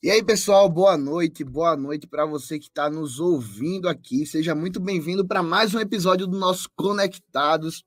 E 0.00 0.12
aí, 0.12 0.22
pessoal, 0.22 0.68
boa 0.68 0.96
noite, 0.96 1.42
boa 1.42 1.76
noite 1.76 2.06
para 2.06 2.24
você 2.24 2.56
que 2.56 2.66
está 2.66 2.88
nos 2.88 3.18
ouvindo 3.18 3.88
aqui. 3.88 4.24
Seja 4.24 4.54
muito 4.54 4.78
bem-vindo 4.78 5.26
para 5.26 5.42
mais 5.42 5.74
um 5.74 5.80
episódio 5.80 6.24
do 6.24 6.38
nosso 6.38 6.70
Conectados. 6.76 7.84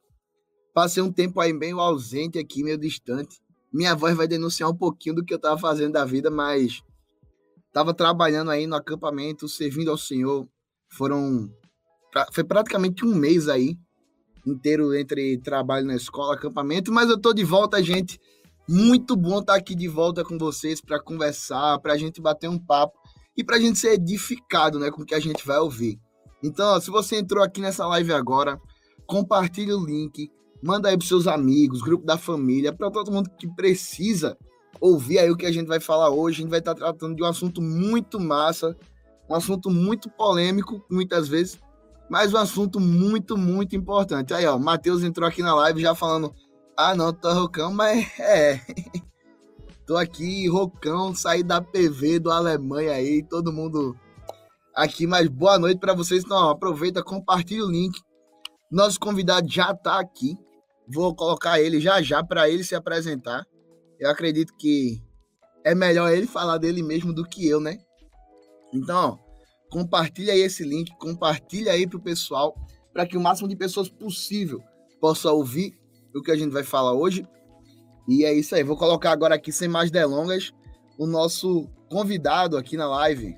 Passei 0.73 1.01
um 1.01 1.09
tempo 1.09 1.39
aí 1.39 1.57
bem 1.57 1.71
ausente 1.71 2.37
aqui, 2.37 2.65
meio 2.65 2.77
distante. 2.77 3.41
Minha 3.71 3.95
voz 3.95 4.13
vai 4.13 4.27
denunciar 4.27 4.69
um 4.69 4.75
pouquinho 4.75 5.15
do 5.15 5.23
que 5.23 5.33
eu 5.33 5.37
estava 5.37 5.57
fazendo 5.57 5.93
da 5.93 6.03
vida, 6.03 6.29
mas 6.29 6.83
estava 7.67 7.93
trabalhando 7.93 8.51
aí 8.51 8.67
no 8.67 8.75
acampamento, 8.75 9.47
servindo 9.47 9.89
ao 9.89 9.97
Senhor. 9.97 10.45
Foram. 10.89 11.49
Foi 12.33 12.43
praticamente 12.43 13.05
um 13.05 13.15
mês 13.15 13.47
aí, 13.47 13.77
inteiro 14.45 14.93
entre 14.93 15.37
trabalho 15.37 15.87
na 15.87 15.95
escola, 15.95 16.33
acampamento, 16.33 16.91
mas 16.91 17.09
eu 17.09 17.17
tô 17.17 17.31
de 17.31 17.45
volta, 17.45 17.81
gente 17.81 18.19
muito 18.71 19.17
bom 19.17 19.39
estar 19.39 19.55
aqui 19.55 19.75
de 19.75 19.89
volta 19.89 20.23
com 20.23 20.37
vocês 20.37 20.79
para 20.79 20.97
conversar, 20.97 21.77
para 21.79 21.91
a 21.91 21.97
gente 21.97 22.21
bater 22.21 22.49
um 22.49 22.57
papo 22.57 22.97
e 23.35 23.43
para 23.43 23.57
a 23.57 23.59
gente 23.59 23.77
ser 23.77 23.95
edificado 23.95 24.79
né, 24.79 24.89
com 24.89 25.01
o 25.01 25.05
que 25.05 25.13
a 25.13 25.19
gente 25.19 25.45
vai 25.45 25.57
ouvir. 25.59 25.99
Então, 26.41 26.75
ó, 26.75 26.79
se 26.79 26.89
você 26.89 27.17
entrou 27.17 27.43
aqui 27.43 27.59
nessa 27.59 27.85
live 27.87 28.13
agora, 28.13 28.57
compartilhe 29.05 29.73
o 29.73 29.85
link, 29.85 30.31
manda 30.63 30.87
aí 30.87 30.97
para 30.97 31.05
seus 31.05 31.27
amigos, 31.27 31.81
grupo 31.81 32.05
da 32.05 32.17
família, 32.17 32.71
para 32.71 32.89
todo 32.89 33.11
mundo 33.11 33.29
que 33.37 33.45
precisa 33.55 34.37
ouvir 34.79 35.19
aí 35.19 35.29
o 35.29 35.35
que 35.35 35.45
a 35.45 35.51
gente 35.51 35.67
vai 35.67 35.81
falar 35.81 36.09
hoje. 36.09 36.37
A 36.37 36.41
gente 36.43 36.49
vai 36.49 36.59
estar 36.59 36.73
tratando 36.73 37.13
de 37.13 37.21
um 37.21 37.27
assunto 37.27 37.61
muito 37.61 38.21
massa, 38.21 38.73
um 39.29 39.35
assunto 39.35 39.69
muito 39.69 40.09
polêmico, 40.09 40.81
muitas 40.89 41.27
vezes, 41.27 41.59
mas 42.09 42.33
um 42.33 42.37
assunto 42.37 42.79
muito, 42.79 43.35
muito 43.37 43.75
importante. 43.75 44.33
Aí, 44.33 44.45
ó, 44.45 44.57
Matheus 44.57 45.03
entrou 45.03 45.27
aqui 45.27 45.41
na 45.41 45.53
live 45.55 45.81
já 45.81 45.93
falando 45.93 46.33
ah, 46.81 46.95
não, 46.95 47.13
tô 47.13 47.31
rocão, 47.31 47.71
mas 47.71 48.07
é. 48.19 48.59
tô 49.85 49.95
aqui, 49.95 50.47
rocão, 50.47 51.13
saí 51.13 51.43
da 51.43 51.61
PV 51.61 52.19
do 52.19 52.31
Alemanha 52.31 52.93
aí, 52.93 53.21
todo 53.21 53.53
mundo 53.53 53.95
aqui, 54.75 55.05
mas 55.05 55.27
boa 55.27 55.59
noite 55.59 55.79
para 55.79 55.93
vocês. 55.93 56.23
Então, 56.23 56.49
aproveita, 56.49 57.03
compartilha 57.03 57.63
o 57.63 57.69
link. 57.69 57.99
Nosso 58.71 58.99
convidado 58.99 59.47
já 59.47 59.75
tá 59.75 59.99
aqui. 59.99 60.35
Vou 60.87 61.15
colocar 61.15 61.61
ele 61.61 61.79
já 61.79 62.01
já 62.01 62.23
para 62.23 62.49
ele 62.49 62.63
se 62.63 62.73
apresentar. 62.73 63.45
Eu 63.99 64.09
acredito 64.09 64.53
que 64.57 65.03
é 65.63 65.75
melhor 65.75 66.11
ele 66.11 66.25
falar 66.25 66.57
dele 66.57 66.81
mesmo 66.81 67.13
do 67.13 67.23
que 67.23 67.47
eu, 67.47 67.59
né? 67.59 67.77
Então, 68.73 69.19
ó, 69.19 69.69
compartilha 69.69 70.33
aí 70.33 70.39
esse 70.39 70.63
link, 70.63 70.91
compartilha 70.97 71.73
aí 71.73 71.85
pro 71.85 72.01
pessoal, 72.01 72.55
para 72.91 73.05
que 73.05 73.15
o 73.15 73.21
máximo 73.21 73.47
de 73.47 73.55
pessoas 73.55 73.87
possível 73.87 74.63
possa 74.99 75.31
ouvir 75.31 75.80
do 76.13 76.21
que 76.21 76.31
a 76.31 76.35
gente 76.35 76.51
vai 76.51 76.63
falar 76.63 76.93
hoje. 76.93 77.27
E 78.07 78.25
é 78.25 78.33
isso 78.33 78.55
aí. 78.55 78.63
Vou 78.63 78.77
colocar 78.77 79.11
agora 79.11 79.35
aqui, 79.35 79.51
sem 79.51 79.67
mais 79.67 79.91
delongas, 79.91 80.53
o 80.97 81.05
nosso 81.05 81.67
convidado 81.89 82.57
aqui 82.57 82.75
na 82.75 82.87
live. 82.87 83.37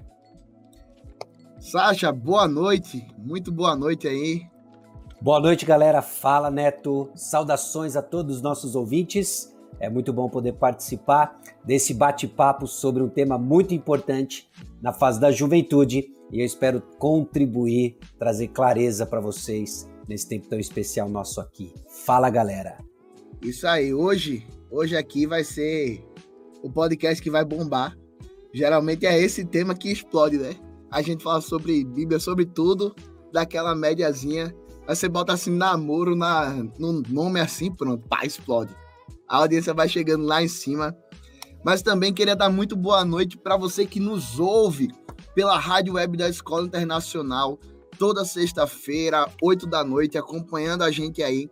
Sasha, 1.60 2.12
boa 2.12 2.48
noite. 2.48 3.08
Muito 3.18 3.52
boa 3.52 3.76
noite 3.76 4.08
aí. 4.08 4.42
Boa 5.22 5.40
noite, 5.40 5.66
galera. 5.66 6.02
Fala, 6.02 6.52
Neto. 6.52 7.10
Saudações 7.16 7.96
a 7.96 8.02
todos 8.02 8.38
os 8.38 8.42
nossos 8.42 8.76
ouvintes. 8.76 9.54
É 9.80 9.90
muito 9.90 10.12
bom 10.12 10.30
poder 10.30 10.54
participar 10.54 11.40
desse 11.66 11.94
bate-papo 11.94 12.68
sobre 12.68 13.02
um 13.02 13.10
tema 13.10 13.38
muito 13.38 13.74
importante 13.74 14.50
na 14.82 14.94
fase 14.94 15.20
da 15.20 15.32
juventude 15.32 16.12
e 16.32 16.40
eu 16.40 16.46
espero 16.46 16.82
contribuir, 17.00 17.98
trazer 18.18 18.50
clareza 18.50 19.06
para 19.06 19.20
vocês 19.20 19.90
nesse 20.08 20.28
tempo 20.28 20.48
tão 20.48 20.60
especial 20.60 21.10
nosso 21.10 21.40
aqui. 21.40 21.74
Fala, 22.06 22.30
galera. 22.30 22.78
Isso 23.42 23.68
aí, 23.68 23.94
hoje, 23.94 24.48
hoje 24.72 24.96
aqui 24.96 25.26
vai 25.26 25.44
ser 25.44 26.04
o 26.62 26.72
podcast 26.72 27.22
que 27.22 27.30
vai 27.30 27.44
bombar. 27.44 27.98
Geralmente 28.54 29.06
é 29.06 29.20
esse 29.20 29.44
tema 29.44 29.76
que 29.76 29.92
explode, 29.92 30.38
né? 30.38 30.56
A 30.90 31.02
gente 31.02 31.24
fala 31.24 31.42
sobre 31.42 31.84
Bíblia, 31.84 32.20
sobre 32.20 32.46
tudo, 32.46 32.96
daquela 33.32 33.76
médiazinha. 33.76 34.56
Aí 34.88 34.96
você 34.96 35.10
bota 35.10 35.34
assim, 35.34 35.52
namoro 35.52 36.16
na, 36.16 36.52
no 36.78 37.02
nome 37.10 37.40
assim, 37.40 37.72
pronto, 37.72 38.08
pá, 38.08 38.26
explode. 38.26 38.76
A 39.28 39.38
audiência 39.38 39.74
vai 39.74 39.90
chegando 39.90 40.24
lá 40.24 40.44
em 40.44 40.48
cima. 40.48 40.96
Mas 41.66 41.82
também 41.82 42.14
queria 42.14 42.36
dar 42.36 42.50
muito 42.50 42.76
boa 42.76 43.04
noite 43.06 43.38
para 43.38 43.58
você 43.58 43.86
que 43.86 44.00
nos 44.00 44.40
ouve 44.40 44.90
pela 45.34 45.58
Rádio 45.58 45.94
Web 45.94 46.18
da 46.18 46.30
Escola 46.30 46.66
Internacional, 46.66 47.58
toda 47.98 48.26
sexta-feira, 48.26 49.30
8 49.42 49.68
da 49.68 49.84
noite, 49.84 50.18
acompanhando 50.18 50.84
a 50.84 50.92
gente 50.92 51.22
aí. 51.24 51.50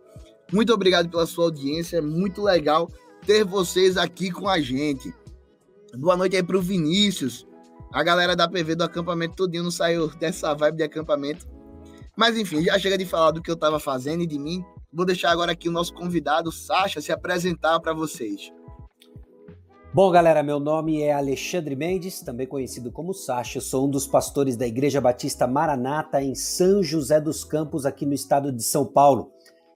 Muito 0.52 0.72
obrigado 0.72 1.08
pela 1.08 1.26
sua 1.26 1.44
audiência, 1.44 1.98
é 1.98 2.00
muito 2.00 2.42
legal 2.42 2.88
ter 3.26 3.44
vocês 3.44 3.96
aqui 3.96 4.30
com 4.30 4.48
a 4.48 4.60
gente. 4.60 5.12
Boa 5.96 6.16
noite 6.16 6.36
aí 6.36 6.42
pro 6.42 6.60
Vinícius, 6.60 7.46
a 7.92 8.02
galera 8.02 8.34
da 8.34 8.48
PV 8.48 8.74
do 8.74 8.84
acampamento 8.84 9.36
todinho 9.36 9.64
não 9.64 9.70
saiu 9.70 10.08
dessa 10.08 10.54
vibe 10.54 10.78
de 10.78 10.82
acampamento. 10.82 11.46
Mas 12.16 12.36
enfim, 12.36 12.62
já 12.62 12.78
chega 12.78 12.98
de 12.98 13.06
falar 13.06 13.30
do 13.30 13.42
que 13.42 13.50
eu 13.50 13.54
estava 13.54 13.78
fazendo 13.78 14.22
e 14.22 14.26
de 14.26 14.38
mim. 14.38 14.64
Vou 14.92 15.06
deixar 15.06 15.30
agora 15.30 15.52
aqui 15.52 15.68
o 15.68 15.72
nosso 15.72 15.94
convidado, 15.94 16.52
Sasha, 16.52 17.00
se 17.00 17.12
apresentar 17.12 17.80
para 17.80 17.94
vocês. 17.94 18.52
Bom, 19.94 20.10
galera, 20.10 20.42
meu 20.42 20.58
nome 20.58 21.02
é 21.02 21.12
Alexandre 21.12 21.76
Mendes, 21.76 22.22
também 22.22 22.46
conhecido 22.46 22.90
como 22.90 23.12
Sacha. 23.12 23.58
Eu 23.58 23.62
sou 23.62 23.86
um 23.86 23.90
dos 23.90 24.06
pastores 24.06 24.56
da 24.56 24.66
Igreja 24.66 25.02
Batista 25.02 25.46
Maranata 25.46 26.22
em 26.22 26.34
São 26.34 26.82
José 26.82 27.20
dos 27.20 27.44
Campos, 27.44 27.84
aqui 27.84 28.06
no 28.06 28.14
estado 28.14 28.50
de 28.50 28.62
São 28.62 28.86
Paulo. 28.86 29.30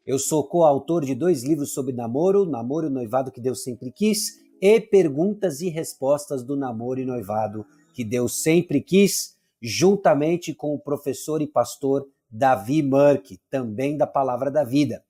Eu 0.06 0.18
sou 0.18 0.48
coautor 0.48 1.04
de 1.04 1.14
dois 1.14 1.44
livros 1.44 1.74
sobre 1.74 1.92
namoro, 1.92 2.46
Namoro 2.46 2.86
e 2.86 2.90
Noivado 2.90 3.30
que 3.30 3.42
Deus 3.42 3.62
sempre 3.62 3.92
quis, 3.92 4.38
e 4.58 4.80
Perguntas 4.80 5.60
e 5.60 5.68
Respostas 5.68 6.42
do 6.42 6.56
Namoro 6.56 6.98
e 6.98 7.04
Noivado 7.04 7.66
que 7.92 8.02
Deus 8.02 8.42
sempre 8.42 8.80
quis, 8.80 9.36
juntamente 9.60 10.54
com 10.54 10.72
o 10.72 10.78
professor 10.78 11.42
e 11.42 11.46
pastor 11.46 12.06
Davi 12.30 12.82
Murk, 12.82 13.38
também 13.50 13.98
da 13.98 14.06
Palavra 14.06 14.50
da 14.50 14.64
Vida. 14.64 15.04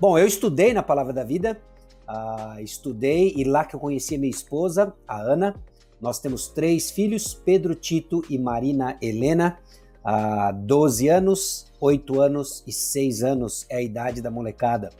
Bom, 0.00 0.16
eu 0.16 0.26
estudei 0.26 0.72
na 0.72 0.82
Palavra 0.82 1.12
da 1.12 1.22
Vida 1.22 1.60
Uh, 2.08 2.60
estudei 2.60 3.34
e 3.36 3.44
lá 3.44 3.64
que 3.64 3.76
eu 3.76 3.80
conheci 3.80 4.16
minha 4.16 4.30
esposa, 4.30 4.94
a 5.06 5.20
Ana. 5.20 5.54
Nós 6.00 6.18
temos 6.18 6.48
três 6.48 6.90
filhos, 6.90 7.34
Pedro, 7.34 7.74
Tito 7.74 8.22
e 8.30 8.38
Marina 8.38 8.96
Helena. 9.02 9.58
Uh, 10.04 10.52
12 10.64 11.08
anos, 11.08 11.66
8 11.80 12.20
anos 12.20 12.62
e 12.66 12.72
6 12.72 13.22
anos 13.22 13.66
é 13.68 13.76
a 13.76 13.82
idade 13.82 14.22
da 14.22 14.30
molecada. 14.30 14.90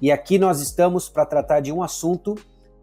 E 0.00 0.12
aqui 0.12 0.38
nós 0.38 0.60
estamos 0.60 1.08
para 1.08 1.24
tratar 1.24 1.60
de 1.60 1.72
um 1.72 1.82
assunto 1.82 2.36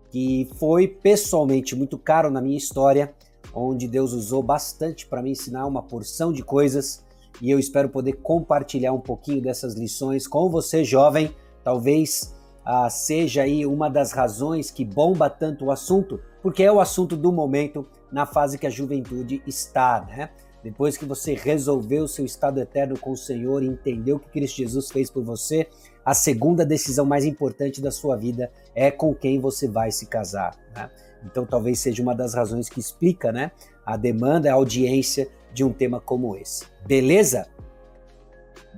que 0.09 0.49
foi 0.57 0.87
pessoalmente 0.87 1.75
muito 1.75 1.97
caro 1.97 2.29
na 2.29 2.41
minha 2.41 2.57
história, 2.57 3.13
onde 3.53 3.87
Deus 3.87 4.13
usou 4.13 4.43
bastante 4.43 5.05
para 5.05 5.21
me 5.21 5.31
ensinar 5.31 5.65
uma 5.65 5.81
porção 5.81 6.33
de 6.33 6.43
coisas 6.43 7.03
e 7.41 7.49
eu 7.49 7.59
espero 7.59 7.89
poder 7.89 8.13
compartilhar 8.13 8.93
um 8.93 8.99
pouquinho 8.99 9.41
dessas 9.41 9.73
lições 9.73 10.27
com 10.27 10.49
você, 10.49 10.83
jovem. 10.83 11.35
Talvez 11.63 12.33
ah, 12.65 12.89
seja 12.89 13.43
aí 13.43 13.65
uma 13.65 13.89
das 13.89 14.11
razões 14.11 14.71
que 14.71 14.85
bomba 14.85 15.29
tanto 15.29 15.65
o 15.65 15.71
assunto, 15.71 16.19
porque 16.41 16.63
é 16.63 16.71
o 16.71 16.79
assunto 16.79 17.17
do 17.17 17.31
momento 17.31 17.85
na 18.11 18.25
fase 18.25 18.57
que 18.57 18.67
a 18.67 18.69
juventude 18.69 19.41
está, 19.45 20.05
né? 20.07 20.29
Depois 20.63 20.95
que 20.95 21.05
você 21.05 21.33
resolveu 21.33 22.05
o 22.05 22.07
seu 22.07 22.23
estado 22.23 22.59
eterno 22.59 22.97
com 22.97 23.11
o 23.11 23.17
Senhor 23.17 23.61
e 23.61 23.67
entendeu 23.67 24.15
o 24.15 24.19
que 24.19 24.29
Cristo 24.29 24.57
Jesus 24.57 24.89
fez 24.89 25.09
por 25.09 25.21
você, 25.21 25.67
a 26.05 26.13
segunda 26.13 26.65
decisão 26.65 27.05
mais 27.05 27.25
importante 27.25 27.81
da 27.81 27.91
sua 27.91 28.15
vida 28.15 28.49
é 28.73 28.89
com 28.89 29.13
quem 29.13 29.41
você 29.41 29.67
vai 29.67 29.91
se 29.91 30.05
casar. 30.05 30.57
Né? 30.73 30.89
Então 31.25 31.45
talvez 31.45 31.79
seja 31.79 32.01
uma 32.01 32.15
das 32.15 32.33
razões 32.33 32.69
que 32.69 32.79
explica 32.79 33.29
né, 33.31 33.51
a 33.85 33.97
demanda, 33.97 34.49
a 34.49 34.53
audiência 34.53 35.27
de 35.53 35.65
um 35.65 35.73
tema 35.73 35.99
como 35.99 36.35
esse. 36.37 36.65
Beleza? 36.85 37.45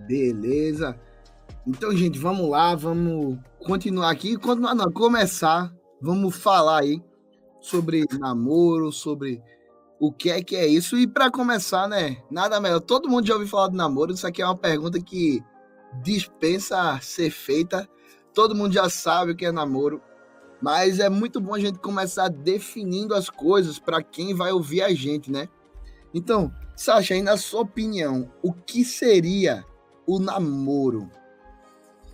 Beleza. 0.08 1.00
Então, 1.68 1.96
gente, 1.98 2.20
vamos 2.20 2.48
lá, 2.48 2.76
vamos 2.76 3.40
continuar 3.66 4.12
aqui. 4.12 4.38
Continuar 4.38 4.76
não, 4.76 4.92
começar. 4.92 5.74
Vamos 6.00 6.36
falar 6.36 6.82
aí 6.82 7.02
sobre 7.60 8.06
namoro, 8.20 8.92
sobre 8.92 9.42
o 10.00 10.12
que 10.12 10.30
é 10.30 10.44
que 10.44 10.56
é 10.56 10.68
isso. 10.68 10.96
E 10.96 11.08
para 11.08 11.32
começar, 11.32 11.88
né? 11.88 12.18
Nada 12.30 12.60
melhor. 12.62 12.82
Todo 12.82 13.10
mundo 13.10 13.26
já 13.26 13.34
ouviu 13.34 13.50
falar 13.50 13.70
de 13.70 13.76
namoro. 13.76 14.14
Isso 14.14 14.28
aqui 14.28 14.44
é 14.44 14.46
uma 14.46 14.56
pergunta 14.56 15.02
que 15.02 15.44
dispensa 16.04 17.00
ser 17.02 17.32
feita. 17.32 17.90
Todo 18.32 18.54
mundo 18.54 18.72
já 18.72 18.88
sabe 18.88 19.32
o 19.32 19.36
que 19.36 19.46
é 19.46 19.52
namoro. 19.52 20.00
Mas 20.62 21.00
é 21.00 21.10
muito 21.10 21.42
bom 21.42 21.56
a 21.56 21.60
gente 21.60 21.80
começar 21.80 22.28
definindo 22.28 23.16
as 23.16 23.28
coisas 23.28 23.80
para 23.80 24.04
quem 24.04 24.36
vai 24.36 24.52
ouvir 24.52 24.84
a 24.84 24.94
gente, 24.94 25.32
né? 25.32 25.50
Então, 26.14 26.54
Sasha, 26.76 27.16
aí 27.16 27.24
na 27.24 27.38
sua 27.38 27.62
opinião, 27.62 28.32
o 28.44 28.54
que 28.54 28.86
seria 28.86 29.66
o 30.06 30.20
namoro? 30.20 31.10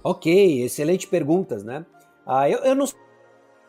Ok, 0.03 0.63
excelente 0.63 1.07
perguntas, 1.07 1.63
né? 1.63 1.85
Ah, 2.25 2.49
eu, 2.49 2.59
eu 2.59 2.75
não 2.75 2.85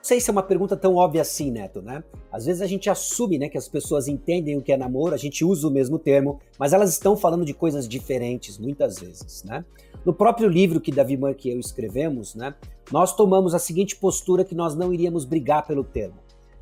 sei 0.00 0.20
se 0.20 0.30
é 0.30 0.32
uma 0.32 0.42
pergunta 0.42 0.76
tão 0.76 0.96
óbvia 0.96 1.22
assim, 1.22 1.50
Neto, 1.50 1.82
né? 1.82 2.02
Às 2.30 2.46
vezes 2.46 2.62
a 2.62 2.66
gente 2.66 2.88
assume 2.88 3.38
né, 3.38 3.48
que 3.48 3.58
as 3.58 3.68
pessoas 3.68 4.08
entendem 4.08 4.56
o 4.56 4.62
que 4.62 4.72
é 4.72 4.76
namoro, 4.76 5.14
a 5.14 5.18
gente 5.18 5.44
usa 5.44 5.68
o 5.68 5.70
mesmo 5.70 5.98
termo, 5.98 6.40
mas 6.58 6.72
elas 6.72 6.90
estão 6.90 7.16
falando 7.16 7.44
de 7.44 7.52
coisas 7.52 7.86
diferentes 7.86 8.58
muitas 8.58 8.98
vezes, 8.98 9.44
né? 9.44 9.64
No 10.04 10.12
próprio 10.12 10.48
livro 10.48 10.80
que 10.80 10.90
Davi 10.90 11.16
Mark 11.16 11.44
e 11.44 11.50
eu 11.50 11.60
escrevemos, 11.60 12.34
né, 12.34 12.54
nós 12.90 13.14
tomamos 13.14 13.54
a 13.54 13.58
seguinte 13.58 13.94
postura 13.94 14.44
que 14.44 14.54
nós 14.54 14.74
não 14.74 14.92
iríamos 14.92 15.24
brigar 15.24 15.64
pelo 15.66 15.84
termo. 15.84 16.16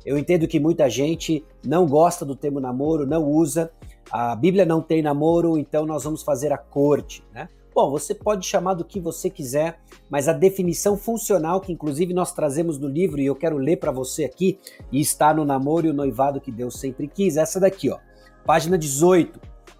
Eu 0.05 0.17
entendo 0.17 0.47
que 0.47 0.59
muita 0.59 0.89
gente 0.89 1.43
não 1.65 1.87
gosta 1.87 2.25
do 2.25 2.35
termo 2.35 2.59
namoro, 2.59 3.05
não 3.05 3.23
usa. 3.23 3.71
A 4.11 4.35
Bíblia 4.35 4.65
não 4.65 4.81
tem 4.81 5.01
namoro, 5.01 5.57
então 5.57 5.85
nós 5.85 6.03
vamos 6.03 6.23
fazer 6.23 6.51
a 6.51 6.57
corte, 6.57 7.23
né? 7.33 7.49
Bom, 7.73 7.89
você 7.89 8.13
pode 8.13 8.45
chamar 8.45 8.73
do 8.73 8.83
que 8.83 8.99
você 8.99 9.29
quiser, 9.29 9.79
mas 10.09 10.27
a 10.27 10.33
definição 10.33 10.97
funcional 10.97 11.61
que 11.61 11.71
inclusive 11.71 12.13
nós 12.13 12.33
trazemos 12.33 12.77
no 12.77 12.87
livro 12.87 13.21
e 13.21 13.25
eu 13.25 13.35
quero 13.35 13.57
ler 13.57 13.77
para 13.77 13.93
você 13.93 14.25
aqui 14.25 14.59
e 14.91 14.99
está 14.99 15.33
no 15.33 15.45
namoro 15.45 15.87
e 15.87 15.89
o 15.89 15.93
noivado 15.93 16.41
que 16.41 16.51
Deus 16.51 16.77
sempre 16.77 17.07
quis, 17.07 17.37
essa 17.37 17.61
daqui, 17.61 17.89
ó. 17.89 17.97
Página 18.45 18.77
18. 18.77 19.39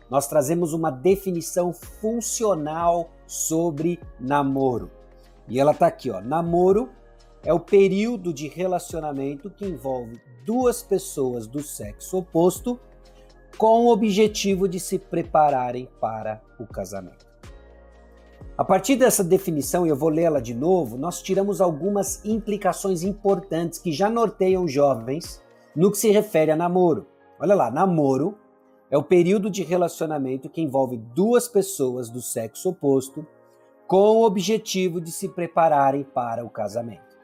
Nós 0.10 0.26
trazemos 0.28 0.72
uma 0.72 0.90
definição 0.90 1.74
funcional 1.74 3.10
sobre 3.28 4.00
namoro. 4.20 4.90
E 5.48 5.60
ela 5.60 5.74
tá 5.74 5.88
aqui, 5.88 6.10
ó. 6.10 6.22
Namoro 6.22 6.90
é 7.44 7.54
o 7.54 7.60
período 7.60 8.34
de 8.34 8.48
relacionamento 8.48 9.50
que 9.50 9.66
envolve 9.66 10.22
duas 10.46 10.82
pessoas 10.82 11.46
do 11.46 11.62
sexo 11.62 12.18
oposto 12.18 12.80
com 13.58 13.86
o 13.86 13.92
objetivo 13.92 14.68
de 14.68 14.80
se 14.80 14.98
prepararem 14.98 15.90
para 16.00 16.42
o 16.58 16.66
casamento. 16.66 17.31
A 18.62 18.64
partir 18.64 18.96
dessa 18.96 19.24
definição, 19.24 19.88
e 19.88 19.90
eu 19.90 19.96
vou 19.96 20.10
lê-la 20.10 20.40
de 20.40 20.54
novo, 20.54 20.96
nós 20.96 21.20
tiramos 21.20 21.60
algumas 21.60 22.24
implicações 22.24 23.02
importantes 23.02 23.80
que 23.80 23.92
já 23.92 24.08
norteiam 24.08 24.68
jovens 24.68 25.42
no 25.76 25.90
que 25.90 25.98
se 25.98 26.12
refere 26.12 26.52
a 26.52 26.56
namoro. 26.56 27.08
Olha 27.40 27.56
lá, 27.56 27.72
namoro 27.72 28.38
é 28.92 28.96
o 28.96 29.02
período 29.02 29.50
de 29.50 29.64
relacionamento 29.64 30.48
que 30.48 30.62
envolve 30.62 30.96
duas 30.96 31.48
pessoas 31.48 32.08
do 32.08 32.22
sexo 32.22 32.70
oposto 32.70 33.26
com 33.88 34.18
o 34.18 34.26
objetivo 34.26 35.02
de 35.02 35.12
se 35.12 35.30
prepararem 35.30 36.04
para 36.04 36.46
o 36.46 36.50
casamento. 36.52 37.18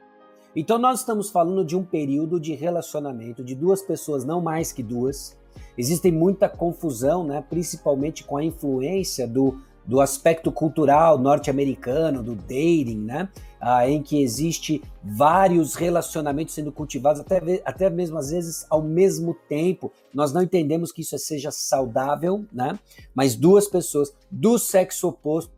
Então, 0.55 0.79
nós 0.79 1.01
estamos 1.01 1.29
falando 1.29 1.63
de 1.63 1.75
um 1.77 1.83
período 1.83 2.39
de 2.39 2.55
relacionamento 2.55 3.43
de 3.43 3.53
duas 3.53 3.83
pessoas, 3.83 4.25
não 4.25 4.41
mais 4.41 4.71
que 4.71 4.81
duas. 4.81 5.37
Existe 5.77 6.11
muita 6.11 6.49
confusão, 6.49 7.23
né? 7.23 7.45
principalmente 7.47 8.23
com 8.23 8.37
a 8.37 8.43
influência 8.43 9.27
do, 9.27 9.61
do 9.87 10.01
aspecto 10.01 10.51
cultural 10.51 11.17
norte-americano, 11.17 12.21
do 12.21 12.35
dating, 12.35 13.03
né? 13.05 13.29
Ah, 13.59 13.89
em 13.89 14.03
que 14.03 14.21
existe 14.21 14.83
vários 15.03 15.73
relacionamentos 15.73 16.53
sendo 16.53 16.71
cultivados, 16.71 17.21
até, 17.21 17.61
até 17.65 17.89
mesmo 17.89 18.17
às 18.17 18.29
vezes 18.29 18.67
ao 18.69 18.83
mesmo 18.83 19.35
tempo. 19.47 19.91
Nós 20.13 20.31
não 20.31 20.43
entendemos 20.43 20.91
que 20.91 21.01
isso 21.01 21.17
seja 21.17 21.49
saudável, 21.49 22.45
né? 22.53 22.77
Mas 23.15 23.35
duas 23.35 23.67
pessoas 23.67 24.13
do 24.29 24.59
sexo 24.59 25.07
oposto 25.07 25.57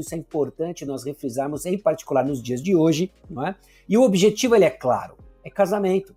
isso 0.00 0.14
é 0.14 0.18
importante 0.18 0.84
nós 0.84 1.04
refrisarmos, 1.04 1.66
em 1.66 1.78
particular 1.78 2.24
nos 2.24 2.42
dias 2.42 2.60
de 2.60 2.74
hoje, 2.74 3.12
não 3.30 3.46
é? 3.46 3.54
E 3.88 3.96
o 3.96 4.02
objetivo 4.02 4.54
ele 4.54 4.64
é 4.64 4.70
claro, 4.70 5.16
é 5.44 5.50
casamento. 5.50 6.12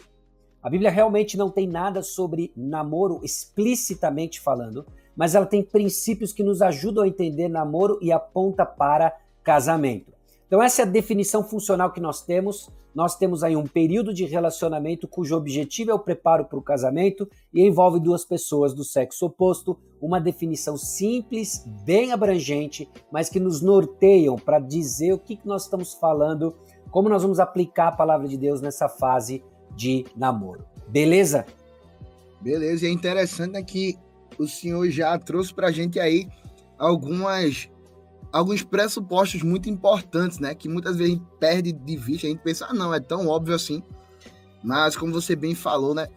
A 0.61 0.69
Bíblia 0.69 0.89
realmente 0.89 1.37
não 1.37 1.49
tem 1.49 1.67
nada 1.67 2.01
sobre 2.01 2.51
namoro 2.55 3.21
explicitamente 3.23 4.41
falando, 4.41 4.85
mas 5.17 5.33
ela 5.33 5.47
tem 5.47 5.63
princípios 5.63 6.31
que 6.31 6.43
nos 6.43 6.61
ajudam 6.61 7.03
a 7.03 7.07
entender 7.07 7.49
namoro 7.49 7.97
e 7.99 8.11
aponta 8.11 8.63
para 8.63 9.17
casamento. 9.43 10.13
Então 10.45 10.61
essa 10.61 10.83
é 10.83 10.85
a 10.85 10.87
definição 10.87 11.43
funcional 11.43 11.91
que 11.91 11.99
nós 11.99 12.21
temos. 12.21 12.69
Nós 12.93 13.15
temos 13.15 13.43
aí 13.43 13.55
um 13.55 13.67
período 13.67 14.13
de 14.13 14.25
relacionamento 14.25 15.07
cujo 15.07 15.35
objetivo 15.35 15.91
é 15.91 15.93
o 15.93 15.99
preparo 15.99 16.45
para 16.45 16.57
o 16.57 16.63
casamento 16.63 17.29
e 17.53 17.61
envolve 17.61 17.99
duas 17.99 18.23
pessoas 18.23 18.73
do 18.73 18.83
sexo 18.83 19.25
oposto. 19.25 19.77
Uma 20.01 20.21
definição 20.21 20.77
simples, 20.77 21.63
bem 21.83 22.11
abrangente, 22.11 22.89
mas 23.11 23.29
que 23.29 23.39
nos 23.39 23.61
norteiam 23.61 24.35
para 24.35 24.59
dizer 24.59 25.13
o 25.13 25.19
que, 25.19 25.35
que 25.35 25.47
nós 25.47 25.63
estamos 25.63 25.93
falando, 25.95 26.55
como 26.89 27.09
nós 27.09 27.21
vamos 27.21 27.39
aplicar 27.39 27.89
a 27.89 27.91
palavra 27.91 28.27
de 28.27 28.37
Deus 28.37 28.61
nessa 28.61 28.87
fase 28.87 29.43
de 29.75 30.05
namoro. 30.15 30.65
Beleza? 30.87 31.45
Beleza, 32.39 32.85
e 32.85 32.89
é 32.89 32.91
interessante 32.91 33.51
né, 33.51 33.63
que 33.63 33.97
o 34.37 34.47
senhor 34.47 34.89
já 34.89 35.17
trouxe 35.17 35.53
para 35.53 35.67
a 35.67 35.71
gente 35.71 35.99
aí 35.99 36.27
algumas 36.77 37.69
alguns 38.31 38.63
pressupostos 38.63 39.41
muito 39.41 39.69
importantes, 39.69 40.39
né? 40.39 40.53
Que 40.53 40.67
muitas 40.67 40.97
vezes 40.97 41.13
a 41.13 41.15
gente 41.15 41.27
perde 41.39 41.71
de 41.71 41.97
vista, 41.97 42.27
a 42.27 42.29
gente 42.29 42.41
pensa, 42.41 42.67
ah, 42.69 42.73
não, 42.73 42.93
é 42.93 42.99
tão 42.99 43.27
óbvio 43.27 43.55
assim. 43.55 43.81
Mas, 44.63 44.95
como 44.97 45.13
você 45.13 45.35
bem 45.35 45.55
falou, 45.55 45.95
né? 45.95 46.07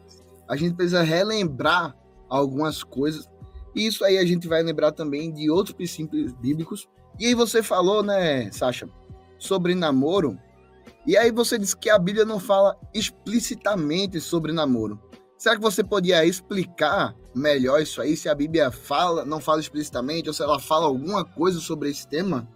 A 0.49 0.57
gente 0.57 0.75
precisa 0.75 1.03
relembrar 1.03 1.97
algumas 2.29 2.83
coisas. 2.83 3.29
E 3.75 3.87
isso 3.87 4.05
aí 4.05 4.19
a 4.19 4.25
gente 4.25 4.49
vai 4.49 4.63
lembrar 4.63 4.93
também 4.93 5.33
de 5.33 5.51
outros 5.51 5.75
princípios 5.75 6.33
bíblicos. 6.33 6.89
E 7.19 7.27
aí 7.27 7.35
você 7.35 7.63
falou, 7.63 8.03
né, 8.03 8.51
Sasha, 8.51 8.89
sobre 9.39 9.75
namoro. 9.75 10.39
E 11.07 11.17
aí 11.17 11.31
você 11.31 11.59
disse 11.59 11.77
que 11.77 11.89
a 11.89 11.99
Bíblia 11.99 12.25
não 12.25 12.41
fala 12.41 12.77
explicitamente 12.93 14.21
sobre 14.21 14.53
namoro. 14.53 15.01
Será 15.41 15.57
que 15.57 15.63
você 15.63 15.83
podia 15.83 16.23
explicar 16.23 17.17
melhor 17.35 17.81
isso 17.81 18.03
aí, 18.03 18.15
se 18.15 18.29
a 18.29 18.35
Bíblia 18.35 18.71
fala, 18.71 19.25
não 19.25 19.41
fala 19.41 19.59
explicitamente, 19.59 20.29
ou 20.29 20.35
se 20.35 20.43
ela 20.43 20.61
fala 20.61 20.85
alguma 20.85 21.25
coisa 21.25 21.59
sobre 21.61 21.89
esse 21.89 22.07
tema? 22.07 22.47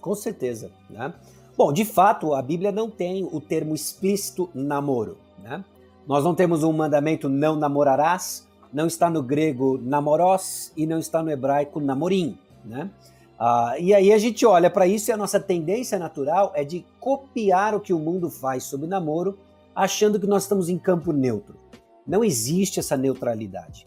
Com 0.00 0.16
certeza, 0.16 0.68
né? 0.90 1.14
Bom, 1.56 1.72
de 1.72 1.84
fato, 1.84 2.34
a 2.34 2.42
Bíblia 2.42 2.72
não 2.72 2.90
tem 2.90 3.22
o 3.22 3.40
termo 3.40 3.72
explícito 3.72 4.50
namoro, 4.52 5.16
né? 5.40 5.64
Nós 6.08 6.24
não 6.24 6.34
temos 6.34 6.64
um 6.64 6.72
mandamento 6.72 7.28
não 7.28 7.54
namorarás, 7.54 8.44
não 8.72 8.88
está 8.88 9.08
no 9.08 9.22
grego 9.22 9.78
namoros 9.80 10.72
e 10.76 10.88
não 10.88 10.98
está 10.98 11.22
no 11.22 11.30
hebraico 11.30 11.78
namorim, 11.78 12.36
né? 12.64 12.90
Ah, 13.38 13.76
e 13.78 13.94
aí 13.94 14.12
a 14.12 14.18
gente 14.18 14.44
olha 14.44 14.68
para 14.68 14.88
isso 14.88 15.08
e 15.08 15.12
a 15.12 15.16
nossa 15.16 15.38
tendência 15.38 16.00
natural 16.00 16.50
é 16.56 16.64
de 16.64 16.84
copiar 16.98 17.76
o 17.76 17.80
que 17.80 17.92
o 17.92 17.98
mundo 18.00 18.28
faz 18.28 18.64
sobre 18.64 18.88
namoro, 18.88 19.38
achando 19.72 20.18
que 20.18 20.26
nós 20.26 20.42
estamos 20.42 20.68
em 20.68 20.76
campo 20.76 21.12
neutro. 21.12 21.67
Não 22.08 22.24
existe 22.24 22.80
essa 22.80 22.96
neutralidade. 22.96 23.86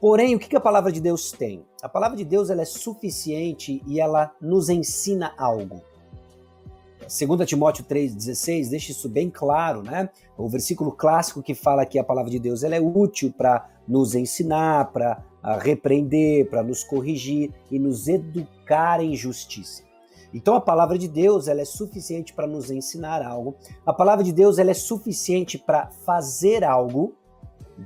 Porém, 0.00 0.36
o 0.36 0.38
que 0.38 0.56
a 0.56 0.60
palavra 0.60 0.92
de 0.92 1.00
Deus 1.00 1.32
tem? 1.32 1.64
A 1.82 1.88
palavra 1.88 2.16
de 2.16 2.24
Deus 2.24 2.50
ela 2.50 2.62
é 2.62 2.64
suficiente 2.64 3.82
e 3.86 4.00
ela 4.00 4.32
nos 4.40 4.68
ensina 4.68 5.34
algo. 5.36 5.82
2 7.00 7.48
Timóteo 7.48 7.84
3,16 7.84 8.70
deixa 8.70 8.92
isso 8.92 9.08
bem 9.08 9.28
claro, 9.28 9.82
né? 9.82 10.08
O 10.38 10.48
versículo 10.48 10.92
clássico 10.92 11.42
que 11.42 11.54
fala 11.54 11.84
que 11.84 11.98
a 11.98 12.04
palavra 12.04 12.30
de 12.30 12.38
Deus 12.38 12.62
ela 12.62 12.76
é 12.76 12.80
útil 12.80 13.34
para 13.36 13.68
nos 13.86 14.14
ensinar, 14.14 14.92
para 14.92 15.22
repreender, 15.58 16.48
para 16.48 16.62
nos 16.62 16.84
corrigir 16.84 17.52
e 17.70 17.78
nos 17.78 18.06
educar 18.06 19.02
em 19.02 19.16
justiça. 19.16 19.82
Então 20.32 20.54
a 20.54 20.60
palavra 20.60 20.96
de 20.96 21.08
Deus 21.08 21.48
ela 21.48 21.60
é 21.60 21.64
suficiente 21.64 22.32
para 22.32 22.46
nos 22.46 22.70
ensinar 22.70 23.20
algo. 23.20 23.56
A 23.84 23.92
palavra 23.92 24.24
de 24.24 24.32
Deus 24.32 24.58
ela 24.58 24.70
é 24.70 24.74
suficiente 24.74 25.58
para 25.58 25.88
fazer 25.88 26.64
algo 26.64 27.14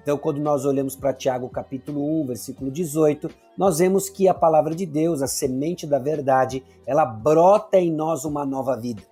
então, 0.02 0.18
quando 0.18 0.38
nós 0.38 0.66
olhamos 0.66 0.94
para 0.94 1.14
Tiago 1.14 1.48
capítulo 1.48 2.20
1, 2.22 2.26
versículo 2.26 2.70
18, 2.70 3.30
nós 3.56 3.78
vemos 3.78 4.10
que 4.10 4.28
a 4.28 4.34
palavra 4.34 4.74
de 4.74 4.84
Deus, 4.84 5.22
a 5.22 5.26
semente 5.26 5.86
da 5.86 5.98
verdade, 5.98 6.62
ela 6.86 7.06
brota 7.06 7.78
em 7.78 7.90
nós 7.90 8.26
uma 8.26 8.44
nova 8.44 8.76
vida. 8.76 9.02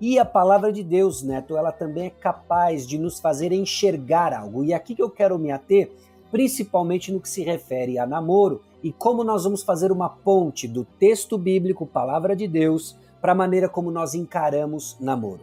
E 0.00 0.16
a 0.16 0.24
palavra 0.24 0.72
de 0.72 0.84
Deus, 0.84 1.22
Neto, 1.22 1.56
ela 1.56 1.72
também 1.72 2.06
é 2.06 2.10
capaz 2.10 2.86
de 2.86 2.96
nos 2.96 3.18
fazer 3.18 3.50
enxergar 3.50 4.32
algo. 4.32 4.62
E 4.62 4.72
aqui 4.72 4.94
que 4.94 5.02
eu 5.02 5.10
quero 5.10 5.36
me 5.36 5.50
ater, 5.50 5.90
principalmente 6.30 7.12
no 7.12 7.20
que 7.20 7.28
se 7.28 7.42
refere 7.42 7.98
a 7.98 8.06
namoro 8.06 8.62
e 8.82 8.92
como 8.92 9.24
nós 9.24 9.42
vamos 9.42 9.64
fazer 9.64 9.90
uma 9.90 10.08
ponte 10.08 10.68
do 10.68 10.84
texto 10.84 11.36
bíblico, 11.36 11.86
palavra 11.86 12.36
de 12.36 12.46
Deus, 12.46 12.96
para 13.20 13.32
a 13.32 13.36
maneira 13.36 13.68
como 13.68 13.90
nós 13.90 14.14
encaramos 14.14 14.96
namoro. 15.00 15.40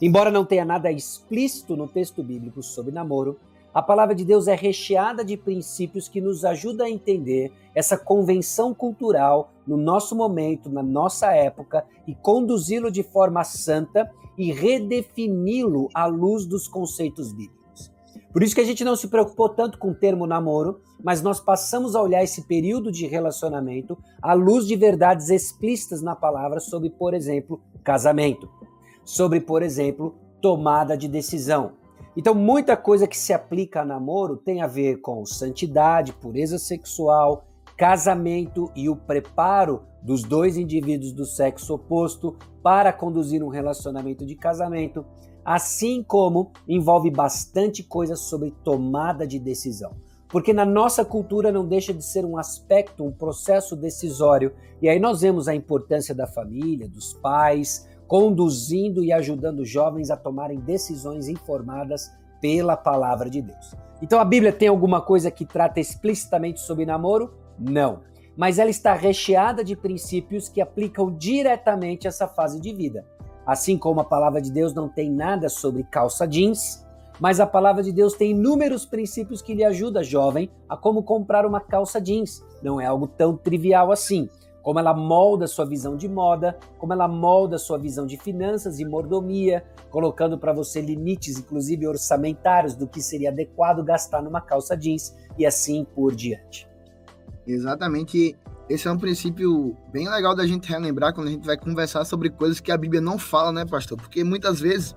Embora 0.00 0.30
não 0.30 0.44
tenha 0.44 0.64
nada 0.64 0.90
explícito 0.90 1.76
no 1.76 1.86
texto 1.86 2.22
bíblico 2.22 2.62
sobre 2.62 2.92
namoro, 2.92 3.38
a 3.76 3.82
palavra 3.82 4.14
de 4.14 4.24
Deus 4.24 4.48
é 4.48 4.54
recheada 4.54 5.22
de 5.22 5.36
princípios 5.36 6.08
que 6.08 6.18
nos 6.18 6.46
ajuda 6.46 6.84
a 6.84 6.90
entender 6.90 7.52
essa 7.74 7.94
convenção 7.98 8.72
cultural 8.72 9.52
no 9.66 9.76
nosso 9.76 10.16
momento, 10.16 10.70
na 10.70 10.82
nossa 10.82 11.30
época 11.32 11.84
e 12.06 12.14
conduzi-lo 12.14 12.90
de 12.90 13.02
forma 13.02 13.44
santa 13.44 14.10
e 14.38 14.50
redefini-lo 14.50 15.90
à 15.92 16.06
luz 16.06 16.46
dos 16.46 16.66
conceitos 16.66 17.34
bíblicos. 17.34 17.92
Por 18.32 18.42
isso 18.42 18.54
que 18.54 18.62
a 18.62 18.64
gente 18.64 18.82
não 18.82 18.96
se 18.96 19.08
preocupou 19.08 19.50
tanto 19.50 19.76
com 19.76 19.90
o 19.90 19.94
termo 19.94 20.26
namoro, 20.26 20.80
mas 21.04 21.20
nós 21.20 21.38
passamos 21.38 21.94
a 21.94 22.00
olhar 22.00 22.24
esse 22.24 22.46
período 22.46 22.90
de 22.90 23.06
relacionamento 23.06 23.98
à 24.22 24.32
luz 24.32 24.66
de 24.66 24.74
verdades 24.74 25.28
explícitas 25.28 26.00
na 26.00 26.16
palavra 26.16 26.60
sobre, 26.60 26.88
por 26.88 27.12
exemplo, 27.12 27.60
casamento, 27.84 28.48
sobre, 29.04 29.38
por 29.38 29.62
exemplo, 29.62 30.14
tomada 30.40 30.96
de 30.96 31.08
decisão, 31.08 31.72
então, 32.16 32.34
muita 32.34 32.76
coisa 32.76 33.06
que 33.06 33.16
se 33.16 33.32
aplica 33.32 33.82
a 33.82 33.84
namoro 33.84 34.38
tem 34.38 34.62
a 34.62 34.66
ver 34.66 35.00
com 35.02 35.26
santidade, 35.26 36.14
pureza 36.14 36.58
sexual, 36.58 37.46
casamento 37.76 38.70
e 38.74 38.88
o 38.88 38.96
preparo 38.96 39.82
dos 40.02 40.22
dois 40.22 40.56
indivíduos 40.56 41.12
do 41.12 41.26
sexo 41.26 41.74
oposto 41.74 42.34
para 42.62 42.92
conduzir 42.92 43.42
um 43.42 43.48
relacionamento 43.48 44.24
de 44.24 44.34
casamento, 44.34 45.04
assim 45.44 46.02
como 46.02 46.52
envolve 46.66 47.10
bastante 47.10 47.82
coisa 47.82 48.16
sobre 48.16 48.50
tomada 48.64 49.26
de 49.26 49.38
decisão. 49.38 49.92
Porque 50.28 50.52
na 50.52 50.64
nossa 50.64 51.04
cultura 51.04 51.52
não 51.52 51.66
deixa 51.66 51.92
de 51.92 52.04
ser 52.04 52.24
um 52.24 52.38
aspecto, 52.38 53.04
um 53.04 53.12
processo 53.12 53.76
decisório, 53.76 54.54
e 54.80 54.88
aí 54.88 54.98
nós 54.98 55.20
vemos 55.20 55.48
a 55.48 55.54
importância 55.54 56.14
da 56.14 56.26
família, 56.26 56.88
dos 56.88 57.12
pais, 57.12 57.88
conduzindo 58.06 59.02
e 59.02 59.12
ajudando 59.12 59.64
jovens 59.64 60.10
a 60.10 60.16
tomarem 60.16 60.60
decisões 60.60 61.28
informadas 61.28 62.10
pela 62.40 62.76
palavra 62.76 63.28
de 63.28 63.42
Deus. 63.42 63.74
Então 64.00 64.20
a 64.20 64.24
Bíblia 64.24 64.52
tem 64.52 64.68
alguma 64.68 65.00
coisa 65.00 65.30
que 65.30 65.44
trata 65.44 65.80
explicitamente 65.80 66.60
sobre 66.60 66.84
namoro? 66.84 67.34
Não. 67.58 68.00
Mas 68.36 68.58
ela 68.58 68.70
está 68.70 68.92
recheada 68.92 69.64
de 69.64 69.74
princípios 69.74 70.48
que 70.48 70.60
aplicam 70.60 71.10
diretamente 71.10 72.06
essa 72.06 72.28
fase 72.28 72.60
de 72.60 72.72
vida. 72.72 73.06
Assim 73.46 73.78
como 73.78 74.00
a 74.00 74.04
palavra 74.04 74.40
de 74.40 74.52
Deus 74.52 74.74
não 74.74 74.88
tem 74.88 75.10
nada 75.10 75.48
sobre 75.48 75.82
calça 75.84 76.26
jeans, 76.26 76.84
mas 77.18 77.40
a 77.40 77.46
palavra 77.46 77.82
de 77.82 77.92
Deus 77.92 78.12
tem 78.12 78.32
inúmeros 78.32 78.84
princípios 78.84 79.40
que 79.40 79.54
lhe 79.54 79.64
ajudam, 79.64 80.04
jovem, 80.04 80.50
a 80.68 80.76
como 80.76 81.02
comprar 81.02 81.46
uma 81.46 81.60
calça 81.60 81.98
jeans. 81.98 82.44
Não 82.62 82.78
é 82.78 82.84
algo 82.84 83.06
tão 83.06 83.36
trivial 83.36 83.90
assim 83.90 84.28
como 84.66 84.80
ela 84.80 84.92
molda 84.92 85.46
sua 85.46 85.64
visão 85.64 85.96
de 85.96 86.08
moda, 86.08 86.58
como 86.76 86.92
ela 86.92 87.06
molda 87.06 87.56
sua 87.56 87.78
visão 87.78 88.04
de 88.04 88.16
finanças 88.16 88.80
e 88.80 88.84
mordomia, 88.84 89.64
colocando 89.92 90.36
para 90.36 90.52
você 90.52 90.80
limites, 90.80 91.38
inclusive 91.38 91.86
orçamentários, 91.86 92.74
do 92.74 92.84
que 92.84 93.00
seria 93.00 93.30
adequado 93.30 93.84
gastar 93.84 94.20
numa 94.20 94.40
calça 94.40 94.76
jeans 94.76 95.14
e 95.38 95.46
assim 95.46 95.86
por 95.94 96.16
diante. 96.16 96.68
Exatamente. 97.46 98.36
Esse 98.68 98.88
é 98.88 98.90
um 98.90 98.98
princípio 98.98 99.76
bem 99.92 100.08
legal 100.08 100.34
da 100.34 100.44
gente 100.44 100.68
relembrar 100.68 101.14
quando 101.14 101.28
a 101.28 101.30
gente 101.30 101.46
vai 101.46 101.56
conversar 101.56 102.04
sobre 102.04 102.28
coisas 102.28 102.58
que 102.58 102.72
a 102.72 102.76
Bíblia 102.76 103.00
não 103.00 103.20
fala, 103.20 103.52
né, 103.52 103.64
pastor? 103.64 103.96
Porque 103.96 104.24
muitas 104.24 104.58
vezes 104.58 104.96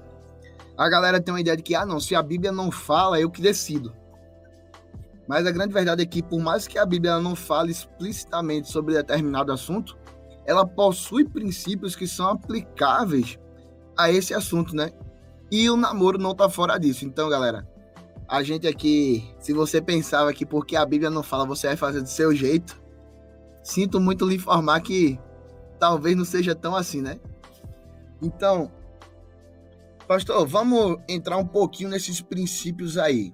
a 0.75 0.89
galera 0.89 1.21
tem 1.21 1.31
uma 1.31 1.41
ideia 1.41 1.55
de 1.55 1.61
que, 1.61 1.75
ah, 1.75 1.85
não, 1.85 1.99
se 1.99 2.15
a 2.15 2.23
Bíblia 2.23 2.51
não 2.51 2.71
fala, 2.71 3.21
eu 3.21 3.29
que 3.29 3.39
decido. 3.39 3.93
Mas 5.29 5.45
a 5.45 5.51
grande 5.51 5.71
verdade 5.71 6.01
é 6.01 6.05
que, 6.07 6.24
por 6.24 6.39
mais 6.39 6.67
que 6.67 6.79
a 6.79 6.86
Bíblia 6.88 7.19
não 7.19 7.36
fale 7.36 7.71
explicitamente 7.71 8.67
sobre 8.67 8.95
determinado 8.95 9.51
assunto, 9.51 9.95
ela 10.43 10.65
possui 10.65 11.24
princípios 11.24 11.95
que 11.95 12.07
são 12.07 12.29
aplicáveis 12.29 13.38
a 13.95 14.12
esse 14.12 14.33
assunto, 14.33 14.75
né? 14.75 14.91
E 15.51 15.69
o 15.69 15.77
namoro 15.77 16.17
não 16.17 16.33
tá 16.33 16.50
fora 16.50 16.79
disso. 16.79 17.05
Então, 17.05 17.29
galera, 17.29 17.69
a 18.27 18.41
gente 18.41 18.67
aqui, 18.67 19.31
se 19.38 19.53
você 19.53 19.79
pensava 19.79 20.33
que 20.33 20.48
porque 20.48 20.75
a 20.75 20.83
Bíblia 20.83 21.12
não 21.12 21.21
fala, 21.21 21.45
você 21.45 21.67
vai 21.67 21.77
fazer 21.77 22.01
do 22.01 22.09
seu 22.09 22.33
jeito, 22.33 22.81
sinto 23.62 24.00
muito 24.00 24.27
lhe 24.27 24.33
informar 24.33 24.81
que 24.81 25.19
talvez 25.79 26.17
não 26.17 26.25
seja 26.25 26.55
tão 26.55 26.75
assim, 26.75 27.03
né? 27.03 27.19
Então, 28.19 28.71
pastor, 30.07 30.48
vamos 30.48 30.98
entrar 31.07 31.38
um 31.38 31.45
pouquinho 31.45 31.91
nesses 31.91 32.19
princípios 32.19 32.98
aí 32.98 33.31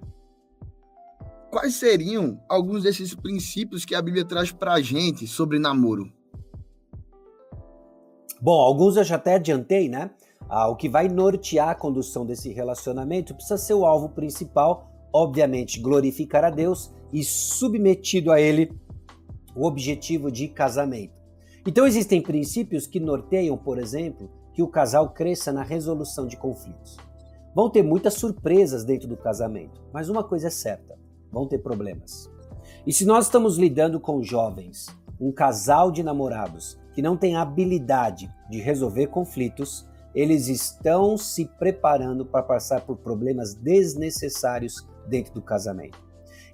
quais 1.56 1.76
seriam 1.76 2.38
alguns 2.50 2.84
desses 2.84 3.16
princípios 3.16 3.86
que 3.86 3.96
a 3.96 4.02
Bíblia 4.02 4.26
traz 4.26 4.52
para 4.52 4.74
a 4.74 4.82
gente 4.82 5.26
sobre 5.26 5.58
namoro? 5.58 6.12
Bom, 8.42 8.60
alguns 8.60 8.98
eu 8.98 9.06
já 9.06 9.16
até 9.16 9.36
adiantei, 9.36 9.88
né? 9.88 10.12
Ah, 10.50 10.68
o 10.68 10.76
que 10.76 10.90
vai 10.90 11.08
nortear 11.08 11.70
a 11.70 11.76
condução 11.76 12.26
desse 12.26 12.52
relacionamento 12.52 13.34
precisa 13.34 13.58
ser 13.58 13.74
o 13.74 13.86
alvo 13.86 14.10
principal, 14.10 14.92
obviamente, 15.14 15.80
glorificar 15.80 16.44
a 16.44 16.50
Deus 16.50 16.94
e 17.14 17.24
submetido 17.24 18.34
a 18.34 18.42
Ele 18.42 18.78
o 19.56 19.66
objetivo 19.66 20.30
de 20.30 20.50
casamento. 20.50 21.14
Então, 21.66 21.88
existem 21.88 22.22
princípios 22.22 22.86
que 22.86 23.00
norteiam, 23.00 23.58
por 23.58 23.80
exemplo, 23.80 24.30
que 24.54 24.62
o 24.62 24.68
casal 24.68 25.14
cresça 25.14 25.54
na 25.54 25.64
resolução 25.64 26.28
de 26.28 26.36
conflitos. 26.36 26.98
Vão 27.56 27.70
ter 27.70 27.82
muitas 27.82 28.16
surpresas 28.16 28.84
dentro 28.84 29.08
do 29.08 29.16
casamento, 29.16 29.82
mas 29.94 30.10
uma 30.10 30.22
coisa 30.22 30.48
é 30.48 30.52
certa: 30.52 31.05
vão 31.36 31.46
ter 31.46 31.60
problemas. 31.60 32.32
E 32.88 32.94
se 32.94 33.06
nós 33.06 33.26
estamos 33.26 33.58
lidando 33.58 34.00
com 34.00 34.24
jovens, 34.24 34.88
um 35.20 35.34
casal 35.34 35.92
de 35.92 36.02
namorados 36.02 36.80
que 36.94 37.02
não 37.02 37.18
tem 37.18 37.36
habilidade 37.36 38.34
de 38.50 38.62
resolver 38.62 39.08
conflitos, 39.08 39.86
eles 40.14 40.48
estão 40.48 41.18
se 41.18 41.44
preparando 41.60 42.26
para 42.26 42.42
passar 42.42 42.82
por 42.82 42.96
problemas 42.96 43.54
desnecessários 43.54 44.88
dentro 45.10 45.34
do 45.34 45.42
casamento. 45.42 46.00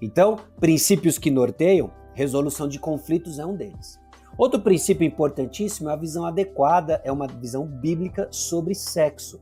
Então, 0.02 0.40
princípios 0.60 1.20
que 1.20 1.30
norteiam, 1.30 1.92
resolução 2.16 2.68
de 2.68 2.80
conflitos 2.80 3.38
é 3.38 3.46
um 3.46 3.56
deles. 3.56 4.00
Outro 4.36 4.60
princípio 4.62 5.06
importantíssimo 5.06 5.90
é 5.90 5.94
a 5.94 5.98
visão 5.98 6.26
adequada, 6.26 7.00
é 7.04 7.12
uma 7.12 7.28
visão 7.28 7.68
bíblica 7.68 8.28
sobre 8.32 8.74
sexo. 8.74 9.40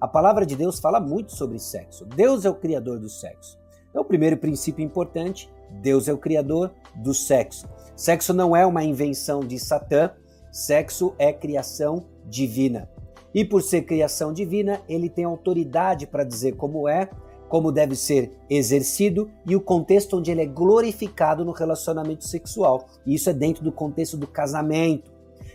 A 0.00 0.08
palavra 0.08 0.44
de 0.44 0.56
Deus 0.56 0.80
fala 0.80 0.98
muito 0.98 1.36
sobre 1.36 1.60
sexo. 1.60 2.04
Deus 2.06 2.44
é 2.44 2.50
o 2.50 2.54
criador 2.54 2.98
do 2.98 3.08
sexo. 3.08 3.59
Então, 3.90 4.02
o 4.02 4.04
primeiro 4.04 4.36
princípio 4.36 4.84
importante: 4.84 5.50
Deus 5.82 6.08
é 6.08 6.12
o 6.12 6.18
criador 6.18 6.70
do 6.94 7.12
sexo. 7.12 7.68
Sexo 7.94 8.32
não 8.32 8.56
é 8.56 8.64
uma 8.64 8.82
invenção 8.82 9.40
de 9.40 9.58
Satã, 9.58 10.10
sexo 10.50 11.14
é 11.18 11.32
criação 11.32 12.04
divina. 12.26 12.88
E 13.34 13.44
por 13.44 13.62
ser 13.62 13.82
criação 13.82 14.32
divina, 14.32 14.80
ele 14.88 15.08
tem 15.08 15.24
autoridade 15.24 16.06
para 16.06 16.24
dizer 16.24 16.56
como 16.56 16.88
é, 16.88 17.08
como 17.48 17.72
deve 17.72 17.96
ser 17.96 18.32
exercido 18.48 19.30
e 19.46 19.54
o 19.54 19.60
contexto 19.60 20.16
onde 20.16 20.30
ele 20.30 20.42
é 20.42 20.46
glorificado 20.46 21.44
no 21.44 21.52
relacionamento 21.52 22.24
sexual. 22.24 22.86
E 23.04 23.14
isso 23.14 23.28
é 23.28 23.32
dentro 23.32 23.62
do 23.62 23.72
contexto 23.72 24.16
do 24.16 24.26
casamento. 24.26 25.10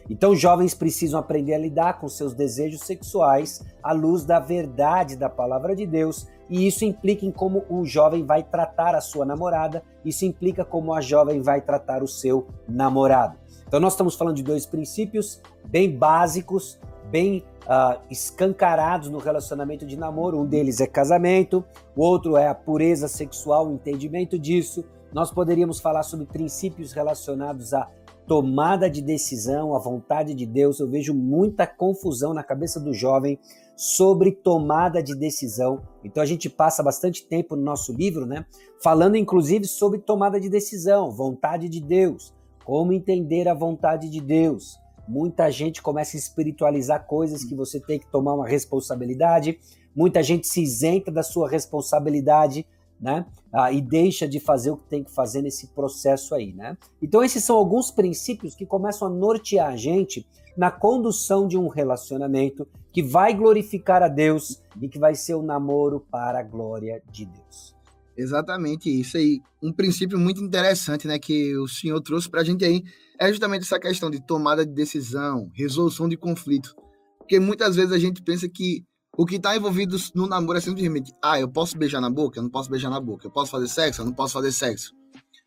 Então, 0.09 0.35
jovens 0.35 0.73
precisam 0.73 1.19
aprender 1.19 1.53
a 1.53 1.57
lidar 1.57 1.99
com 1.99 2.07
seus 2.07 2.33
desejos 2.33 2.81
sexuais 2.81 3.63
à 3.81 3.91
luz 3.91 4.23
da 4.23 4.39
verdade 4.39 5.15
da 5.15 5.29
palavra 5.29 5.75
de 5.75 5.85
Deus, 5.85 6.27
e 6.49 6.67
isso 6.67 6.85
implica 6.85 7.25
em 7.25 7.31
como 7.31 7.65
o 7.69 7.85
jovem 7.85 8.23
vai 8.23 8.43
tratar 8.43 8.95
a 8.95 9.01
sua 9.01 9.25
namorada, 9.25 9.83
isso 10.03 10.25
implica 10.25 10.63
como 10.63 10.93
a 10.93 11.01
jovem 11.01 11.41
vai 11.41 11.61
tratar 11.61 12.03
o 12.03 12.07
seu 12.07 12.47
namorado. 12.67 13.37
Então, 13.67 13.79
nós 13.79 13.93
estamos 13.93 14.15
falando 14.15 14.35
de 14.35 14.43
dois 14.43 14.65
princípios 14.65 15.41
bem 15.65 15.89
básicos, 15.89 16.79
bem 17.09 17.43
uh, 17.63 17.99
escancarados 18.09 19.09
no 19.09 19.17
relacionamento 19.17 19.85
de 19.85 19.97
namoro. 19.97 20.39
Um 20.39 20.45
deles 20.45 20.79
é 20.79 20.87
casamento, 20.87 21.63
o 21.95 22.03
outro 22.03 22.37
é 22.37 22.47
a 22.47 22.55
pureza 22.55 23.07
sexual, 23.07 23.67
o 23.67 23.73
entendimento 23.73 24.37
disso. 24.37 24.85
Nós 25.11 25.31
poderíamos 25.31 25.79
falar 25.79 26.03
sobre 26.03 26.25
princípios 26.25 26.91
relacionados 26.91 27.73
a 27.73 27.89
tomada 28.27 28.89
de 28.89 29.01
decisão, 29.01 29.75
a 29.75 29.79
vontade 29.79 30.33
de 30.33 30.45
Deus. 30.45 30.79
Eu 30.79 30.87
vejo 30.87 31.13
muita 31.13 31.65
confusão 31.65 32.33
na 32.33 32.43
cabeça 32.43 32.79
do 32.79 32.93
jovem 32.93 33.39
sobre 33.75 34.31
tomada 34.31 35.01
de 35.01 35.15
decisão. 35.15 35.81
Então 36.03 36.21
a 36.21 36.25
gente 36.25 36.49
passa 36.49 36.81
bastante 36.81 37.25
tempo 37.25 37.55
no 37.55 37.61
nosso 37.61 37.93
livro, 37.93 38.25
né, 38.25 38.45
falando 38.81 39.15
inclusive 39.15 39.65
sobre 39.65 39.99
tomada 39.99 40.39
de 40.39 40.49
decisão, 40.49 41.11
vontade 41.11 41.67
de 41.67 41.81
Deus, 41.81 42.33
como 42.63 42.93
entender 42.93 43.47
a 43.47 43.53
vontade 43.53 44.09
de 44.09 44.21
Deus. 44.21 44.77
Muita 45.07 45.51
gente 45.51 45.81
começa 45.81 46.17
a 46.17 46.19
espiritualizar 46.19 47.05
coisas 47.05 47.43
que 47.43 47.53
você 47.53 47.79
tem 47.79 47.99
que 47.99 48.09
tomar 48.09 48.33
uma 48.33 48.47
responsabilidade. 48.47 49.59
Muita 49.95 50.23
gente 50.23 50.47
se 50.47 50.63
isenta 50.63 51.11
da 51.11 51.21
sua 51.21 51.47
responsabilidade 51.47 52.65
né? 52.99 53.25
Ah, 53.51 53.71
e 53.71 53.81
deixa 53.81 54.27
de 54.27 54.39
fazer 54.39 54.71
o 54.71 54.77
que 54.77 54.87
tem 54.89 55.03
que 55.03 55.11
fazer 55.11 55.41
nesse 55.41 55.67
processo 55.67 56.33
aí, 56.33 56.53
né? 56.53 56.77
Então 57.01 57.23
esses 57.23 57.43
são 57.43 57.55
alguns 57.55 57.91
princípios 57.91 58.55
que 58.55 58.65
começam 58.65 59.07
a 59.07 59.11
nortear 59.11 59.73
a 59.73 59.75
gente 59.75 60.25
na 60.57 60.71
condução 60.71 61.47
de 61.47 61.57
um 61.57 61.67
relacionamento 61.67 62.67
que 62.91 63.03
vai 63.03 63.33
glorificar 63.33 64.01
a 64.01 64.07
Deus 64.07 64.61
e 64.81 64.87
que 64.87 64.97
vai 64.97 65.15
ser 65.15 65.33
o 65.33 65.39
um 65.39 65.43
namoro 65.43 65.99
para 66.11 66.39
a 66.39 66.43
glória 66.43 67.01
de 67.11 67.25
Deus. 67.25 67.75
Exatamente 68.17 68.89
isso 68.89 69.17
aí. 69.17 69.41
Um 69.61 69.73
princípio 69.73 70.17
muito 70.17 70.41
interessante, 70.41 71.07
né, 71.07 71.19
que 71.19 71.55
o 71.57 71.67
senhor 71.67 71.99
trouxe 72.01 72.29
para 72.29 72.41
a 72.41 72.43
gente 72.43 72.63
aí 72.63 72.83
é 73.19 73.29
justamente 73.29 73.63
essa 73.63 73.79
questão 73.79 74.09
de 74.09 74.25
tomada 74.25 74.65
de 74.65 74.71
decisão, 74.71 75.49
resolução 75.53 76.07
de 76.07 76.17
conflito. 76.17 76.75
Porque 77.17 77.39
muitas 77.39 77.75
vezes 77.75 77.91
a 77.91 77.97
gente 77.97 78.21
pensa 78.21 78.47
que 78.47 78.83
o 79.17 79.25
que 79.25 79.37
está 79.37 79.55
envolvido 79.55 79.97
no 80.13 80.27
namoro 80.27 80.57
é 80.57 80.61
simplesmente, 80.61 81.11
ah, 81.23 81.39
eu 81.39 81.49
posso 81.49 81.77
beijar 81.77 82.01
na 82.01 82.09
boca? 82.09 82.37
Eu 82.37 82.43
não 82.43 82.49
posso 82.49 82.69
beijar 82.69 82.89
na 82.89 82.99
boca. 82.99 83.25
Eu 83.25 83.31
posso 83.31 83.49
fazer 83.49 83.67
sexo? 83.67 84.01
Eu 84.01 84.05
não 84.05 84.13
posso 84.13 84.33
fazer 84.33 84.51
sexo. 84.51 84.93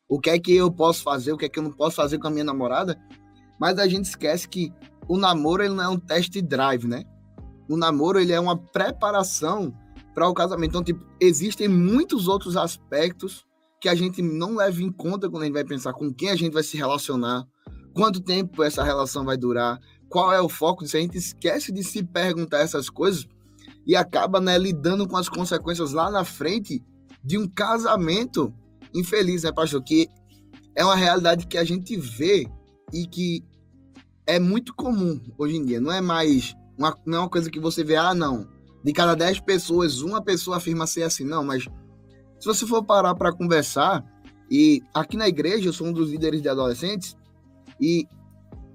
O 0.09 0.19
que 0.19 0.31
é 0.31 0.39
que 0.39 0.57
eu 0.57 0.73
posso 0.73 1.03
fazer? 1.03 1.33
O 1.33 1.37
que 1.37 1.45
é 1.45 1.49
que 1.49 1.59
eu 1.59 1.63
não 1.63 1.73
posso 1.73 1.97
fazer 1.97 2.19
com 2.19 2.27
a 2.27 2.31
minha 2.31 2.45
namorada? 2.45 2.99
Mas 3.61 3.79
a 3.79 3.87
gente 3.87 4.07
esquece 4.07 4.49
que 4.49 4.73
o 5.09 5.17
namoro 5.17 5.63
ele 5.63 5.75
não 5.75 5.85
é 5.85 5.89
um 5.89 5.99
test 5.99 6.41
drive, 6.43 6.87
né? 6.87 7.05
O 7.69 7.77
namoro 7.77 8.21
ele 8.21 8.33
é 8.33 8.41
uma 8.41 8.57
preparação 8.57 9.73
para 10.15 10.29
o 10.29 10.35
casamento. 10.35 10.71
Então, 10.71 10.85
tipo, 10.85 11.05
existem 11.21 11.69
muitos 11.69 12.29
outros 12.29 12.57
aspectos 12.57 13.47
que 13.81 13.89
a 13.89 13.95
gente 13.95 14.21
não 14.21 14.57
leva 14.57 14.83
em 14.83 14.91
conta 14.91 15.29
quando 15.29 15.43
a 15.43 15.47
gente 15.47 15.55
vai 15.55 15.65
pensar 15.65 15.93
com 15.93 16.13
quem 16.13 16.31
a 16.31 16.37
gente 16.37 16.53
vai 16.53 16.63
se 16.63 16.77
relacionar, 16.77 17.47
quanto 17.95 18.21
tempo 18.21 18.63
essa 18.63 18.83
relação 18.83 19.25
vai 19.25 19.37
durar, 19.37 19.79
qual 20.09 20.33
é 20.33 20.41
o 20.41 20.49
foco. 20.49 20.87
Se 20.87 20.97
a 20.97 21.01
gente 21.01 21.17
esquece 21.17 21.73
de 21.73 21.83
se 21.85 22.03
perguntar 22.03 22.59
essas 22.59 22.91
coisas, 22.91 23.27
e 23.89 23.97
acaba 23.97 24.39
né, 24.39 24.59
lidando 24.59 25.09
com 25.09 25.17
as 25.17 25.31
consequências 25.31 25.93
lá 25.93 26.11
na 26.11 26.23
frente 26.23 26.85
de 27.25 27.39
um 27.39 27.49
casamento 27.49 28.53
infeliz, 28.95 29.45
né, 29.45 29.51
pastor? 29.51 29.83
Que 29.83 30.09
é 30.77 30.85
uma 30.85 30.95
realidade 30.95 31.47
que 31.47 31.57
a 31.57 31.65
gente 31.65 31.97
vê 31.97 32.47
e 32.93 33.07
que 33.07 33.43
é 34.29 34.39
muito 34.39 34.75
comum 34.75 35.19
hoje 35.39 35.57
em 35.57 35.65
dia. 35.65 35.81
Não 35.81 35.91
é 35.91 36.03
mais 36.03 36.55
uma, 36.77 36.95
não 37.07 37.19
é 37.19 37.21
uma 37.23 37.31
coisa 37.31 37.51
que 37.51 37.59
você 37.59 37.83
vê, 37.83 37.97
ah, 37.97 38.15
não, 38.15 38.47
de 38.85 38.93
cada 38.93 39.15
10 39.15 39.41
pessoas, 39.41 40.03
uma 40.03 40.23
pessoa 40.23 40.59
afirma 40.59 40.87
ser 40.87 41.03
assim, 41.03 41.25
não, 41.25 41.43
mas 41.43 41.65
se 42.39 42.47
você 42.47 42.67
for 42.67 42.85
parar 42.85 43.15
para 43.15 43.33
conversar, 43.33 44.05
e 44.51 44.83
aqui 44.95 45.17
na 45.17 45.27
igreja 45.27 45.71
eu 45.71 45.73
sou 45.73 45.87
um 45.87 45.93
dos 45.93 46.11
líderes 46.11 46.43
de 46.43 46.49
adolescentes, 46.49 47.17
e 47.81 48.07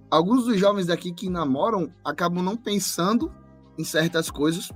alguns 0.09 0.45
dos 0.45 0.59
jovens 0.59 0.87
daqui 0.87 1.13
que 1.13 1.29
namoram 1.29 1.93
acabam 2.03 2.43
não 2.43 2.57
pensando 2.57 3.31
em 3.77 3.83
certas 3.83 4.31
coisas 4.31 4.69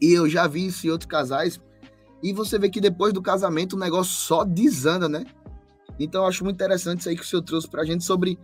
e 0.00 0.12
eu 0.12 0.28
já 0.28 0.46
vi 0.46 0.66
isso 0.66 0.86
em 0.86 0.90
outros 0.90 1.08
casais 1.08 1.60
E 2.22 2.32
você 2.32 2.58
vê 2.58 2.68
que 2.68 2.80
depois 2.80 3.12
do 3.12 3.20
casamento 3.20 3.74
o 3.74 3.78
negócio 3.78 4.12
só 4.12 4.44
desanda, 4.44 5.08
né? 5.08 5.24
Então 5.98 6.22
eu 6.22 6.28
acho 6.28 6.44
muito 6.44 6.56
interessante 6.56 7.00
isso 7.00 7.08
aí 7.08 7.16
que 7.16 7.22
o 7.22 7.26
senhor 7.26 7.42
trouxe 7.42 7.68
pra 7.68 7.84
gente 7.84 8.04
sobre 8.04 8.38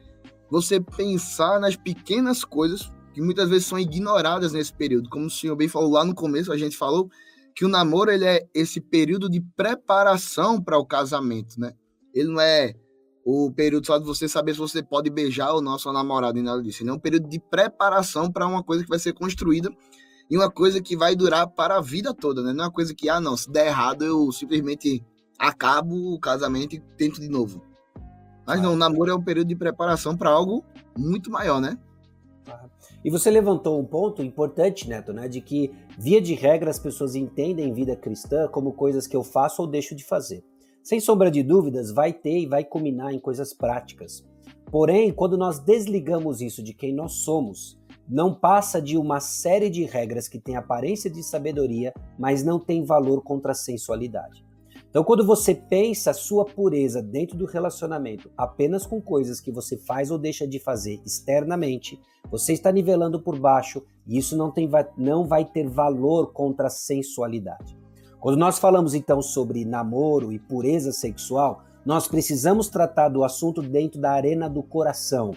você 0.53 0.79
pensar 0.79 1.59
nas 1.59 1.77
pequenas 1.77 2.45
coisas 2.45 2.93
que 3.15 3.23
muitas 3.23 3.49
vezes 3.49 3.67
são 3.67 3.79
ignoradas 3.79 4.53
nesse 4.53 4.71
período. 4.71 5.09
Como 5.09 5.25
o 5.25 5.31
senhor 5.31 5.57
bem 5.57 5.67
falou 5.67 5.91
lá 5.91 6.05
no 6.05 6.15
começo, 6.15 6.53
a 6.53 6.59
gente 6.59 6.77
falou 6.77 7.09
que 7.57 7.65
o 7.65 7.69
namoro 7.69 8.11
ele 8.11 8.27
é 8.27 8.47
esse 8.55 8.79
período 8.79 9.31
de 9.31 9.41
preparação 9.57 10.63
para 10.63 10.77
o 10.77 10.85
casamento, 10.85 11.59
né? 11.59 11.73
Ele 12.13 12.29
não 12.29 12.39
é 12.39 12.75
o 13.25 13.51
período 13.51 13.87
só 13.87 13.97
de 13.97 14.05
você 14.05 14.29
saber 14.29 14.53
se 14.53 14.59
você 14.59 14.83
pode 14.83 15.09
beijar 15.09 15.55
ou 15.55 15.63
não 15.63 15.75
a 15.75 15.79
sua 15.79 15.93
namorada 15.93 16.39
e 16.39 16.43
nada 16.43 16.63
disso. 16.63 16.83
Ele 16.83 16.91
é 16.91 16.93
um 16.93 16.99
período 16.99 17.31
de 17.31 17.41
preparação 17.41 18.31
para 18.31 18.47
uma 18.47 18.63
coisa 18.63 18.83
que 18.83 18.91
vai 18.91 18.99
ser 18.99 19.15
construída 19.15 19.71
e 20.31 20.37
uma 20.37 20.51
coisa 20.51 20.83
que 20.83 20.95
vai 20.95 21.17
durar 21.17 21.47
para 21.49 21.79
a 21.79 21.81
vida 21.81 22.13
toda, 22.13 22.43
né? 22.43 22.53
Não 22.53 22.65
é 22.65 22.67
uma 22.67 22.73
coisa 22.73 22.95
que, 22.95 23.09
ah, 23.09 23.23
não, 23.23 23.39
se 23.39 23.51
der 23.51 23.69
errado 23.69 24.05
eu 24.05 24.31
simplesmente 24.31 25.03
acabo 25.39 26.13
o 26.13 26.21
casamento 26.21 26.75
e 26.75 26.81
tento 26.99 27.23
de 27.23 27.29
novo. 27.31 27.72
Mas 28.47 28.61
não, 28.61 28.75
o 28.75 28.77
namoro 28.77 29.11
é 29.11 29.15
um 29.15 29.23
período 29.23 29.49
de 29.49 29.57
preparação 29.57 30.17
para 30.17 30.31
algo 30.31 30.65
muito 30.97 31.31
maior, 31.31 31.61
né? 31.61 31.79
E 33.05 33.11
você 33.11 33.31
levantou 33.31 33.81
um 33.81 33.85
ponto 33.85 34.23
importante, 34.23 34.89
Neto, 34.89 35.13
né? 35.13 35.29
De 35.29 35.41
que, 35.41 35.73
via 35.99 36.21
de 36.21 36.35
regra, 36.35 36.71
as 36.71 36.79
pessoas 36.79 37.15
entendem 37.15 37.73
vida 37.73 37.97
cristã 37.97 38.49
como 38.49 38.73
coisas 38.73 39.07
que 39.07 39.17
eu 39.17 39.25
faço 39.25 39.63
ou 39.63 39.69
deixo 39.69 39.95
de 39.95 40.05
fazer. 40.05 40.45
Sem 40.83 41.01
sombra 41.01 41.31
de 41.31 41.43
dúvidas, 41.43 41.93
vai 41.93 42.13
ter 42.13 42.41
e 42.41 42.47
vai 42.47 42.65
culminar 42.65 43.13
em 43.13 43.19
coisas 43.19 43.53
práticas. 43.53 44.25
Porém, 44.71 45.13
quando 45.13 45.37
nós 45.37 45.59
desligamos 45.59 46.41
isso 46.41 46.63
de 46.63 46.73
quem 46.73 46.95
nós 46.95 47.13
somos, 47.13 47.79
não 48.09 48.35
passa 48.35 48.81
de 48.81 48.97
uma 48.97 49.21
série 49.21 49.71
de 49.71 49.85
regras 49.85 50.29
que 50.29 50.41
tem 50.41 50.57
aparência 50.57 51.11
de 51.11 51.23
sabedoria, 51.23 51.93
mas 52.19 52.43
não 52.43 52.59
tem 52.59 52.85
valor 52.85 53.23
contra 53.23 53.53
a 53.53 53.55
sensualidade. 53.55 54.45
Então, 54.93 55.03
quando 55.03 55.25
você 55.25 55.55
pensa 55.55 56.11
a 56.11 56.15
sua 56.15 56.45
pureza 56.45 57.01
dentro 57.01 57.35
do 57.35 57.47
relacionamento 57.47 58.31
apenas 58.37 58.85
com 58.85 59.01
coisas 59.01 59.41
que 59.41 59.51
você 59.51 59.75
faz 59.75 60.11
ou 60.11 60.19
deixa 60.19 60.47
de 60.47 60.59
fazer 60.59 61.01
externamente, 61.03 61.99
você 62.31 62.53
está 62.53 62.71
nivelando 62.71 63.19
por 63.19 63.39
baixo 63.39 63.83
e 64.07 64.19
isso 64.19 64.37
não, 64.37 64.51
tem, 64.51 64.69
não 64.99 65.25
vai 65.25 65.47
ter 65.47 65.67
valor 65.67 66.35
contra 66.35 66.67
a 66.67 66.71
sensualidade. 66.71 67.75
Quando 68.21 68.37
nós 68.37 68.59
falamos 68.59 68.93
então 68.93 69.23
sobre 69.23 69.65
namoro 69.65 70.31
e 70.31 70.39
pureza 70.39 70.93
sexual, 70.93 71.63
nós 71.87 72.07
precisamos 72.07 72.69
tratar 72.69 73.09
do 73.09 73.25
assunto 73.25 73.63
dentro 73.63 73.99
da 73.99 74.13
arena 74.13 74.47
do 74.47 74.63
coração, 74.63 75.33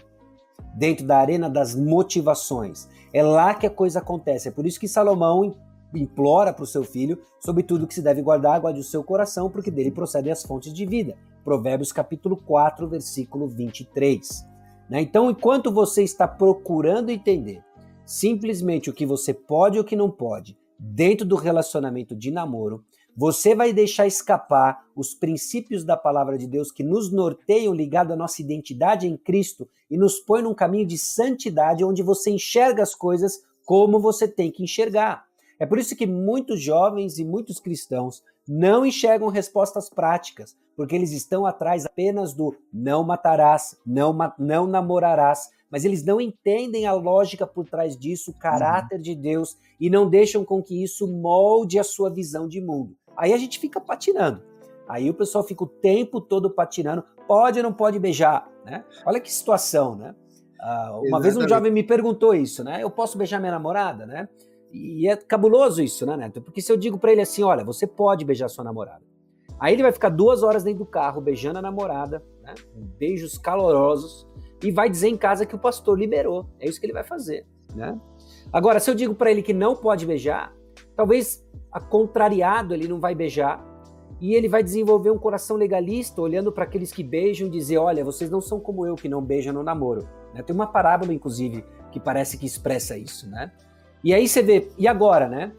dentro 0.75 1.07
da 1.07 1.17
arena 1.17 1.49
das 1.49 1.73
motivações. 1.73 2.89
É 3.13 3.23
lá 3.23 3.53
que 3.53 3.65
a 3.65 3.69
coisa 3.69 3.99
acontece. 3.99 4.49
É 4.49 4.51
por 4.51 4.67
isso 4.67 4.81
que 4.81 4.87
Salomão 4.89 5.55
implora 5.95 6.53
para 6.53 6.63
o 6.63 6.67
seu 6.67 6.83
filho 6.83 7.19
sobre 7.39 7.63
tudo 7.63 7.87
que 7.87 7.93
se 7.93 8.01
deve 8.01 8.21
guardar, 8.21 8.59
guarde 8.59 8.79
o 8.79 8.83
seu 8.83 9.03
coração, 9.03 9.49
porque 9.49 9.71
dele 9.71 9.91
procedem 9.91 10.31
as 10.31 10.43
fontes 10.43 10.73
de 10.73 10.85
vida. 10.85 11.15
Provérbios 11.43 11.91
capítulo 11.91 12.35
4, 12.37 12.87
versículo 12.87 13.47
23. 13.47 14.45
Né? 14.89 15.01
Então, 15.01 15.29
enquanto 15.29 15.71
você 15.71 16.03
está 16.03 16.27
procurando 16.27 17.09
entender 17.09 17.63
simplesmente 18.05 18.89
o 18.89 18.93
que 18.93 19.05
você 19.05 19.33
pode 19.33 19.77
e 19.77 19.79
o 19.79 19.83
que 19.83 19.95
não 19.95 20.09
pode 20.09 20.57
dentro 20.77 21.25
do 21.25 21.35
relacionamento 21.35 22.15
de 22.15 22.31
namoro, 22.31 22.83
você 23.17 23.55
vai 23.55 23.71
deixar 23.71 24.05
escapar 24.05 24.83
os 24.93 25.13
princípios 25.13 25.85
da 25.85 25.95
palavra 25.95 26.37
de 26.37 26.45
Deus 26.45 26.69
que 26.69 26.83
nos 26.83 27.11
norteiam 27.11 27.73
ligado 27.73 28.11
à 28.11 28.15
nossa 28.15 28.41
identidade 28.41 29.07
em 29.07 29.15
Cristo 29.15 29.67
e 29.89 29.97
nos 29.97 30.19
põe 30.19 30.41
num 30.41 30.53
caminho 30.53 30.85
de 30.85 30.97
santidade 30.97 31.83
onde 31.83 32.03
você 32.03 32.31
enxerga 32.31 32.83
as 32.83 32.93
coisas 32.93 33.41
como 33.65 33.99
você 33.99 34.27
tem 34.27 34.51
que 34.51 34.63
enxergar. 34.63 35.25
É 35.59 35.65
por 35.65 35.79
isso 35.79 35.95
que 35.95 36.05
muitos 36.05 36.61
jovens 36.61 37.17
e 37.17 37.25
muitos 37.25 37.59
cristãos 37.59 38.23
não 38.47 38.85
enxergam 38.85 39.29
respostas 39.29 39.89
práticas, 39.89 40.55
porque 40.75 40.95
eles 40.95 41.11
estão 41.11 41.45
atrás 41.45 41.85
apenas 41.85 42.33
do 42.33 42.55
não 42.71 43.03
matarás, 43.03 43.77
não, 43.85 44.15
não 44.37 44.67
namorarás, 44.67 45.49
mas 45.71 45.85
eles 45.85 46.03
não 46.03 46.21
entendem 46.21 46.85
a 46.85 46.93
lógica 46.93 47.47
por 47.47 47.67
trás 47.67 47.97
disso, 47.97 48.31
o 48.31 48.39
caráter 48.39 48.97
uhum. 48.97 49.01
de 49.01 49.15
Deus, 49.15 49.57
e 49.79 49.89
não 49.89 50.09
deixam 50.09 50.45
com 50.45 50.61
que 50.61 50.83
isso 50.83 51.07
molde 51.07 51.79
a 51.79 51.83
sua 51.83 52.09
visão 52.09 52.47
de 52.47 52.61
mundo. 52.61 52.95
Aí 53.17 53.33
a 53.33 53.37
gente 53.37 53.59
fica 53.59 53.79
patinando. 53.79 54.41
Aí 54.87 55.09
o 55.09 55.13
pessoal 55.13 55.43
fica 55.43 55.63
o 55.63 55.67
tempo 55.67 56.21
todo 56.21 56.49
patinando. 56.49 57.03
Pode 57.27 57.59
ou 57.59 57.63
não 57.63 57.73
pode 57.73 57.97
beijar, 57.97 58.47
né? 58.63 58.85
Olha 59.05 59.19
que 59.19 59.31
situação, 59.31 59.95
né? 59.95 60.13
Uh, 60.61 61.07
uma 61.07 61.19
vez 61.19 61.35
um 61.35 61.47
jovem 61.47 61.71
me 61.71 61.83
perguntou 61.83 62.33
isso, 62.33 62.63
né? 62.63 62.81
Eu 62.81 62.89
posso 62.89 63.17
beijar 63.17 63.39
minha 63.39 63.51
namorada, 63.51 64.05
né? 64.05 64.29
E 64.71 65.07
é 65.07 65.15
cabuloso 65.15 65.81
isso, 65.81 66.05
né, 66.05 66.17
Neto? 66.17 66.41
Porque 66.41 66.61
se 66.61 66.71
eu 66.71 66.77
digo 66.77 66.97
para 66.97 67.11
ele 67.11 67.21
assim, 67.21 67.43
olha, 67.43 67.63
você 67.63 67.87
pode 67.87 68.25
beijar 68.25 68.49
sua 68.49 68.63
namorada. 68.63 69.03
Aí 69.59 69.73
ele 69.73 69.83
vai 69.83 69.91
ficar 69.91 70.09
duas 70.09 70.43
horas 70.43 70.63
dentro 70.63 70.79
do 70.79 70.85
carro 70.85 71.21
beijando 71.21 71.59
a 71.59 71.61
namorada, 71.61 72.23
né? 72.43 72.53
beijos 72.99 73.37
calorosos, 73.37 74.27
e 74.61 74.71
vai 74.71 74.89
dizer 74.89 75.07
em 75.07 75.17
casa 75.17 75.45
que 75.45 75.55
o 75.55 75.59
pastor 75.59 75.97
liberou. 75.97 76.47
É 76.59 76.67
isso 76.67 76.79
que 76.79 76.85
ele 76.85 76.93
vai 76.93 77.03
fazer, 77.03 77.45
né? 77.73 77.99
Agora, 78.51 78.79
se 78.79 78.89
eu 78.89 78.95
digo 78.95 79.15
para 79.15 79.31
ele 79.31 79.41
que 79.41 79.53
não 79.53 79.75
pode 79.75 80.05
beijar, 80.05 80.53
talvez 80.95 81.45
contrariado 81.89 82.73
ele 82.73 82.87
não 82.87 82.99
vai 82.99 83.15
beijar 83.15 83.63
e 84.19 84.33
ele 84.33 84.47
vai 84.47 84.63
desenvolver 84.63 85.11
um 85.11 85.17
coração 85.17 85.57
legalista, 85.57 86.21
olhando 86.21 86.51
para 86.51 86.63
aqueles 86.63 86.91
que 86.91 87.03
beijam 87.03 87.47
e 87.47 87.51
dizer: 87.51 87.77
olha, 87.77 88.03
vocês 88.03 88.29
não 88.29 88.41
são 88.41 88.59
como 88.59 88.85
eu 88.85 88.95
que 88.95 89.09
não 89.09 89.21
beijam 89.21 89.53
no 89.53 89.63
namoro. 89.63 90.07
Né? 90.33 90.41
Tem 90.41 90.55
uma 90.55 90.67
parábola, 90.67 91.13
inclusive, 91.13 91.65
que 91.91 91.99
parece 91.99 92.37
que 92.37 92.45
expressa 92.45 92.97
isso, 92.97 93.29
né? 93.29 93.51
E 94.05 94.13
aí 94.13 94.27
você 94.27 94.43
vê, 94.43 94.69
e 94.77 94.87
agora, 94.87 95.27
né? 95.27 95.51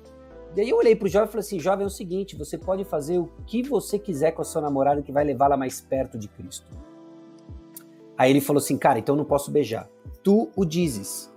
E 0.55 0.61
aí 0.61 0.71
eu 0.71 0.77
olhei 0.77 0.95
pro 0.95 1.09
jovem 1.09 1.29
e 1.29 1.33
falei 1.33 1.45
assim: 1.45 1.59
jovem, 1.59 1.83
é 1.83 1.87
o 1.87 1.91
seguinte, 1.91 2.37
você 2.37 2.57
pode 2.57 2.85
fazer 2.85 3.19
o 3.19 3.29
que 3.45 3.61
você 3.65 3.99
quiser 3.99 4.31
com 4.31 4.41
a 4.41 4.45
sua 4.45 4.63
namorada 4.63 5.03
que 5.03 5.11
vai 5.11 5.25
levá-la 5.25 5.57
mais 5.57 5.81
perto 5.81 6.17
de 6.17 6.29
Cristo. 6.29 6.71
Aí 8.17 8.31
ele 8.31 8.41
falou 8.41 8.59
assim: 8.59 8.79
cara, 8.79 9.01
então 9.01 9.17
eu 9.17 9.19
não 9.19 9.25
posso 9.25 9.51
beijar. 9.51 9.91
Tu 10.23 10.49
o 10.55 10.65
dizes. 10.65 11.29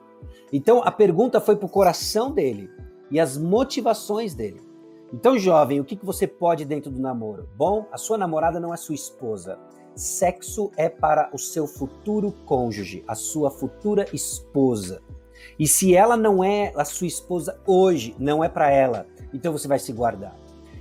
Então 0.53 0.83
a 0.83 0.91
pergunta 0.91 1.41
foi 1.41 1.55
pro 1.55 1.67
coração 1.67 2.31
dele 2.31 2.69
e 3.09 3.19
as 3.19 3.39
motivações 3.39 4.35
dele. 4.35 4.61
Então, 5.11 5.35
jovem, 5.39 5.79
o 5.79 5.83
que, 5.83 5.95
que 5.95 6.05
você 6.05 6.27
pode 6.27 6.63
dentro 6.63 6.91
do 6.91 7.01
namoro? 7.01 7.49
Bom, 7.57 7.87
a 7.91 7.97
sua 7.97 8.19
namorada 8.19 8.59
não 8.59 8.71
é 8.71 8.77
sua 8.77 8.93
esposa. 8.93 9.57
Sexo 9.95 10.71
é 10.77 10.87
para 10.87 11.31
o 11.33 11.39
seu 11.39 11.65
futuro 11.65 12.31
cônjuge, 12.45 13.03
a 13.07 13.15
sua 13.15 13.49
futura 13.49 14.05
esposa. 14.13 15.01
E 15.59 15.67
se 15.67 15.93
ela 15.93 16.15
não 16.15 16.41
é 16.41 16.71
a 16.73 16.85
sua 16.85 17.05
esposa 17.05 17.59
hoje, 17.67 18.15
não 18.17 18.41
é 18.41 18.47
para 18.47 18.71
ela, 18.71 19.05
então 19.33 19.51
você 19.51 19.67
vai 19.67 19.77
se 19.77 19.91
guardar. 19.91 20.33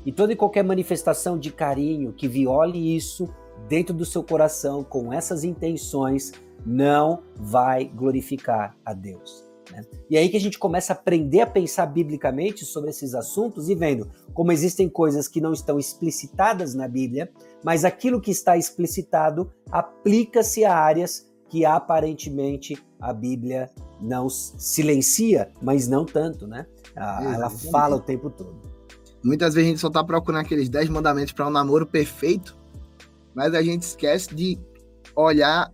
E 0.07 0.13
toda 0.13 0.33
e 0.33 0.37
qualquer 0.37 0.63
manifestação 0.63 1.37
de 1.37 1.51
carinho 1.51 2.13
que 2.13 2.29
viole 2.29 2.97
isso 2.97 3.29
dentro 3.69 3.93
do 3.93 4.07
seu 4.07 4.23
coração 4.23 4.85
com 4.85 5.13
essas 5.13 5.43
intenções 5.43 6.33
não 6.65 7.23
vai 7.35 7.87
glorificar 7.87 8.77
a 8.85 8.95
Deus. 8.95 9.45
Né? 9.73 9.85
E 10.09 10.17
aí 10.17 10.29
que 10.29 10.37
a 10.37 10.41
gente 10.41 10.59
começa 10.59 10.93
a 10.93 10.97
aprender 10.97 11.41
a 11.41 11.47
pensar 11.47 11.87
biblicamente 11.87 12.65
sobre 12.65 12.91
esses 12.91 13.15
assuntos 13.15 13.69
e 13.69 13.75
vendo 13.75 14.09
como 14.33 14.53
existem 14.53 14.89
coisas 14.89 15.27
que 15.27 15.41
não 15.41 15.53
estão 15.53 15.79
explicitadas 15.79 16.75
na 16.75 16.87
Bíblia, 16.87 17.31
mas 17.65 17.85
aquilo 17.85 18.21
que 18.21 18.31
está 18.31 18.57
explicitado 18.57 19.53
aplica-se 19.71 20.65
a 20.65 20.75
áreas 20.75 21.29
que 21.49 21.65
aparentemente 21.65 22.79
a 23.01 23.13
Bíblia 23.13 23.71
não 24.01 24.29
silencia, 24.29 25.51
mas 25.61 25.89
não 25.89 26.05
tanto, 26.05 26.47
né? 26.47 26.67
Ela 26.97 27.51
fala 27.51 27.97
o 27.97 28.01
tempo 28.01 28.31
todo. 28.31 28.57
Muitas 29.23 29.55
vezes 29.55 29.69
a 29.69 29.71
gente 29.71 29.81
só 29.81 29.91
tá 29.91 30.03
procurando 30.03 30.43
aqueles 30.43 30.69
10 30.69 30.89
mandamentos 30.89 31.33
para 31.33 31.47
um 31.47 31.51
namoro 31.51 31.87
perfeito, 31.87 32.57
mas 33.35 33.55
a 33.55 33.63
gente 33.63 33.83
esquece 33.83 34.35
de 34.35 34.59
olhar 35.15 35.73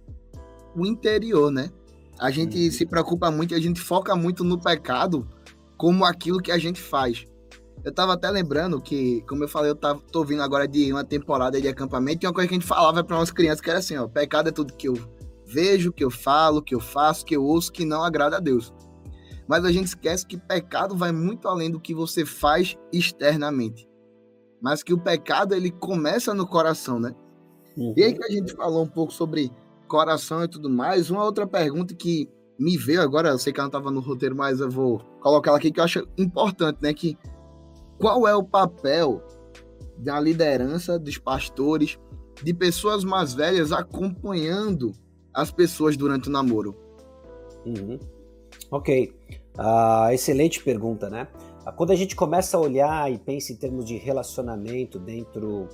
o 0.74 0.86
interior, 0.86 1.50
né? 1.50 1.70
A 2.18 2.30
gente 2.30 2.58
uhum. 2.58 2.70
se 2.70 2.86
preocupa 2.86 3.30
muito 3.30 3.54
a 3.54 3.60
gente 3.60 3.80
foca 3.80 4.14
muito 4.14 4.44
no 4.44 4.58
pecado 4.58 5.26
como 5.76 6.04
aquilo 6.04 6.40
que 6.40 6.52
a 6.52 6.58
gente 6.58 6.80
faz. 6.80 7.26
Eu 7.84 7.92
tava 7.92 8.14
até 8.14 8.30
lembrando 8.30 8.80
que, 8.80 9.20
como 9.28 9.44
eu 9.44 9.48
falei, 9.48 9.70
eu 9.70 9.76
tava, 9.76 10.00
tô 10.10 10.24
vindo 10.24 10.42
agora 10.42 10.66
de 10.66 10.90
uma 10.90 11.04
temporada 11.04 11.60
de 11.60 11.68
acampamento 11.68 12.24
e 12.24 12.26
uma 12.26 12.32
coisa 12.32 12.48
que 12.48 12.54
a 12.54 12.58
gente 12.58 12.66
falava 12.66 13.04
para 13.04 13.16
umas 13.16 13.30
crianças 13.30 13.60
que 13.60 13.68
era 13.68 13.80
assim, 13.80 13.96
ó, 13.96 14.08
pecado 14.08 14.48
é 14.48 14.52
tudo 14.52 14.72
que 14.72 14.88
eu 14.88 14.94
vejo, 15.46 15.92
que 15.92 16.04
eu 16.04 16.10
falo, 16.10 16.62
que 16.62 16.74
eu 16.74 16.80
faço, 16.80 17.24
que 17.24 17.36
eu 17.36 17.44
ouço, 17.44 17.72
que 17.72 17.84
não 17.84 18.02
agrada 18.02 18.36
a 18.36 18.40
Deus. 18.40 18.72
Mas 19.46 19.64
a 19.64 19.72
gente 19.72 19.88
esquece 19.88 20.26
que 20.26 20.36
pecado 20.36 20.96
vai 20.96 21.12
muito 21.12 21.48
além 21.48 21.70
do 21.70 21.80
que 21.80 21.94
você 21.94 22.24
faz 22.24 22.76
externamente. 22.92 23.88
Mas 24.60 24.82
que 24.82 24.94
o 24.94 24.98
pecado 24.98 25.54
ele 25.54 25.70
começa 25.70 26.32
no 26.32 26.46
coração, 26.46 26.98
né? 26.98 27.14
Uhum. 27.76 27.92
E 27.96 28.02
aí 28.02 28.14
que 28.14 28.24
a 28.24 28.30
gente 28.30 28.54
falou 28.54 28.82
um 28.82 28.88
pouco 28.88 29.12
sobre 29.12 29.50
coração 29.86 30.42
e 30.42 30.48
tudo 30.48 30.70
mais, 30.70 31.10
uma 31.10 31.22
outra 31.22 31.46
pergunta 31.46 31.94
que 31.94 32.28
me 32.58 32.78
veio 32.78 33.02
agora, 33.02 33.28
eu 33.30 33.38
sei 33.38 33.52
que 33.52 33.60
ela 33.60 33.68
não 33.68 33.78
estava 33.78 33.90
no 33.90 34.00
roteiro, 34.00 34.34
mas 34.34 34.60
eu 34.60 34.70
vou 34.70 35.00
colocar 35.20 35.50
ela 35.50 35.58
aqui 35.58 35.70
que 35.70 35.80
eu 35.80 35.84
acho 35.84 36.06
importante, 36.16 36.78
né? 36.80 36.94
Que 36.94 37.18
qual 37.98 38.26
é 38.26 38.34
o 38.34 38.42
papel 38.42 39.22
da 39.98 40.18
liderança 40.18 40.98
dos 40.98 41.18
pastores, 41.18 41.98
de 42.42 42.54
pessoas 42.54 43.04
mais 43.04 43.34
velhas 43.34 43.72
acompanhando 43.72 44.92
as 45.34 45.50
pessoas 45.50 45.96
durante 45.96 46.28
o 46.28 46.32
namoro? 46.32 46.76
Uhum. 47.66 47.98
Ok. 48.70 49.12
Uh, 49.58 50.10
excelente 50.12 50.62
pergunta, 50.62 51.10
né? 51.10 51.28
quando 51.72 51.92
a 51.92 51.96
gente 51.96 52.14
começa 52.14 52.56
a 52.56 52.60
olhar 52.60 53.10
e 53.10 53.18
pensa 53.18 53.52
em 53.52 53.56
termos 53.56 53.84
de 53.84 53.96
relacionamento 53.96 54.98
dentro 54.98 55.68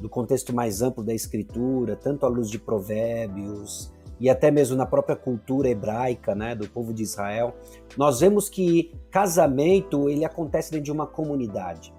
do 0.00 0.08
contexto 0.08 0.54
mais 0.54 0.82
amplo 0.82 1.02
da 1.02 1.14
escritura, 1.14 1.96
tanto 1.96 2.26
à 2.26 2.28
luz 2.28 2.50
de 2.50 2.58
provérbios 2.58 3.92
e 4.20 4.28
até 4.28 4.50
mesmo 4.50 4.76
na 4.76 4.86
própria 4.86 5.14
cultura 5.14 5.68
hebraica, 5.68 6.34
né, 6.34 6.54
do 6.54 6.68
povo 6.68 6.92
de 6.92 7.02
Israel, 7.02 7.54
nós 7.96 8.18
vemos 8.20 8.48
que 8.48 8.92
casamento 9.10 10.08
ele 10.08 10.24
acontece 10.24 10.72
dentro 10.72 10.86
de 10.86 10.92
uma 10.92 11.06
comunidade. 11.06 11.94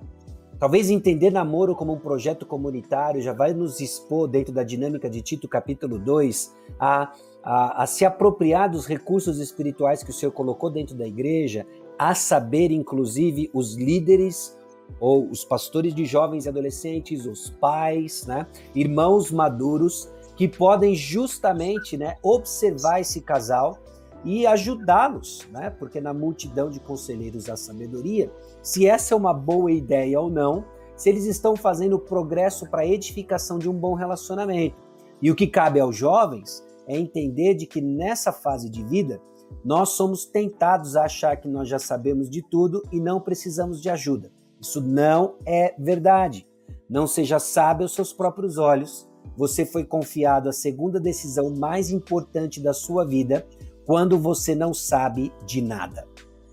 Talvez 0.60 0.90
entender 0.90 1.32
namoro 1.32 1.74
como 1.74 1.94
um 1.94 1.98
projeto 1.98 2.46
comunitário 2.46 3.22
já 3.22 3.32
vai 3.32 3.54
nos 3.54 3.80
expor, 3.80 4.28
dentro 4.28 4.54
da 4.54 4.62
dinâmica 4.62 5.10
de 5.10 5.22
Tito, 5.22 5.48
capítulo 5.48 5.98
2, 5.98 6.54
a, 6.78 7.14
a, 7.42 7.84
a, 7.84 7.88
se 7.88 8.04
apropriar 8.04 8.70
dos 8.70 8.86
recursos 8.86 9.40
espirituais 9.40 10.04
que 10.04 10.10
o 10.10 10.14
Senhor 10.14 10.34
colocou 10.34 10.70
dentro 10.70 10.98
da 10.98 11.08
igreja, 11.08 11.66
a 11.98 12.14
saber, 12.14 12.72
inclusive, 12.72 13.50
os 13.54 13.76
líderes 13.76 14.58
ou 15.00 15.30
os 15.30 15.46
pastores 15.46 15.96
de 15.96 16.04
jovens 16.04 16.46
e 16.46 16.50
adolescentes, 16.50 17.26
os 17.26 17.50
pais, 17.52 18.26
né, 18.28 18.46
irmãos 18.76 19.32
maduros, 19.32 20.12
que 20.36 20.46
podem 20.46 20.94
justamente 20.94 21.96
né, 21.96 22.18
observar 22.22 23.00
esse 23.00 23.22
casal 23.22 23.80
e 24.24 24.46
ajudá-los, 24.46 25.48
né? 25.52 25.70
Porque 25.70 26.02
na 26.02 26.14
multidão 26.14 26.70
de 26.70 26.80
conselheiros 26.80 27.50
há 27.50 27.56
sabedoria. 27.56 28.32
Se 28.62 28.88
essa 28.88 29.14
é 29.14 29.18
uma 29.18 29.34
boa 29.34 29.72
ideia 29.72 30.20
ou 30.20 30.30
não, 30.30 30.66
se 30.96 31.10
eles 31.10 31.26
estão 31.26 31.56
fazendo 31.56 31.98
progresso 31.98 32.70
para 32.70 32.82
a 32.82 32.88
edificação 32.88 33.58
de 33.58 33.70
um 33.70 33.74
bom 33.74 33.94
relacionamento. 33.94 34.76
E 35.22 35.32
o 35.32 35.36
que 35.36 35.48
cabe 35.48 35.80
aos 35.80 35.96
jovens 35.96 36.64
é 36.88 36.98
entender 36.98 37.54
de 37.54 37.66
que 37.66 37.82
nessa 37.82 38.32
fase 38.32 38.70
de 38.70 38.84
vida 38.84 39.22
nós 39.64 39.90
somos 39.90 40.26
tentados 40.26 40.96
a 40.96 41.06
achar 41.06 41.38
que 41.38 41.48
nós 41.48 41.68
já 41.68 41.80
sabemos 41.80 42.30
de 42.30 42.42
tudo 42.42 42.84
e 42.92 43.00
não 43.00 43.20
precisamos 43.20 43.82
de 43.82 43.90
ajuda. 43.90 44.32
Isso 44.62 44.82
não 44.82 45.36
é 45.46 45.74
verdade. 45.80 46.48
Não 46.90 47.08
seja 47.08 47.40
sábio 47.40 47.84
aos 47.84 47.94
seus 47.94 48.12
próprios 48.12 48.58
olhos. 48.58 49.08
Você 49.38 49.66
foi 49.66 49.86
confiado 49.86 50.50
a 50.50 50.54
segunda 50.54 51.00
decisão 51.00 51.54
mais 51.56 51.92
importante 51.92 52.62
da 52.62 52.74
sua 52.74 53.06
vida 53.06 53.48
quando 53.90 54.20
você 54.20 54.54
não 54.54 54.72
sabe 54.72 55.34
de 55.48 55.64
nada. 55.64 56.08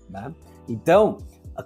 Né? 0.09 0.33
Então, 0.67 1.19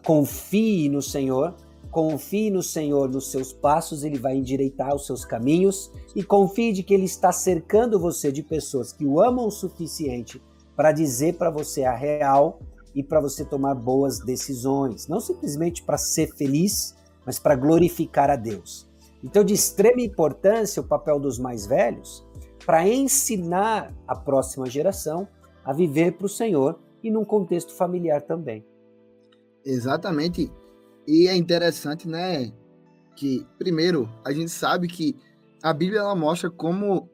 confie 0.06 0.90
no 0.90 1.02
Senhor, 1.02 1.56
confie 1.90 2.50
no 2.50 2.62
Senhor 2.62 3.10
nos 3.10 3.32
seus 3.32 3.54
passos, 3.54 4.04
ele 4.04 4.20
vai 4.20 4.36
endireitar 4.36 4.94
os 4.94 5.06
seus 5.06 5.24
caminhos 5.24 5.90
e 6.14 6.26
confie 6.26 6.74
de 6.74 6.84
que 6.84 6.94
ele 6.94 7.06
está 7.06 7.32
cercando 7.32 7.98
você 7.98 8.34
de 8.34 8.44
pessoas 8.44 8.92
que 8.92 9.06
o 9.06 9.22
amam 9.22 9.48
o 9.48 9.50
suficiente 9.50 10.44
para 10.76 10.92
dizer 10.92 11.36
para 11.36 11.50
você 11.50 11.86
a 11.86 11.96
real 11.96 12.60
e 12.94 13.02
para 13.02 13.22
você 13.22 13.46
tomar 13.46 13.76
boas 13.76 14.20
decisões, 14.20 15.08
não 15.08 15.22
simplesmente 15.22 15.84
para 15.84 15.98
ser 15.98 16.36
feliz, 16.36 16.98
mas 17.26 17.40
para 17.40 17.56
glorificar 17.56 18.30
a 18.30 18.36
Deus. 18.36 18.90
Então, 19.24 19.42
de 19.42 19.54
extrema 19.54 20.02
importância 20.02 20.82
o 20.82 20.86
papel 20.86 21.18
dos 21.18 21.40
mais 21.40 21.66
velhos 21.66 22.26
para 22.66 22.86
ensinar 22.86 23.94
a 24.06 24.18
próxima 24.18 24.70
geração 24.70 25.30
a 25.64 25.74
viver 25.74 26.14
para 26.14 26.26
o 26.26 26.30
Senhor 26.30 26.80
e 27.04 27.10
num 27.10 27.26
contexto 27.26 27.74
familiar 27.74 28.22
também. 28.22 28.66
Exatamente. 29.66 30.52
E 31.08 31.28
é 31.28 31.36
interessante, 31.36 32.08
né, 32.08 32.52
que 33.16 33.46
primeiro 33.58 34.10
a 34.26 34.32
gente 34.32 34.52
sabe 34.52 34.88
que 34.88 35.16
a 35.62 35.74
Bíblia 35.74 36.00
ela 36.00 36.16
mostra 36.16 36.50
como 36.50 37.10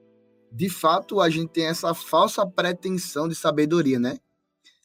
de 0.51 0.69
fato 0.69 1.19
a 1.19 1.29
gente 1.29 1.49
tem 1.49 1.65
essa 1.65 1.93
falsa 1.93 2.45
pretensão 2.45 3.27
de 3.27 3.35
sabedoria, 3.35 3.99
né? 3.99 4.17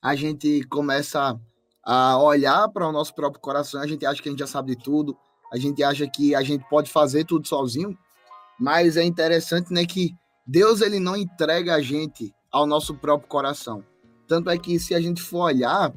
A 0.03 0.17
gente 0.17 0.65
começa 0.65 1.39
a 1.85 2.19
olhar 2.21 2.69
para 2.69 2.89
o 2.89 2.93
nosso 2.93 3.15
próprio 3.15 3.41
coração, 3.41 3.81
a 3.81 3.87
gente 3.87 4.05
acha 4.05 4.21
que 4.21 4.29
a 4.29 4.33
gente 4.33 4.41
já 4.41 4.47
sabe 4.47 4.75
de 4.75 4.83
tudo, 4.83 5.17
a 5.53 5.57
gente 5.57 5.83
acha 5.83 6.07
que 6.09 6.35
a 6.35 6.43
gente 6.43 6.69
pode 6.69 6.91
fazer 6.91 7.25
tudo 7.25 7.47
sozinho, 7.47 7.97
mas 8.59 8.97
é 8.97 9.05
interessante, 9.05 9.73
né, 9.73 9.85
que 9.87 10.11
Deus 10.47 10.81
ele 10.81 10.99
não 10.99 11.17
entrega 11.17 11.75
a 11.75 11.81
gente 11.81 12.35
ao 12.53 12.67
nosso 12.67 12.95
próprio 12.95 13.29
coração. 13.29 13.83
Tanto 14.29 14.51
é 14.51 14.59
que 14.59 14.79
se 14.79 14.95
a 14.95 15.01
gente 15.01 15.23
for 15.23 15.45
olhar 15.47 15.93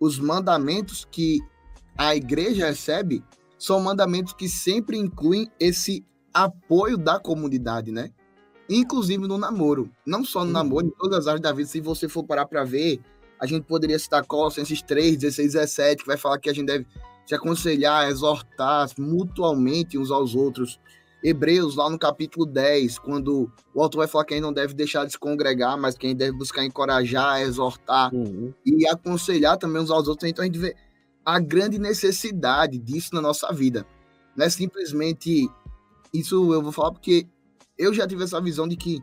os 0.00 0.18
mandamentos 0.18 1.06
que 1.10 1.38
a 1.96 2.16
igreja 2.16 2.66
recebe, 2.66 3.22
são 3.58 3.78
mandamentos 3.80 4.32
que 4.32 4.48
sempre 4.48 4.96
incluem 4.96 5.50
esse 5.60 6.04
apoio 6.32 6.96
da 6.96 7.20
comunidade, 7.20 7.92
né? 7.92 8.10
Inclusive 8.68 9.28
no 9.28 9.36
namoro. 9.36 9.90
Não 10.06 10.24
só 10.24 10.44
no 10.44 10.50
namoro, 10.50 10.86
em 10.86 10.90
todas 10.90 11.20
as 11.20 11.26
áreas 11.26 11.42
da 11.42 11.52
vida. 11.52 11.68
Se 11.68 11.80
você 11.80 12.08
for 12.08 12.24
parar 12.24 12.46
para 12.46 12.64
ver, 12.64 13.00
a 13.38 13.46
gente 13.46 13.64
poderia 13.64 13.98
citar 13.98 14.24
Colossenses 14.24 14.80
3, 14.80 15.18
16, 15.18 15.52
17, 15.52 16.02
que 16.02 16.08
vai 16.08 16.16
falar 16.16 16.38
que 16.38 16.48
a 16.48 16.54
gente 16.54 16.66
deve 16.66 16.86
se 17.26 17.34
aconselhar, 17.34 18.08
exortar 18.08 18.88
mutualmente 18.98 19.98
uns 19.98 20.10
aos 20.10 20.34
outros 20.34 20.80
Hebreus, 21.22 21.76
lá 21.76 21.88
no 21.90 21.98
capítulo 21.98 22.46
10, 22.46 22.98
quando 22.98 23.50
o 23.74 23.82
autor 23.82 23.98
vai 23.98 24.08
falar 24.08 24.24
que 24.24 24.34
a 24.34 24.36
gente 24.36 24.44
não 24.44 24.52
deve 24.52 24.72
deixar 24.72 25.04
de 25.04 25.12
se 25.12 25.18
congregar, 25.18 25.76
mas 25.76 25.96
que 25.96 26.06
a 26.06 26.08
gente 26.08 26.18
deve 26.18 26.32
buscar 26.32 26.64
encorajar, 26.64 27.42
exortar 27.42 28.14
uhum. 28.14 28.52
e 28.64 28.86
aconselhar 28.88 29.58
também 29.58 29.82
uns 29.82 29.90
aos 29.90 30.08
outros. 30.08 30.28
Então 30.28 30.42
a 30.42 30.46
gente 30.46 30.58
vê 30.58 30.74
a 31.24 31.38
grande 31.38 31.78
necessidade 31.78 32.78
disso 32.78 33.14
na 33.14 33.20
nossa 33.20 33.52
vida. 33.52 33.86
Não 34.36 34.46
é 34.46 34.50
simplesmente. 34.50 35.48
Isso 36.12 36.52
eu 36.52 36.62
vou 36.62 36.72
falar 36.72 36.92
porque 36.92 37.26
eu 37.78 37.94
já 37.94 38.06
tive 38.06 38.24
essa 38.24 38.40
visão 38.40 38.66
de 38.66 38.76
que 38.76 39.00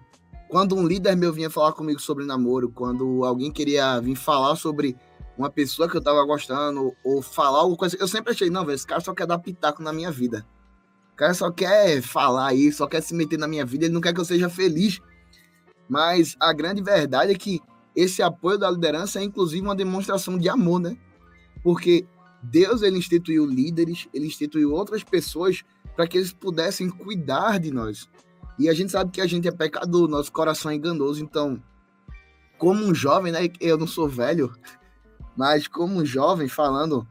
quando 0.49 0.75
um 0.75 0.85
líder 0.85 1.15
meu 1.15 1.31
vinha 1.31 1.49
falar 1.49 1.73
comigo 1.73 2.01
sobre 2.01 2.25
namoro, 2.25 2.69
quando 2.69 3.23
alguém 3.23 3.51
queria 3.51 3.99
vir 3.99 4.15
falar 4.15 4.55
sobre 4.55 4.97
uma 5.37 5.49
pessoa 5.49 5.87
que 5.87 5.95
eu 5.95 6.01
tava 6.01 6.23
gostando, 6.25 6.93
ou 7.03 7.21
falar 7.21 7.59
alguma 7.59 7.77
coisa, 7.77 7.95
eu 7.99 8.07
sempre 8.07 8.31
achei, 8.31 8.49
não, 8.49 8.65
velho, 8.65 8.75
esse 8.75 8.87
cara 8.87 8.99
só 8.99 9.13
quer 9.13 9.27
dar 9.27 9.37
pitaco 9.37 9.83
na 9.83 9.93
minha 9.93 10.11
vida. 10.11 10.45
O 11.17 11.23
cara 11.25 11.33
só 11.33 11.49
quer 11.49 11.99
falar 11.99 12.53
isso, 12.53 12.77
só 12.77 12.85
quer 12.85 13.01
se 13.01 13.11
meter 13.15 13.39
na 13.39 13.47
minha 13.47 13.65
vida, 13.65 13.85
ele 13.85 13.93
não 13.95 13.99
quer 13.99 14.13
que 14.13 14.19
eu 14.19 14.25
seja 14.25 14.47
feliz. 14.49 15.01
Mas 15.89 16.35
a 16.39 16.53
grande 16.53 16.79
verdade 16.79 17.31
é 17.31 17.35
que 17.35 17.59
esse 17.95 18.21
apoio 18.21 18.59
da 18.59 18.69
liderança 18.69 19.19
é 19.19 19.23
inclusive 19.23 19.63
uma 19.63 19.75
demonstração 19.75 20.37
de 20.37 20.47
amor, 20.47 20.79
né? 20.79 20.95
Porque 21.63 22.05
Deus 22.43 22.83
ele 22.83 22.99
instituiu 22.99 23.47
líderes, 23.47 24.07
ele 24.13 24.27
instituiu 24.27 24.71
outras 24.71 25.03
pessoas 25.03 25.63
para 25.95 26.05
que 26.05 26.19
eles 26.19 26.31
pudessem 26.31 26.87
cuidar 26.87 27.59
de 27.59 27.71
nós. 27.71 28.07
E 28.59 28.69
a 28.69 28.73
gente 28.75 28.91
sabe 28.91 29.09
que 29.09 29.19
a 29.19 29.25
gente 29.25 29.47
é 29.47 29.51
pecador, 29.51 30.07
nosso 30.07 30.31
coração 30.31 30.69
é 30.69 30.75
enganoso, 30.75 31.23
então 31.23 31.59
como 32.59 32.85
um 32.85 32.93
jovem, 32.93 33.31
né, 33.31 33.49
eu 33.59 33.75
não 33.75 33.87
sou 33.87 34.07
velho, 34.07 34.53
mas 35.35 35.67
como 35.67 35.95
um 35.99 36.05
jovem 36.05 36.47
falando, 36.47 37.07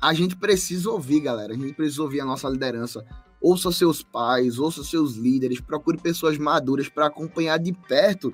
a 0.00 0.12
gente 0.12 0.34
precisa 0.34 0.90
ouvir, 0.90 1.20
galera. 1.20 1.52
A 1.52 1.56
gente 1.56 1.74
precisa 1.74 2.02
ouvir 2.02 2.20
a 2.20 2.24
nossa 2.24 2.48
liderança 2.48 3.06
ouça 3.40 3.70
seus 3.70 4.02
pais, 4.02 4.58
ouça 4.58 4.82
seus 4.82 5.14
líderes, 5.14 5.60
procure 5.60 5.98
pessoas 5.98 6.38
maduras 6.38 6.88
para 6.88 7.06
acompanhar 7.06 7.58
de 7.58 7.72
perto 7.72 8.32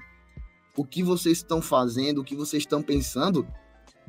o 0.76 0.84
que 0.84 1.02
vocês 1.02 1.38
estão 1.38 1.62
fazendo, 1.62 2.20
o 2.20 2.24
que 2.24 2.34
vocês 2.34 2.62
estão 2.62 2.82
pensando, 2.82 3.46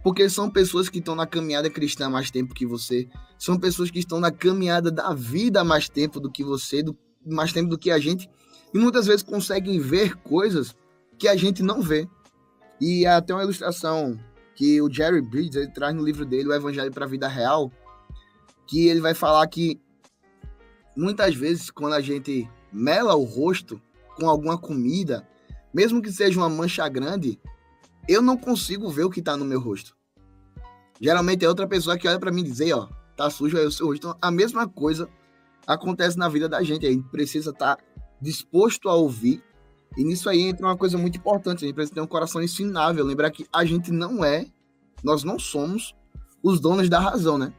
porque 0.04 0.30
são 0.30 0.50
pessoas 0.50 0.90
que 0.90 1.00
estão 1.00 1.16
na 1.16 1.28
caminhada 1.28 1.70
cristã 1.70 2.10
mais 2.10 2.32
tempo 2.32 2.54
que 2.54 2.66
você, 2.66 3.08
são 3.38 3.60
pessoas 3.60 3.92
que 3.92 4.00
estão 4.00 4.20
na 4.20 4.32
caminhada 4.32 4.92
da 4.92 5.14
vida 5.14 5.64
mais 5.64 5.90
tempo 5.90 6.20
do 6.20 6.32
que 6.32 6.44
você, 6.44 6.82
do, 6.82 6.98
mais 7.26 7.52
tempo 7.52 7.70
do 7.70 7.78
que 7.78 7.92
a 7.92 8.00
gente, 8.00 8.30
e 8.74 8.80
muitas 8.80 9.06
vezes 9.06 9.24
conseguem 9.24 9.80
ver 9.80 10.16
coisas 10.18 10.76
que 11.18 11.28
a 11.28 11.36
gente 11.36 11.64
não 11.64 11.82
vê. 11.82 12.08
E 12.80 13.06
até 13.06 13.34
uma 13.34 13.44
ilustração 13.44 14.20
que 14.54 14.82
o 14.82 14.92
Jerry 14.92 15.22
Bridges 15.22 15.56
ele 15.56 15.72
traz 15.72 15.96
no 15.96 16.04
livro 16.04 16.26
dele, 16.26 16.50
O 16.50 16.54
Evangelho 16.54 16.92
para 16.92 17.06
a 17.06 17.08
Vida 17.08 17.28
Real, 17.28 17.72
que 18.68 18.88
ele 18.88 19.00
vai 19.00 19.14
falar 19.14 19.48
que 19.48 19.80
muitas 20.96 21.36
vezes 21.36 21.70
quando 21.70 21.94
a 21.94 22.02
gente 22.02 22.50
mela 22.72 23.16
o 23.16 23.24
rosto 23.24 23.82
com 24.16 24.30
alguma 24.30 24.58
comida, 24.58 25.28
mesmo 25.74 26.02
que 26.02 26.12
seja 26.12 26.40
uma 26.40 26.50
mancha 26.50 26.88
grande, 26.88 27.40
eu 28.08 28.22
não 28.22 28.38
consigo 28.38 28.90
ver 28.90 29.04
o 29.04 29.10
que 29.10 29.20
está 29.20 29.36
no 29.36 29.46
meu 29.46 29.60
rosto. 29.60 29.96
Geralmente 31.02 31.44
é 31.44 31.50
outra 31.50 31.68
pessoa 31.68 31.98
que 31.98 32.08
olha 32.08 32.20
para 32.20 32.32
mim 32.32 32.42
e 32.42 32.52
diz, 32.52 32.72
ó, 32.72 32.90
tá 33.16 33.30
sujo 33.30 33.58
aí 33.58 33.66
o 33.66 33.72
seu 33.72 33.88
rosto. 33.88 34.08
Então, 34.08 34.18
a 34.22 34.32
mesma 34.32 34.68
coisa 34.68 35.10
acontece 35.68 36.18
na 36.18 36.30
vida 36.30 36.48
da 36.48 36.64
gente. 36.64 36.86
A 36.86 36.92
gente 36.92 37.08
precisa 37.10 37.52
estar 37.52 37.76
tá 37.76 37.84
disposto 38.22 38.90
a 38.90 38.96
ouvir. 38.96 39.44
E 39.98 40.04
nisso 40.04 40.30
aí 40.30 40.42
entra 40.42 40.66
uma 40.66 40.78
coisa 40.78 40.98
muito 40.98 41.18
importante. 41.18 41.64
A 41.64 41.68
gente 41.68 41.76
precisa 41.76 41.96
ter 41.96 42.02
um 42.02 42.08
coração 42.08 42.42
ensinável. 42.42 43.04
Lembrar 43.04 43.32
que 43.32 43.46
a 43.52 43.66
gente 43.66 43.92
não 43.92 44.24
é, 44.24 44.46
nós 45.04 45.24
não 45.24 45.38
somos 45.38 45.96
os 46.42 46.60
donos 46.60 46.90
da 46.90 47.00
razão, 47.00 47.38
né? 47.38 47.54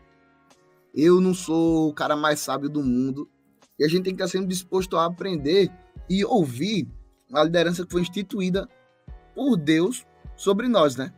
Eu 0.96 1.20
não 1.20 1.34
sou 1.34 1.90
o 1.90 1.94
cara 1.94 2.16
mais 2.16 2.40
sábio 2.40 2.70
do 2.70 2.82
mundo. 2.82 3.28
E 3.78 3.84
a 3.84 3.88
gente 3.88 4.04
tem 4.04 4.16
que 4.16 4.22
estar 4.22 4.28
sempre 4.28 4.48
disposto 4.48 4.96
a 4.96 5.04
aprender 5.04 5.70
e 6.08 6.24
ouvir 6.24 6.88
a 7.32 7.44
liderança 7.44 7.84
que 7.84 7.92
foi 7.92 8.00
instituída 8.00 8.66
por 9.34 9.56
Deus 9.56 10.06
sobre 10.34 10.66
nós, 10.68 10.96
né? 10.96 11.12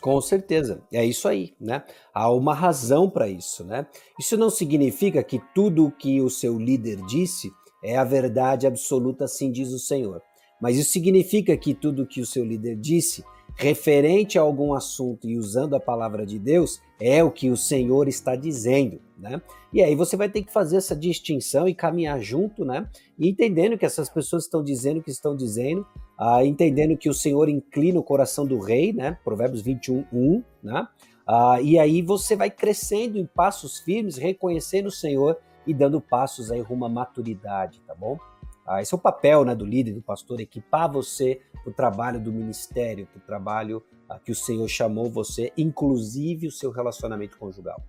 Com 0.00 0.20
certeza, 0.20 0.82
é 0.92 1.04
isso 1.04 1.28
aí, 1.28 1.54
né? 1.60 1.84
Há 2.12 2.32
uma 2.32 2.54
razão 2.54 3.08
para 3.08 3.28
isso, 3.28 3.64
né? 3.64 3.86
Isso 4.18 4.36
não 4.36 4.48
significa 4.48 5.22
que 5.22 5.40
tudo 5.54 5.86
o 5.86 5.92
que 5.92 6.20
o 6.20 6.30
seu 6.30 6.58
líder 6.58 6.96
disse 7.06 7.52
é 7.84 7.96
a 7.96 8.04
verdade 8.04 8.66
absoluta, 8.66 9.24
assim 9.24 9.52
diz 9.52 9.70
o 9.72 9.78
Senhor. 9.78 10.22
Mas 10.60 10.76
isso 10.76 10.90
significa 10.90 11.56
que 11.56 11.74
tudo 11.74 12.02
o 12.02 12.06
que 12.06 12.20
o 12.20 12.26
seu 12.26 12.44
líder 12.44 12.76
disse 12.76 13.24
referente 13.56 14.38
a 14.38 14.42
algum 14.42 14.74
assunto 14.74 15.28
e 15.28 15.36
usando 15.36 15.74
a 15.74 15.80
palavra 15.80 16.24
de 16.24 16.38
Deus, 16.38 16.80
é 17.00 17.22
o 17.24 17.30
que 17.30 17.50
o 17.50 17.56
Senhor 17.56 18.08
está 18.08 18.36
dizendo, 18.36 19.00
né? 19.18 19.40
E 19.72 19.82
aí 19.82 19.94
você 19.94 20.16
vai 20.16 20.28
ter 20.28 20.42
que 20.42 20.52
fazer 20.52 20.76
essa 20.76 20.94
distinção 20.94 21.68
e 21.68 21.74
caminhar 21.74 22.20
junto, 22.20 22.64
né? 22.64 22.88
E 23.18 23.28
entendendo 23.28 23.78
que 23.78 23.86
essas 23.86 24.08
pessoas 24.08 24.44
estão 24.44 24.62
dizendo 24.62 25.00
o 25.00 25.02
que 25.02 25.10
estão 25.10 25.34
dizendo, 25.36 25.86
ah, 26.18 26.44
entendendo 26.44 26.96
que 26.96 27.08
o 27.08 27.14
Senhor 27.14 27.48
inclina 27.48 27.98
o 27.98 28.04
coração 28.04 28.46
do 28.46 28.58
rei, 28.58 28.92
né? 28.92 29.16
Provérbios 29.24 29.62
21, 29.62 30.04
1, 30.12 30.42
né? 30.62 30.86
Ah, 31.26 31.58
e 31.62 31.78
aí 31.78 32.02
você 32.02 32.36
vai 32.36 32.50
crescendo 32.50 33.16
em 33.16 33.24
passos 33.24 33.78
firmes, 33.78 34.16
reconhecendo 34.16 34.86
o 34.86 34.90
Senhor 34.90 35.38
e 35.66 35.72
dando 35.72 36.00
passos 36.00 36.50
aí 36.50 36.60
rumo 36.60 36.84
à 36.84 36.88
maturidade, 36.88 37.80
tá 37.86 37.94
bom? 37.94 38.18
Ah, 38.66 38.80
esse 38.80 38.94
é 38.94 38.96
o 38.96 39.00
papel 39.00 39.44
né, 39.44 39.54
do 39.54 39.64
líder, 39.64 39.94
do 39.94 40.02
pastor, 40.02 40.40
equipar 40.40 40.90
você 40.90 41.40
para 41.62 41.70
o 41.70 41.74
trabalho 41.74 42.20
do 42.20 42.32
ministério, 42.32 43.06
para 43.06 43.18
o 43.18 43.22
trabalho 43.22 43.82
ah, 44.08 44.18
que 44.18 44.30
o 44.30 44.34
Senhor 44.34 44.68
chamou 44.68 45.10
você, 45.10 45.52
inclusive 45.56 46.46
o 46.46 46.52
seu 46.52 46.70
relacionamento 46.70 47.36
conjugal. 47.38 47.82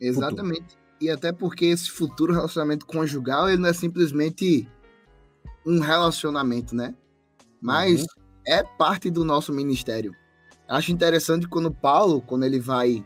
Exatamente. 0.00 0.62
Futuro. 0.62 0.84
E 1.00 1.10
até 1.10 1.32
porque 1.32 1.66
esse 1.66 1.90
futuro 1.90 2.32
relacionamento 2.32 2.86
conjugal, 2.86 3.48
ele 3.48 3.60
não 3.60 3.68
é 3.68 3.72
simplesmente 3.72 4.68
um 5.66 5.80
relacionamento, 5.80 6.74
né? 6.74 6.94
Mas 7.60 8.02
uhum. 8.02 8.06
é 8.46 8.62
parte 8.62 9.10
do 9.10 9.24
nosso 9.24 9.52
ministério. 9.52 10.14
Acho 10.68 10.92
interessante 10.92 11.48
quando 11.48 11.70
Paulo, 11.70 12.22
quando 12.22 12.44
ele 12.44 12.60
vai 12.60 13.04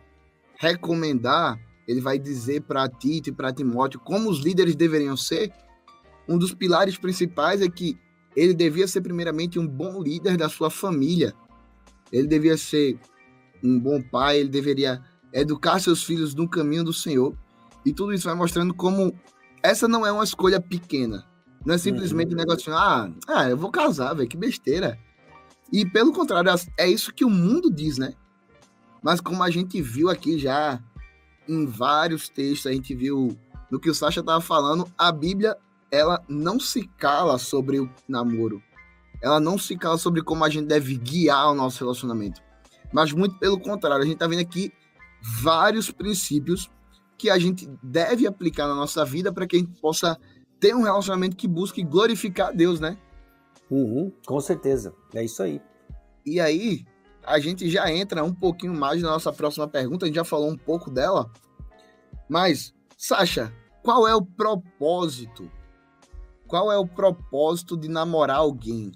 recomendar, 0.58 1.58
ele 1.86 2.00
vai 2.00 2.18
dizer 2.18 2.62
para 2.62 2.88
Tito 2.88 3.30
e 3.30 3.32
para 3.32 3.52
Timóteo 3.52 4.00
como 4.00 4.28
os 4.28 4.40
líderes 4.40 4.76
deveriam 4.76 5.16
ser. 5.16 5.52
Um 6.28 6.36
dos 6.36 6.52
pilares 6.52 6.98
principais 6.98 7.62
é 7.62 7.68
que 7.68 7.98
ele 8.36 8.54
devia 8.54 8.86
ser 8.86 9.00
primeiramente 9.00 9.58
um 9.58 9.66
bom 9.66 10.02
líder 10.02 10.36
da 10.36 10.48
sua 10.48 10.70
família. 10.70 11.34
Ele 12.12 12.26
devia 12.26 12.56
ser 12.56 12.98
um 13.62 13.78
bom 13.80 14.00
pai, 14.00 14.38
ele 14.38 14.48
deveria 14.48 15.02
educar 15.32 15.78
seus 15.80 16.04
filhos 16.04 16.34
no 16.34 16.48
caminho 16.48 16.84
do 16.84 16.92
Senhor. 16.92 17.34
E 17.84 17.92
tudo 17.92 18.12
isso 18.12 18.26
vai 18.26 18.34
mostrando 18.34 18.74
como 18.74 19.12
essa 19.62 19.88
não 19.88 20.06
é 20.06 20.12
uma 20.12 20.24
escolha 20.24 20.60
pequena. 20.60 21.26
Não 21.64 21.74
é 21.74 21.78
simplesmente 21.78 22.28
uhum. 22.28 22.34
um 22.34 22.38
negócio 22.38 22.72
assim, 22.72 22.80
ah, 22.80 23.10
ah, 23.28 23.50
eu 23.50 23.56
vou 23.56 23.70
casar, 23.70 24.14
velho, 24.14 24.28
que 24.28 24.36
besteira. 24.36 24.98
E 25.72 25.84
pelo 25.84 26.12
contrário, 26.12 26.50
é 26.78 26.88
isso 26.88 27.12
que 27.12 27.24
o 27.24 27.30
mundo 27.30 27.70
diz, 27.70 27.98
né? 27.98 28.14
Mas 29.02 29.20
como 29.20 29.42
a 29.42 29.50
gente 29.50 29.80
viu 29.82 30.08
aqui 30.08 30.38
já 30.38 30.82
em 31.46 31.66
vários 31.66 32.28
textos, 32.28 32.66
a 32.66 32.72
gente 32.72 32.94
viu 32.94 33.36
no 33.70 33.78
que 33.78 33.90
o 33.90 33.94
Sasha 33.94 34.20
estava 34.20 34.40
falando, 34.40 34.90
a 34.96 35.12
Bíblia 35.12 35.56
ela 35.90 36.22
não 36.28 36.58
se 36.60 36.86
cala 36.86 37.38
sobre 37.38 37.80
o 37.80 37.90
namoro. 38.08 38.62
Ela 39.20 39.40
não 39.40 39.58
se 39.58 39.76
cala 39.76 39.98
sobre 39.98 40.22
como 40.22 40.44
a 40.44 40.48
gente 40.48 40.66
deve 40.66 40.96
guiar 40.96 41.50
o 41.50 41.54
nosso 41.54 41.80
relacionamento. 41.80 42.40
Mas 42.92 43.12
muito 43.12 43.38
pelo 43.38 43.58
contrário, 43.58 44.02
a 44.02 44.06
gente 44.06 44.14
está 44.14 44.26
vendo 44.26 44.40
aqui 44.40 44.72
vários 45.42 45.90
princípios 45.90 46.70
que 47.16 47.28
a 47.28 47.38
gente 47.38 47.68
deve 47.82 48.26
aplicar 48.26 48.68
na 48.68 48.74
nossa 48.74 49.04
vida 49.04 49.32
para 49.32 49.46
que 49.46 49.56
a 49.56 49.58
gente 49.58 49.80
possa 49.80 50.16
ter 50.60 50.74
um 50.74 50.82
relacionamento 50.82 51.36
que 51.36 51.48
busque 51.48 51.82
glorificar 51.82 52.48
a 52.48 52.52
Deus, 52.52 52.80
né? 52.80 52.96
Uhum, 53.70 54.12
com 54.24 54.40
certeza. 54.40 54.94
É 55.14 55.24
isso 55.24 55.42
aí. 55.42 55.60
E 56.24 56.40
aí, 56.40 56.86
a 57.24 57.38
gente 57.38 57.68
já 57.68 57.90
entra 57.92 58.24
um 58.24 58.32
pouquinho 58.32 58.74
mais 58.74 59.02
na 59.02 59.10
nossa 59.10 59.32
próxima 59.32 59.68
pergunta. 59.68 60.04
A 60.04 60.08
gente 60.08 60.16
já 60.16 60.24
falou 60.24 60.48
um 60.48 60.56
pouco 60.56 60.90
dela. 60.90 61.30
Mas, 62.28 62.74
Sasha, 62.96 63.52
qual 63.82 64.06
é 64.06 64.14
o 64.14 64.22
propósito? 64.22 65.50
Qual 66.48 66.72
é 66.72 66.78
o 66.78 66.86
propósito 66.86 67.76
de 67.76 67.88
namorar 67.88 68.38
alguém? 68.38 68.90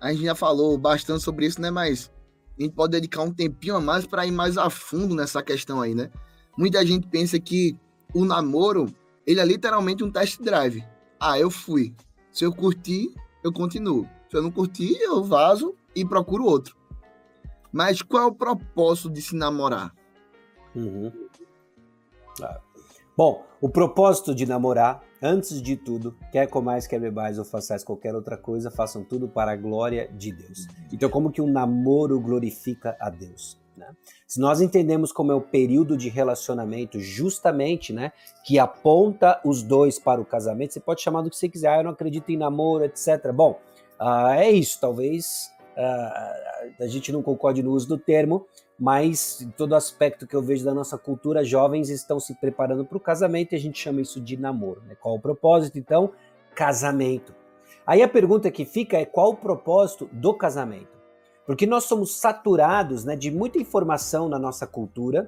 A 0.00 0.12
gente 0.12 0.24
já 0.24 0.36
falou 0.36 0.78
bastante 0.78 1.22
sobre 1.24 1.44
isso, 1.44 1.60
né? 1.60 1.68
Mas 1.68 2.12
a 2.56 2.62
gente 2.62 2.74
pode 2.74 2.92
dedicar 2.92 3.22
um 3.22 3.32
tempinho 3.32 3.74
a 3.74 3.80
mais 3.80 4.06
para 4.06 4.24
ir 4.24 4.30
mais 4.30 4.56
a 4.56 4.70
fundo 4.70 5.12
nessa 5.12 5.42
questão 5.42 5.82
aí, 5.82 5.96
né? 5.96 6.12
Muita 6.56 6.86
gente 6.86 7.08
pensa 7.08 7.40
que 7.40 7.76
o 8.14 8.24
namoro, 8.24 8.86
ele 9.26 9.40
é 9.40 9.44
literalmente 9.44 10.04
um 10.04 10.10
test 10.12 10.40
drive. 10.40 10.84
Ah, 11.18 11.36
eu 11.38 11.50
fui. 11.50 11.92
Se 12.30 12.44
eu 12.44 12.52
curtir, 12.52 13.12
eu 13.42 13.52
continuo. 13.52 14.08
Se 14.30 14.36
eu 14.36 14.42
não 14.42 14.52
curtir, 14.52 14.96
eu 15.00 15.24
vazo 15.24 15.74
e 15.94 16.04
procuro 16.04 16.44
outro. 16.44 16.76
Mas 17.72 18.00
qual 18.00 18.22
é 18.22 18.26
o 18.26 18.32
propósito 18.32 19.10
de 19.10 19.20
se 19.20 19.34
namorar? 19.34 19.92
Uhum. 20.74 21.12
Ah. 22.40 22.60
Bom, 23.16 23.46
o 23.62 23.68
propósito 23.70 24.34
de 24.34 24.44
namorar, 24.44 25.02
antes 25.22 25.62
de 25.62 25.74
tudo, 25.74 26.14
quer 26.30 26.46
comais, 26.50 26.86
quer 26.86 27.00
bebais 27.00 27.38
ou 27.38 27.46
façais 27.46 27.82
qualquer 27.82 28.14
outra 28.14 28.36
coisa, 28.36 28.70
façam 28.70 29.02
tudo 29.02 29.26
para 29.26 29.52
a 29.52 29.56
glória 29.56 30.06
de 30.12 30.30
Deus. 30.30 30.66
Então, 30.92 31.08
como 31.08 31.32
que 31.32 31.40
um 31.40 31.50
namoro 31.50 32.20
glorifica 32.20 32.94
a 33.00 33.08
Deus? 33.08 33.58
Né? 33.74 33.88
Se 34.26 34.38
nós 34.38 34.60
entendemos 34.60 35.12
como 35.12 35.32
é 35.32 35.34
o 35.34 35.40
período 35.40 35.96
de 35.96 36.10
relacionamento, 36.10 37.00
justamente, 37.00 37.90
né, 37.90 38.12
que 38.44 38.58
aponta 38.58 39.40
os 39.42 39.62
dois 39.62 39.98
para 39.98 40.20
o 40.20 40.24
casamento, 40.24 40.74
você 40.74 40.80
pode 40.80 41.00
chamar 41.00 41.22
do 41.22 41.30
que 41.30 41.36
você 41.36 41.48
quiser, 41.48 41.68
ah, 41.68 41.78
eu 41.78 41.84
não 41.84 41.92
acredito 41.92 42.28
em 42.28 42.36
namoro, 42.36 42.84
etc. 42.84 43.32
Bom, 43.32 43.58
uh, 43.98 44.28
é 44.28 44.50
isso, 44.50 44.78
talvez 44.78 45.50
uh, 45.74 46.82
a 46.82 46.86
gente 46.86 47.10
não 47.10 47.22
concorde 47.22 47.62
no 47.62 47.72
uso 47.72 47.88
do 47.88 47.96
termo, 47.96 48.46
mas 48.78 49.40
em 49.40 49.50
todo 49.50 49.74
aspecto 49.74 50.26
que 50.26 50.36
eu 50.36 50.42
vejo 50.42 50.64
da 50.64 50.74
nossa 50.74 50.98
cultura, 50.98 51.44
jovens 51.44 51.88
estão 51.88 52.20
se 52.20 52.34
preparando 52.34 52.84
para 52.84 52.98
o 52.98 53.00
casamento 53.00 53.52
e 53.52 53.56
a 53.56 53.60
gente 53.60 53.78
chama 53.78 54.02
isso 54.02 54.20
de 54.20 54.36
namoro. 54.36 54.82
Né? 54.86 54.94
Qual 54.94 55.14
o 55.14 55.20
propósito, 55.20 55.78
então? 55.78 56.12
Casamento. 56.54 57.34
Aí 57.86 58.02
a 58.02 58.08
pergunta 58.08 58.50
que 58.50 58.64
fica 58.64 58.98
é 58.98 59.04
qual 59.04 59.30
o 59.30 59.36
propósito 59.36 60.08
do 60.12 60.34
casamento? 60.34 60.96
Porque 61.46 61.66
nós 61.66 61.84
somos 61.84 62.18
saturados 62.18 63.04
né, 63.04 63.14
de 63.14 63.30
muita 63.30 63.58
informação 63.58 64.28
na 64.28 64.38
nossa 64.38 64.66
cultura, 64.66 65.26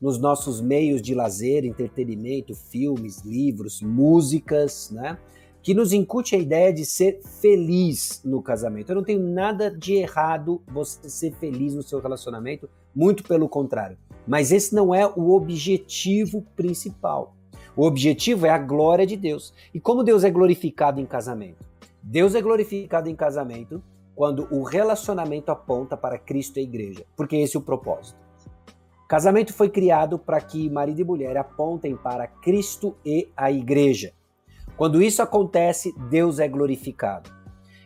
nos 0.00 0.18
nossos 0.18 0.60
meios 0.60 1.00
de 1.00 1.14
lazer, 1.14 1.64
entretenimento, 1.64 2.54
filmes, 2.54 3.22
livros, 3.22 3.80
músicas, 3.80 4.90
né? 4.90 5.18
Que 5.62 5.74
nos 5.74 5.92
incute 5.92 6.34
a 6.34 6.38
ideia 6.38 6.72
de 6.72 6.86
ser 6.86 7.20
feliz 7.22 8.22
no 8.24 8.42
casamento. 8.42 8.90
Eu 8.90 8.96
não 8.96 9.04
tenho 9.04 9.20
nada 9.20 9.70
de 9.70 9.92
errado 9.92 10.62
você 10.66 11.08
ser 11.10 11.34
feliz 11.34 11.74
no 11.74 11.82
seu 11.82 12.00
relacionamento, 12.00 12.68
muito 12.94 13.22
pelo 13.24 13.48
contrário. 13.48 13.98
Mas 14.26 14.52
esse 14.52 14.74
não 14.74 14.94
é 14.94 15.06
o 15.06 15.30
objetivo 15.30 16.42
principal. 16.54 17.34
O 17.76 17.84
objetivo 17.84 18.46
é 18.46 18.50
a 18.50 18.58
glória 18.58 19.06
de 19.06 19.16
Deus. 19.16 19.54
E 19.72 19.80
como 19.80 20.04
Deus 20.04 20.24
é 20.24 20.30
glorificado 20.30 21.00
em 21.00 21.06
casamento? 21.06 21.64
Deus 22.02 22.34
é 22.34 22.42
glorificado 22.42 23.08
em 23.08 23.14
casamento 23.14 23.82
quando 24.14 24.46
o 24.50 24.62
relacionamento 24.62 25.50
aponta 25.50 25.96
para 25.96 26.18
Cristo 26.18 26.58
e 26.58 26.60
a 26.60 26.62
igreja, 26.62 27.06
porque 27.16 27.36
esse 27.36 27.56
é 27.56 27.58
o 27.58 27.62
propósito. 27.62 28.18
Casamento 29.08 29.52
foi 29.52 29.68
criado 29.68 30.18
para 30.18 30.40
que 30.40 30.70
marido 30.70 31.00
e 31.00 31.04
mulher 31.04 31.36
apontem 31.36 31.96
para 31.96 32.26
Cristo 32.26 32.94
e 33.04 33.28
a 33.36 33.50
igreja. 33.50 34.12
Quando 34.76 35.02
isso 35.02 35.22
acontece, 35.22 35.92
Deus 36.08 36.38
é 36.38 36.46
glorificado. 36.46 37.39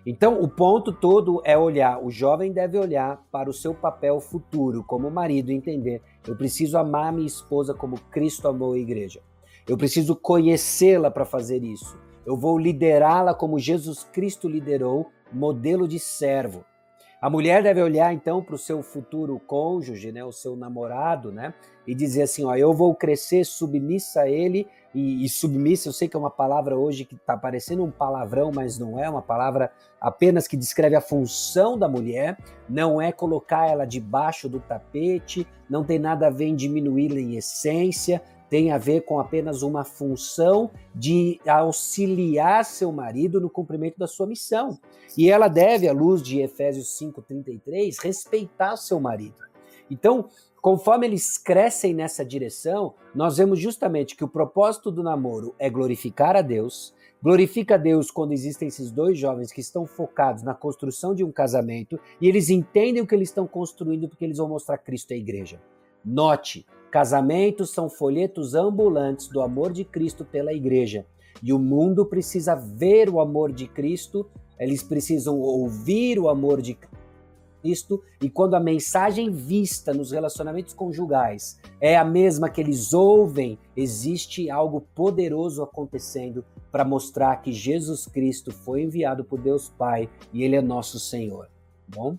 Então, 0.06 0.40
o 0.42 0.48
ponto 0.48 0.92
todo 0.92 1.40
é 1.44 1.56
olhar, 1.56 2.02
o 2.04 2.10
jovem 2.10 2.52
deve 2.52 2.78
olhar 2.78 3.22
para 3.32 3.48
o 3.48 3.54
seu 3.54 3.74
papel 3.74 4.20
futuro 4.20 4.84
como 4.84 5.10
marido 5.10 5.50
e 5.50 5.54
entender: 5.54 6.02
eu 6.28 6.36
preciso 6.36 6.76
amar 6.76 7.12
minha 7.12 7.26
esposa 7.26 7.72
como 7.72 7.98
Cristo 8.10 8.46
amou 8.46 8.74
a 8.74 8.78
igreja. 8.78 9.20
Eu 9.66 9.78
preciso 9.78 10.14
conhecê-la 10.14 11.10
para 11.10 11.24
fazer 11.24 11.62
isso. 11.62 11.98
Eu 12.26 12.36
vou 12.36 12.58
liderá-la 12.58 13.34
como 13.34 13.58
Jesus 13.58 14.04
Cristo 14.04 14.46
liderou 14.46 15.10
modelo 15.32 15.88
de 15.88 15.98
servo. 15.98 16.64
A 17.20 17.30
mulher 17.30 17.62
deve 17.62 17.80
olhar 17.82 18.12
então 18.12 18.42
para 18.42 18.54
o 18.54 18.58
seu 18.58 18.82
futuro 18.82 19.40
cônjuge, 19.46 20.12
né, 20.12 20.22
o 20.22 20.30
seu 20.30 20.54
namorado, 20.54 21.32
né, 21.32 21.54
e 21.86 21.94
dizer 21.94 22.24
assim: 22.24 22.44
ó, 22.44 22.54
eu 22.54 22.74
vou 22.74 22.94
crescer 22.94 23.44
submissa 23.46 24.20
a 24.20 24.28
ele 24.28 24.68
e, 24.94 25.24
e 25.24 25.28
submissa. 25.28 25.88
Eu 25.88 25.92
sei 25.92 26.08
que 26.08 26.16
é 26.16 26.18
uma 26.18 26.30
palavra 26.30 26.78
hoje 26.78 27.04
que 27.04 27.14
está 27.14 27.36
parecendo 27.36 27.82
um 27.82 27.90
palavrão, 27.90 28.50
mas 28.54 28.78
não 28.78 28.98
é 28.98 29.08
uma 29.08 29.22
palavra 29.22 29.72
apenas 30.00 30.46
que 30.46 30.56
descreve 30.56 30.94
a 30.94 31.00
função 31.00 31.76
da 31.76 31.88
mulher. 31.88 32.38
Não 32.68 33.00
é 33.00 33.10
colocar 33.10 33.68
ela 33.68 33.84
debaixo 33.84 34.48
do 34.48 34.60
tapete, 34.60 35.46
não 35.68 35.82
tem 35.82 35.98
nada 35.98 36.28
a 36.28 36.30
ver 36.30 36.46
em 36.46 36.54
diminuí-la 36.54 37.18
em 37.18 37.36
essência, 37.36 38.22
tem 38.48 38.70
a 38.70 38.78
ver 38.78 39.00
com 39.00 39.18
apenas 39.18 39.62
uma 39.62 39.82
função 39.82 40.70
de 40.94 41.40
auxiliar 41.46 42.64
seu 42.64 42.92
marido 42.92 43.40
no 43.40 43.50
cumprimento 43.50 43.98
da 43.98 44.06
sua 44.06 44.26
missão. 44.26 44.78
E 45.16 45.30
ela 45.30 45.48
deve, 45.48 45.88
à 45.88 45.92
luz 45.92 46.22
de 46.22 46.40
Efésios 46.40 46.96
5:33, 46.96 47.98
respeitar 48.00 48.76
seu 48.76 49.00
marido. 49.00 49.42
Então, 49.90 50.28
conforme 50.64 51.06
eles 51.06 51.36
crescem 51.36 51.92
nessa 51.92 52.24
direção, 52.24 52.94
nós 53.14 53.36
vemos 53.36 53.60
justamente 53.60 54.16
que 54.16 54.24
o 54.24 54.28
propósito 54.28 54.90
do 54.90 55.02
namoro 55.02 55.54
é 55.58 55.68
glorificar 55.68 56.36
a 56.36 56.40
Deus. 56.40 56.94
Glorifica 57.22 57.74
a 57.74 57.76
Deus 57.76 58.10
quando 58.10 58.32
existem 58.32 58.68
esses 58.68 58.90
dois 58.90 59.18
jovens 59.18 59.52
que 59.52 59.60
estão 59.60 59.84
focados 59.84 60.42
na 60.42 60.54
construção 60.54 61.14
de 61.14 61.22
um 61.22 61.30
casamento 61.30 62.00
e 62.18 62.26
eles 62.26 62.48
entendem 62.48 63.02
o 63.02 63.06
que 63.06 63.14
eles 63.14 63.28
estão 63.28 63.46
construindo 63.46 64.08
porque 64.08 64.24
eles 64.24 64.38
vão 64.38 64.48
mostrar 64.48 64.78
Cristo 64.78 65.12
à 65.12 65.16
igreja. 65.16 65.60
Note, 66.02 66.64
Casamentos 66.90 67.68
são 67.68 67.90
folhetos 67.90 68.54
ambulantes 68.54 69.28
do 69.28 69.42
amor 69.42 69.70
de 69.70 69.84
Cristo 69.84 70.24
pela 70.24 70.54
igreja. 70.54 71.04
E 71.42 71.52
o 71.52 71.58
mundo 71.58 72.06
precisa 72.06 72.54
ver 72.54 73.10
o 73.10 73.20
amor 73.20 73.52
de 73.52 73.68
Cristo, 73.68 74.26
eles 74.58 74.82
precisam 74.82 75.38
ouvir 75.40 76.18
o 76.18 76.26
amor 76.26 76.62
de 76.62 76.72
Cristo 76.72 77.03
e 78.20 78.28
quando 78.28 78.54
a 78.54 78.60
mensagem 78.60 79.30
vista 79.30 79.94
nos 79.94 80.10
relacionamentos 80.12 80.74
conjugais 80.74 81.58
é 81.80 81.96
a 81.96 82.04
mesma 82.04 82.50
que 82.50 82.60
eles 82.60 82.92
ouvem, 82.92 83.58
existe 83.74 84.50
algo 84.50 84.82
poderoso 84.94 85.62
acontecendo 85.62 86.44
para 86.70 86.84
mostrar 86.84 87.36
que 87.40 87.52
Jesus 87.52 88.06
Cristo 88.06 88.52
foi 88.52 88.82
enviado 88.82 89.24
por 89.24 89.40
Deus 89.40 89.68
Pai 89.68 90.10
e 90.32 90.42
Ele 90.42 90.56
é 90.56 90.62
nosso 90.62 91.00
Senhor. 91.00 91.46
Tá 91.46 91.96
bom, 91.96 92.18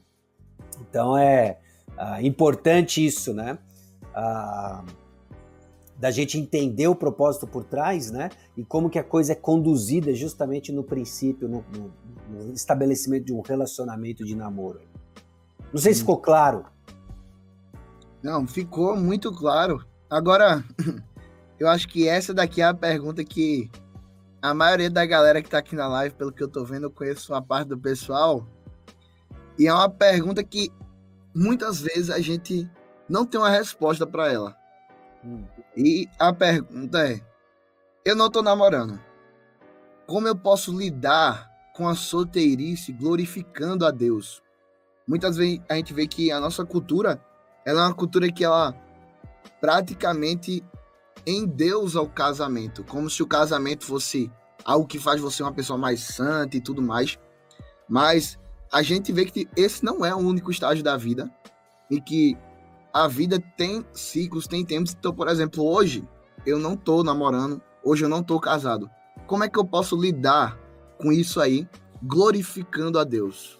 então 0.81 1.17
é 1.17 1.59
uh, 1.91 2.25
importante 2.25 3.05
isso, 3.05 3.33
né? 3.33 3.59
Uh, 4.15 5.05
da 5.97 6.11
gente 6.11 6.37
entender 6.37 6.87
o 6.87 6.95
propósito 6.95 7.47
por 7.47 7.63
trás, 7.63 8.11
né? 8.11 8.29
E 8.57 8.63
como 8.63 8.89
que 8.89 8.99
a 8.99 9.03
coisa 9.03 9.31
é 9.31 9.35
conduzida 9.35 10.13
justamente 10.13 10.71
no 10.71 10.83
princípio, 10.83 11.47
no, 11.47 11.63
no, 11.71 11.93
no 12.29 12.53
estabelecimento 12.53 13.25
de 13.25 13.33
um 13.33 13.41
relacionamento 13.41 14.23
de 14.25 14.35
namoro. 14.35 14.81
Não 15.75 15.81
sei 15.81 15.93
se 15.93 15.99
ficou 15.99 16.15
claro. 16.15 16.65
Não, 18.23 18.47
ficou 18.47 18.95
muito 18.95 19.29
claro. 19.29 19.85
Agora, 20.09 20.63
eu 21.59 21.67
acho 21.67 21.89
que 21.89 22.07
essa 22.07 22.33
daqui 22.33 22.61
é 22.61 22.63
a 22.63 22.73
pergunta 22.73 23.25
que 23.25 23.69
a 24.41 24.53
maioria 24.53 24.89
da 24.89 25.05
galera 25.05 25.41
que 25.41 25.49
tá 25.49 25.57
aqui 25.57 25.75
na 25.75 25.85
live, 25.89 26.15
pelo 26.15 26.31
que 26.31 26.41
eu 26.41 26.47
tô 26.47 26.63
vendo, 26.63 26.83
eu 26.83 26.91
conheço 26.91 27.33
uma 27.33 27.41
parte 27.41 27.67
do 27.67 27.77
pessoal. 27.77 28.47
E 29.59 29.67
é 29.67 29.73
uma 29.73 29.89
pergunta 29.89 30.41
que 30.45 30.71
muitas 31.35 31.81
vezes 31.81 32.09
a 32.09 32.21
gente 32.21 32.71
não 33.09 33.25
tem 33.25 33.37
uma 33.37 33.49
resposta 33.49 34.07
para 34.07 34.31
ela. 34.31 34.55
Hum. 35.25 35.43
E 35.75 36.07
a 36.17 36.31
pergunta 36.31 37.05
é: 37.05 37.19
eu 38.05 38.15
não 38.15 38.31
tô 38.31 38.41
namorando. 38.41 38.97
Como 40.07 40.25
eu 40.25 40.37
posso 40.37 40.71
lidar 40.71 41.51
com 41.75 41.85
a 41.85 41.95
solteirice 41.95 42.93
glorificando 42.93 43.85
a 43.85 43.91
Deus? 43.91 44.44
Muitas 45.07 45.37
vezes 45.37 45.61
a 45.69 45.75
gente 45.75 45.93
vê 45.93 46.07
que 46.07 46.31
a 46.31 46.39
nossa 46.39 46.65
cultura, 46.65 47.21
ela 47.65 47.81
é 47.81 47.85
uma 47.85 47.93
cultura 47.93 48.31
que 48.31 48.43
ela 48.43 48.73
praticamente 49.61 50.63
endeusa 51.25 52.01
o 52.01 52.09
casamento, 52.09 52.83
como 52.83 53.09
se 53.09 53.23
o 53.23 53.27
casamento 53.27 53.85
fosse 53.85 54.31
algo 54.63 54.87
que 54.87 54.99
faz 54.99 55.21
você 55.21 55.43
uma 55.43 55.53
pessoa 55.53 55.77
mais 55.77 56.01
santa 56.01 56.57
e 56.57 56.61
tudo 56.61 56.81
mais. 56.81 57.19
Mas 57.87 58.37
a 58.71 58.81
gente 58.81 59.11
vê 59.11 59.25
que 59.25 59.47
esse 59.55 59.83
não 59.83 60.03
é 60.03 60.13
o 60.13 60.19
único 60.19 60.51
estágio 60.51 60.83
da 60.83 60.97
vida 60.97 61.31
e 61.89 62.01
que 62.01 62.37
a 62.93 63.07
vida 63.07 63.39
tem 63.57 63.85
ciclos, 63.93 64.47
tem 64.47 64.65
tempos. 64.65 64.95
Então, 64.97 65.13
por 65.13 65.27
exemplo, 65.27 65.63
hoje 65.63 66.07
eu 66.45 66.57
não 66.57 66.75
tô 66.75 67.03
namorando, 67.03 67.61
hoje 67.83 68.05
eu 68.05 68.09
não 68.09 68.23
tô 68.23 68.39
casado. 68.39 68.89
Como 69.27 69.43
é 69.43 69.49
que 69.49 69.59
eu 69.59 69.65
posso 69.65 69.99
lidar 69.99 70.57
com 70.97 71.11
isso 71.11 71.39
aí, 71.41 71.67
glorificando 72.01 72.97
a 72.97 73.03
Deus? 73.03 73.59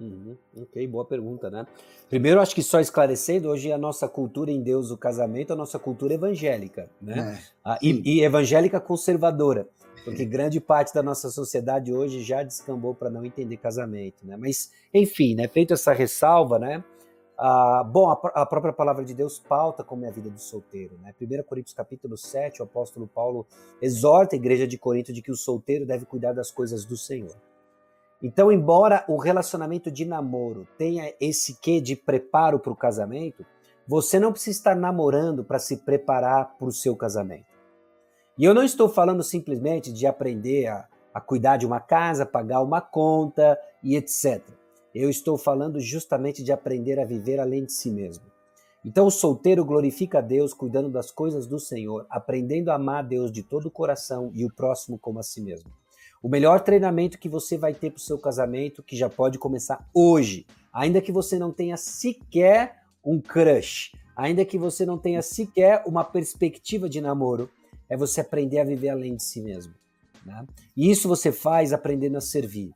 Uhum, 0.00 0.36
ok, 0.56 0.86
boa 0.86 1.04
pergunta, 1.04 1.50
né? 1.50 1.66
Primeiro, 2.08 2.40
acho 2.40 2.54
que 2.54 2.62
só 2.62 2.78
esclarecendo, 2.78 3.48
hoje 3.48 3.72
a 3.72 3.78
nossa 3.78 4.08
cultura 4.08 4.50
em 4.50 4.62
Deus, 4.62 4.90
o 4.90 4.96
casamento, 4.96 5.52
a 5.52 5.56
nossa 5.56 5.78
cultura 5.78 6.14
evangélica, 6.14 6.88
né? 7.02 7.36
É, 7.36 7.52
ah, 7.64 7.78
e, 7.82 8.00
e, 8.04 8.22
evangélica 8.22 8.80
conservadora, 8.80 9.68
porque 10.04 10.24
grande 10.24 10.60
parte 10.60 10.94
da 10.94 11.02
nossa 11.02 11.30
sociedade 11.30 11.92
hoje 11.92 12.22
já 12.22 12.44
descambou 12.44 12.94
para 12.94 13.10
não 13.10 13.24
entender 13.24 13.56
casamento, 13.56 14.24
né? 14.24 14.36
Mas, 14.36 14.70
enfim, 14.94 15.34
né? 15.34 15.48
Feito 15.48 15.74
essa 15.74 15.92
ressalva, 15.92 16.58
né? 16.58 16.84
Ah, 17.40 17.84
bom, 17.84 18.10
a, 18.10 18.42
a, 18.42 18.46
própria 18.46 18.72
palavra 18.72 19.04
de 19.04 19.14
Deus 19.14 19.38
pauta 19.38 19.84
como 19.84 20.04
é 20.04 20.08
a 20.08 20.12
vida 20.12 20.28
do 20.28 20.40
solteiro. 20.40 20.98
Né? 21.00 21.14
1 21.20 21.44
Coríntios 21.44 21.72
capítulo 21.72 22.16
7, 22.16 22.60
o 22.60 22.64
apóstolo 22.64 23.06
Paulo 23.06 23.46
exorta 23.80 24.34
a 24.34 24.38
igreja 24.38 24.66
de 24.66 24.76
Corinto 24.76 25.12
de 25.12 25.22
que 25.22 25.30
o 25.30 25.36
solteiro 25.36 25.86
deve 25.86 26.04
cuidar 26.04 26.32
das 26.32 26.50
coisas 26.50 26.84
do 26.84 26.96
Senhor. 26.96 27.36
Então, 28.22 28.50
embora 28.50 29.04
o 29.08 29.16
relacionamento 29.16 29.90
de 29.90 30.04
namoro 30.04 30.66
tenha 30.76 31.14
esse 31.20 31.60
quê 31.60 31.80
de 31.80 31.94
preparo 31.94 32.58
para 32.58 32.72
o 32.72 32.76
casamento, 32.76 33.46
você 33.86 34.18
não 34.18 34.32
precisa 34.32 34.58
estar 34.58 34.74
namorando 34.74 35.44
para 35.44 35.58
se 35.58 35.78
preparar 35.78 36.56
para 36.58 36.68
o 36.68 36.72
seu 36.72 36.96
casamento. 36.96 37.46
E 38.36 38.44
eu 38.44 38.52
não 38.52 38.62
estou 38.62 38.88
falando 38.88 39.22
simplesmente 39.22 39.92
de 39.92 40.06
aprender 40.06 40.66
a, 40.66 40.86
a 41.14 41.20
cuidar 41.20 41.56
de 41.56 41.66
uma 41.66 41.80
casa, 41.80 42.26
pagar 42.26 42.60
uma 42.60 42.80
conta 42.80 43.58
e 43.82 43.96
etc. 43.96 44.42
Eu 44.94 45.08
estou 45.08 45.38
falando 45.38 45.80
justamente 45.80 46.42
de 46.42 46.52
aprender 46.52 46.98
a 46.98 47.04
viver 47.04 47.38
além 47.38 47.64
de 47.64 47.72
si 47.72 47.90
mesmo. 47.90 48.24
Então 48.84 49.06
o 49.06 49.10
solteiro 49.10 49.64
glorifica 49.64 50.18
a 50.18 50.22
Deus 50.22 50.52
cuidando 50.52 50.88
das 50.88 51.10
coisas 51.10 51.46
do 51.46 51.58
Senhor, 51.58 52.06
aprendendo 52.10 52.70
a 52.70 52.74
amar 52.74 53.04
a 53.04 53.06
Deus 53.06 53.30
de 53.30 53.42
todo 53.42 53.66
o 53.66 53.70
coração 53.70 54.30
e 54.34 54.44
o 54.44 54.52
próximo 54.52 54.98
como 54.98 55.18
a 55.18 55.22
si 55.22 55.40
mesmo. 55.40 55.70
O 56.22 56.28
melhor 56.28 56.60
treinamento 56.60 57.18
que 57.18 57.28
você 57.28 57.56
vai 57.56 57.74
ter 57.74 57.90
para 57.90 57.98
o 57.98 58.02
seu 58.02 58.18
casamento, 58.18 58.82
que 58.82 58.96
já 58.96 59.08
pode 59.08 59.38
começar 59.38 59.88
hoje, 59.94 60.46
ainda 60.72 61.00
que 61.00 61.12
você 61.12 61.38
não 61.38 61.52
tenha 61.52 61.76
sequer 61.76 62.82
um 63.04 63.20
crush, 63.20 63.92
ainda 64.16 64.44
que 64.44 64.58
você 64.58 64.84
não 64.84 64.98
tenha 64.98 65.22
sequer 65.22 65.82
uma 65.86 66.04
perspectiva 66.04 66.88
de 66.88 67.00
namoro, 67.00 67.48
é 67.88 67.96
você 67.96 68.20
aprender 68.20 68.58
a 68.58 68.64
viver 68.64 68.90
além 68.90 69.16
de 69.16 69.22
si 69.22 69.40
mesmo. 69.40 69.74
Né? 70.24 70.46
E 70.76 70.90
isso 70.90 71.08
você 71.08 71.32
faz 71.32 71.72
aprendendo 71.72 72.18
a 72.18 72.20
servir. 72.20 72.72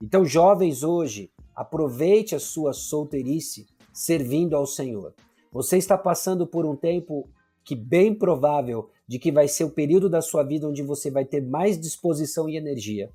Então, 0.00 0.24
jovens 0.24 0.82
hoje, 0.82 1.30
Aproveite 1.54 2.34
a 2.34 2.40
sua 2.40 2.72
solteirice 2.72 3.66
servindo 3.92 4.56
ao 4.56 4.66
Senhor. 4.66 5.14
Você 5.52 5.76
está 5.76 5.96
passando 5.96 6.46
por 6.46 6.66
um 6.66 6.74
tempo 6.74 7.28
que 7.64 7.74
bem 7.74 8.14
provável 8.14 8.90
de 9.06 9.18
que 9.18 9.32
vai 9.32 9.48
ser 9.48 9.64
o 9.64 9.70
período 9.70 10.08
da 10.08 10.20
sua 10.20 10.42
vida 10.42 10.68
onde 10.68 10.82
você 10.82 11.10
vai 11.10 11.24
ter 11.24 11.40
mais 11.40 11.78
disposição 11.78 12.48
e 12.48 12.56
energia. 12.56 13.10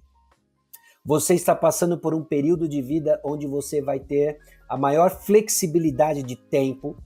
Você 1.06 1.34
está 1.34 1.56
passando 1.56 1.98
por 1.98 2.14
um 2.14 2.24
período 2.24 2.68
de 2.68 2.82
vida 2.82 3.20
onde 3.24 3.48
você 3.48 3.82
vai 3.82 4.00
ter 4.00 4.40
a 4.68 4.78
maior 4.78 5.10
flexibilidade 5.10 6.22
de 6.24 6.36
tempo. 6.36 6.98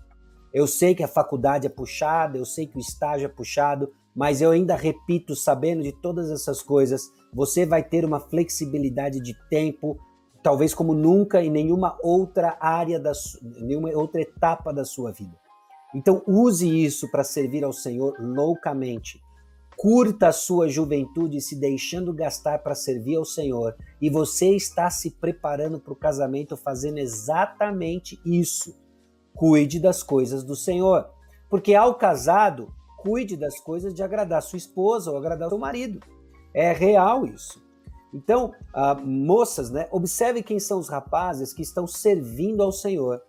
Eu 0.54 0.68
sei 0.68 0.96
que 0.96 1.04
a 1.04 1.08
faculdade 1.08 1.68
é 1.68 1.70
puxada, 1.70 2.38
eu 2.38 2.46
sei 2.46 2.68
que 2.68 2.78
o 2.78 2.82
estágio 2.82 3.26
é 3.26 3.30
puxado, 3.30 3.92
mas 4.16 4.42
eu 4.42 4.52
ainda 4.52 4.76
repito, 4.76 5.36
sabendo 5.36 5.84
de 5.84 5.92
todas 5.92 6.30
essas 6.30 6.62
coisas, 6.62 7.10
você 7.34 7.66
vai 7.66 7.84
ter 7.84 8.04
uma 8.04 8.20
flexibilidade 8.20 9.20
de 9.20 9.34
tempo 9.50 9.98
talvez 10.44 10.74
como 10.74 10.94
nunca 10.94 11.42
em 11.42 11.50
nenhuma 11.50 11.98
outra 12.04 12.58
área 12.60 13.00
da 13.00 13.14
nenhuma 13.42 13.90
outra 13.92 14.22
etapa 14.22 14.74
da 14.74 14.84
sua 14.84 15.12
vida. 15.12 15.43
Então 15.94 16.24
use 16.28 16.68
isso 16.68 17.10
para 17.10 17.24
servir 17.24 17.64
ao 17.64 17.74
Senhor 17.74 18.16
loucamente. 18.20 19.22
Curta 19.76 20.30
a 20.30 20.32
sua 20.32 20.70
juventude 20.70 21.42
se 21.42 21.56
deixando 21.56 22.14
gastar 22.14 22.60
para 22.60 22.76
servir 22.76 23.16
ao 23.16 23.26
Senhor 23.26 23.76
e 24.02 24.10
você 24.10 24.56
está 24.56 24.90
se 24.90 25.12
preparando 25.12 25.80
para 25.80 25.94
o 25.94 25.98
casamento 25.98 26.56
fazendo 26.56 27.00
exatamente 27.00 28.20
isso. 28.26 28.76
Cuide 29.34 29.80
das 29.80 30.04
coisas 30.04 30.44
do 30.44 30.56
Senhor. 30.56 31.10
Porque 31.50 31.76
ao 31.76 31.96
casado, 31.96 32.74
cuide 32.98 33.36
das 33.36 33.60
coisas 33.60 33.94
de 33.94 34.02
agradar 34.02 34.42
sua 34.42 34.58
esposa 34.58 35.12
ou 35.12 35.18
agradar 35.18 35.50
seu 35.50 35.58
marido. 35.58 36.00
É 36.54 36.72
real 36.72 37.26
isso. 37.26 37.62
Então, 38.14 38.54
ah, 38.74 38.94
moças, 38.96 39.72
né, 39.72 39.88
observe 39.92 40.44
quem 40.44 40.60
são 40.60 40.80
os 40.80 40.88
rapazes 40.88 41.52
que 41.52 41.64
estão 41.64 41.88
servindo 41.88 42.62
ao 42.62 42.72
Senhor. 42.72 43.22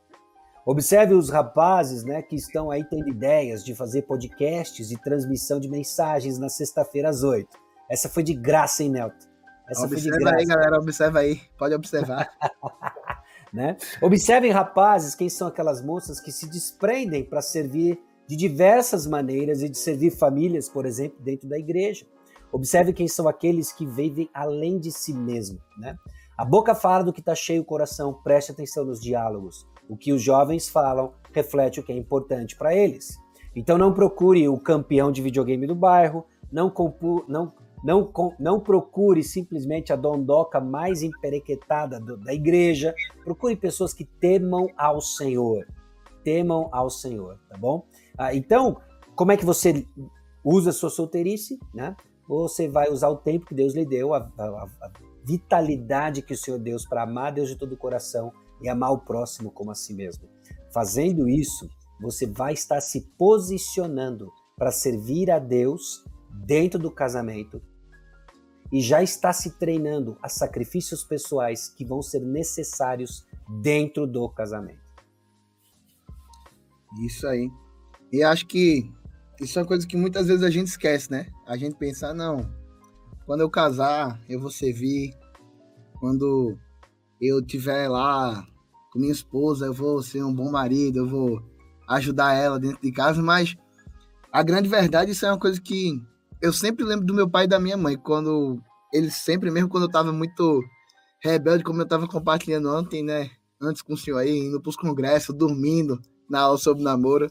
Observe 0.67 1.15
os 1.15 1.29
rapazes 1.29 2.05
né, 2.05 2.23
que 2.23 2.37
estão 2.37 2.71
aí 2.71 2.85
tendo 2.85 3.09
ideias 3.09 3.63
de 3.63 3.75
fazer 3.75 4.03
podcasts 4.03 4.91
e 4.91 4.97
transmissão 4.97 5.61
de 5.61 5.69
mensagens 5.69 6.39
na 6.39 6.49
sexta-feira 6.49 7.11
às 7.11 7.23
oito. 7.23 7.59
Essa 7.91 8.09
foi 8.09 8.23
de 8.23 8.33
graça, 8.33 8.83
hein, 8.83 8.91
Nelton? 8.91 9.29
Essa 9.69 9.85
observa 9.85 10.31
aí, 10.31 10.45
galera, 10.45 10.79
observa 10.79 11.19
aí. 11.21 11.41
Pode 11.59 11.75
observar. 11.75 12.31
né? 13.53 13.77
Observem, 14.03 14.51
rapazes, 14.51 15.15
quem 15.15 15.29
são 15.29 15.49
aquelas 15.49 15.83
moças 15.83 16.21
que 16.21 16.33
se 16.33 16.49
desprendem 16.49 17.25
para 17.25 17.41
servir 17.41 17.99
de 18.27 18.37
diversas 18.37 19.07
maneiras 19.07 19.63
e 19.63 19.69
de 19.69 19.79
servir 19.79 20.11
famílias, 20.11 20.69
por 20.69 20.87
exemplo, 20.87 21.23
dentro 21.23 21.49
da 21.49 21.59
igreja. 21.59 22.07
Observe 22.51 22.93
quem 22.93 23.07
são 23.09 23.29
aqueles 23.29 23.73
que 23.73 23.87
vivem 23.87 24.31
além 24.33 24.79
de 24.79 24.91
si 24.91 25.13
mesmo. 25.13 25.59
Né? 25.79 25.95
A 26.39 26.45
boca 26.45 26.75
fala 26.75 27.05
do 27.05 27.13
que 27.13 27.21
está 27.21 27.35
cheio 27.35 27.63
o 27.63 27.65
coração, 27.65 28.15
preste 28.23 28.53
atenção 28.53 28.85
nos 28.85 29.01
diálogos. 29.01 29.67
O 29.89 29.97
que 29.97 30.13
os 30.13 30.23
jovens 30.23 30.69
falam 30.69 31.13
reflete 31.33 31.81
o 31.81 31.83
que 31.83 31.93
é 31.93 31.97
importante 31.97 32.57
para 32.57 32.75
eles. 32.75 33.19
Então 33.55 33.79
não 33.79 33.93
procure 33.93 34.49
o 34.49 34.59
campeão 34.59 35.13
de 35.13 35.23
videogame 35.23 35.67
do 35.67 35.75
bairro, 35.75 36.25
não, 36.51 36.71
compu, 36.71 37.25
não, 37.29 37.53
não, 37.85 38.11
não 38.39 38.61
procure 38.61 39.23
simplesmente 39.23 39.93
a 39.93 39.97
dondoca 39.97 40.61
mais 40.61 41.03
emperequetada 41.03 42.01
do, 42.01 42.17
da 42.17 42.33
igreja. 42.33 42.95
Procure 43.25 43.57
pessoas 43.57 43.93
que 43.93 44.05
temam 44.05 44.69
ao 44.77 45.01
Senhor. 45.01 45.67
Temam 46.23 46.69
ao 46.73 46.89
Senhor, 46.89 47.39
tá 47.49 47.57
bom? 47.57 47.85
Ah, 48.17 48.35
então, 48.35 48.81
como 49.15 49.33
é 49.33 49.37
que 49.37 49.45
você 49.45 49.87
usa 50.43 50.71
a 50.71 50.73
sua 50.73 50.91
solteirice, 50.91 51.59
né? 51.75 51.95
você 52.27 52.69
vai 52.69 52.91
usar 52.91 53.09
o 53.09 53.17
tempo 53.17 53.47
que 53.47 53.55
Deus 53.55 53.75
lhe 53.75 53.85
deu, 53.85 54.15
a, 54.15 54.31
a, 54.39 54.45
a 54.45 54.91
vitalidade 55.25 56.23
que 56.23 56.35
o 56.35 56.37
Senhor 56.37 56.59
deu 56.59 56.77
para 56.89 57.03
amar 57.03 57.33
Deus 57.33 57.49
de 57.49 57.57
todo 57.57 57.73
o 57.73 57.77
coração 57.77 58.33
e 58.63 58.69
amar 58.69 58.93
o 58.93 58.99
próximo 58.99 59.51
como 59.51 59.71
a 59.71 59.75
si 59.75 59.95
mesmo. 59.95 60.29
Fazendo 60.73 61.29
isso, 61.29 61.69
você 62.01 62.27
vai 62.27 62.53
estar 62.53 62.81
se 62.81 63.03
posicionando 63.17 64.31
para 64.57 64.71
servir 64.71 65.31
a 65.31 65.39
Deus 65.39 66.05
dentro 66.31 66.79
do 66.79 66.91
casamento 66.91 67.63
e 68.73 68.81
já 68.81 69.03
está 69.03 69.33
se 69.33 69.53
treinando 69.59 70.19
a 70.23 70.29
sacrifícios 70.29 71.05
pessoais 71.05 71.69
que 71.69 71.85
vão 71.85 72.03
ser 72.03 72.21
necessários 72.21 73.25
dentro 73.63 74.07
do 74.07 74.29
casamento. 74.29 74.83
Isso 77.05 77.27
aí. 77.27 77.51
E 78.13 78.23
acho 78.23 78.47
que 78.47 78.91
isso 79.41 79.59
é 79.59 79.63
uma 79.63 79.69
coisa 79.69 79.87
que 79.87 79.97
muitas 79.97 80.27
vezes 80.27 80.43
a 80.43 80.51
gente 80.51 80.69
esquece, 80.69 81.11
né? 81.11 81.31
A 81.47 81.57
gente 81.57 81.77
pensa, 81.77 82.15
não, 82.15 82.53
quando 83.27 83.41
eu 83.41 83.51
casar, 83.51 84.21
eu 84.29 84.41
vou 84.41 84.51
servir. 84.51 85.15
Quando 85.99 86.59
eu 87.27 87.43
tiver 87.43 87.89
lá 87.89 88.47
com 88.93 88.99
minha 88.99 89.13
esposa, 89.13 89.67
eu 89.67 89.73
vou 89.73 90.03
ser 90.03 90.23
um 90.23 90.35
bom 90.35 90.51
marido, 90.51 90.99
eu 90.99 91.09
vou 91.09 91.43
ajudar 91.89 92.35
ela 92.35 92.59
dentro 92.59 92.81
de 92.81 92.93
casa, 92.93 93.23
mas 93.23 93.57
a 94.33 94.43
grande 94.43 94.69
verdade, 94.69 95.13
isso 95.13 95.27
é 95.27 95.31
uma 95.31 95.39
coisa 95.39 95.61
que 95.61 96.01
eu 96.41 96.53
sempre 96.53 96.85
lembro 96.85 97.07
do 97.07 97.15
meu 97.15 97.29
pai 97.29 97.45
e 97.45 97.49
da 97.49 97.59
minha 97.59 97.77
mãe, 97.77 97.97
quando 97.97 98.61
eles 98.93 99.15
sempre, 99.15 99.51
mesmo 99.51 99.69
quando 99.69 99.85
eu 99.85 99.91
tava 99.91 100.13
muito 100.13 100.63
rebelde, 101.23 101.65
como 101.65 101.81
eu 101.81 101.89
tava 101.89 102.07
compartilhando 102.07 102.69
ontem, 102.69 103.03
né? 103.03 103.31
Antes 103.61 103.81
com 103.81 103.95
o 103.95 103.97
senhor 103.97 104.19
aí, 104.19 104.39
indo 104.39 104.61
pros 104.61 104.77
congressos, 104.77 105.35
dormindo 105.35 105.99
na 106.29 106.41
aula 106.41 106.59
sobre 106.59 106.83
namoro, 106.83 107.31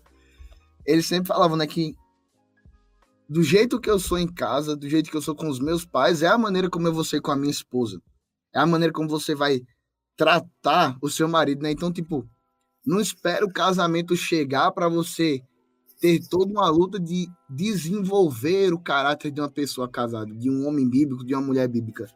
eles 0.86 1.06
sempre 1.06 1.28
falavam, 1.28 1.56
né, 1.56 1.68
que 1.68 1.96
do 3.30 3.42
jeito 3.42 3.80
que 3.80 3.90
eu 3.90 4.00
sou 4.00 4.18
em 4.18 4.28
casa, 4.28 4.76
do 4.76 4.90
jeito 4.90 5.10
que 5.10 5.18
eu 5.18 5.22
sou 5.22 5.36
com 5.36 5.48
os 5.48 5.60
meus 5.60 5.86
pais, 5.86 6.22
é 6.22 6.28
a 6.28 6.38
maneira 6.38 6.70
como 6.70 6.88
eu 6.88 6.94
vou 6.94 7.04
ser 7.04 7.22
com 7.22 7.32
a 7.32 7.36
minha 7.36 7.52
esposa. 7.52 8.02
É 8.54 8.60
a 8.60 8.66
maneira 8.66 8.94
como 8.94 9.08
você 9.08 9.34
vai 9.34 9.62
tratar 10.16 10.98
o 11.02 11.10
seu 11.10 11.28
marido, 11.28 11.64
né? 11.64 11.72
Então, 11.72 11.92
tipo, 11.92 12.28
não 12.86 13.00
espere 13.00 13.44
o 13.44 13.52
casamento 13.52 14.16
chegar 14.16 14.72
para 14.72 14.88
você 14.90 15.42
ter 16.00 16.20
toda 16.28 16.52
uma 16.52 16.70
luta 16.70 17.00
de 17.00 17.30
desenvolver 17.50 18.74
o 18.74 18.80
caráter 18.80 19.32
de 19.32 19.40
uma 19.40 19.50
pessoa 19.50 19.88
casada, 19.88 20.34
de 20.34 20.50
um 20.50 20.68
homem 20.68 20.90
bíblico, 20.90 21.26
de 21.26 21.34
uma 21.34 21.42
mulher 21.42 21.68
bíblica. 21.68 22.08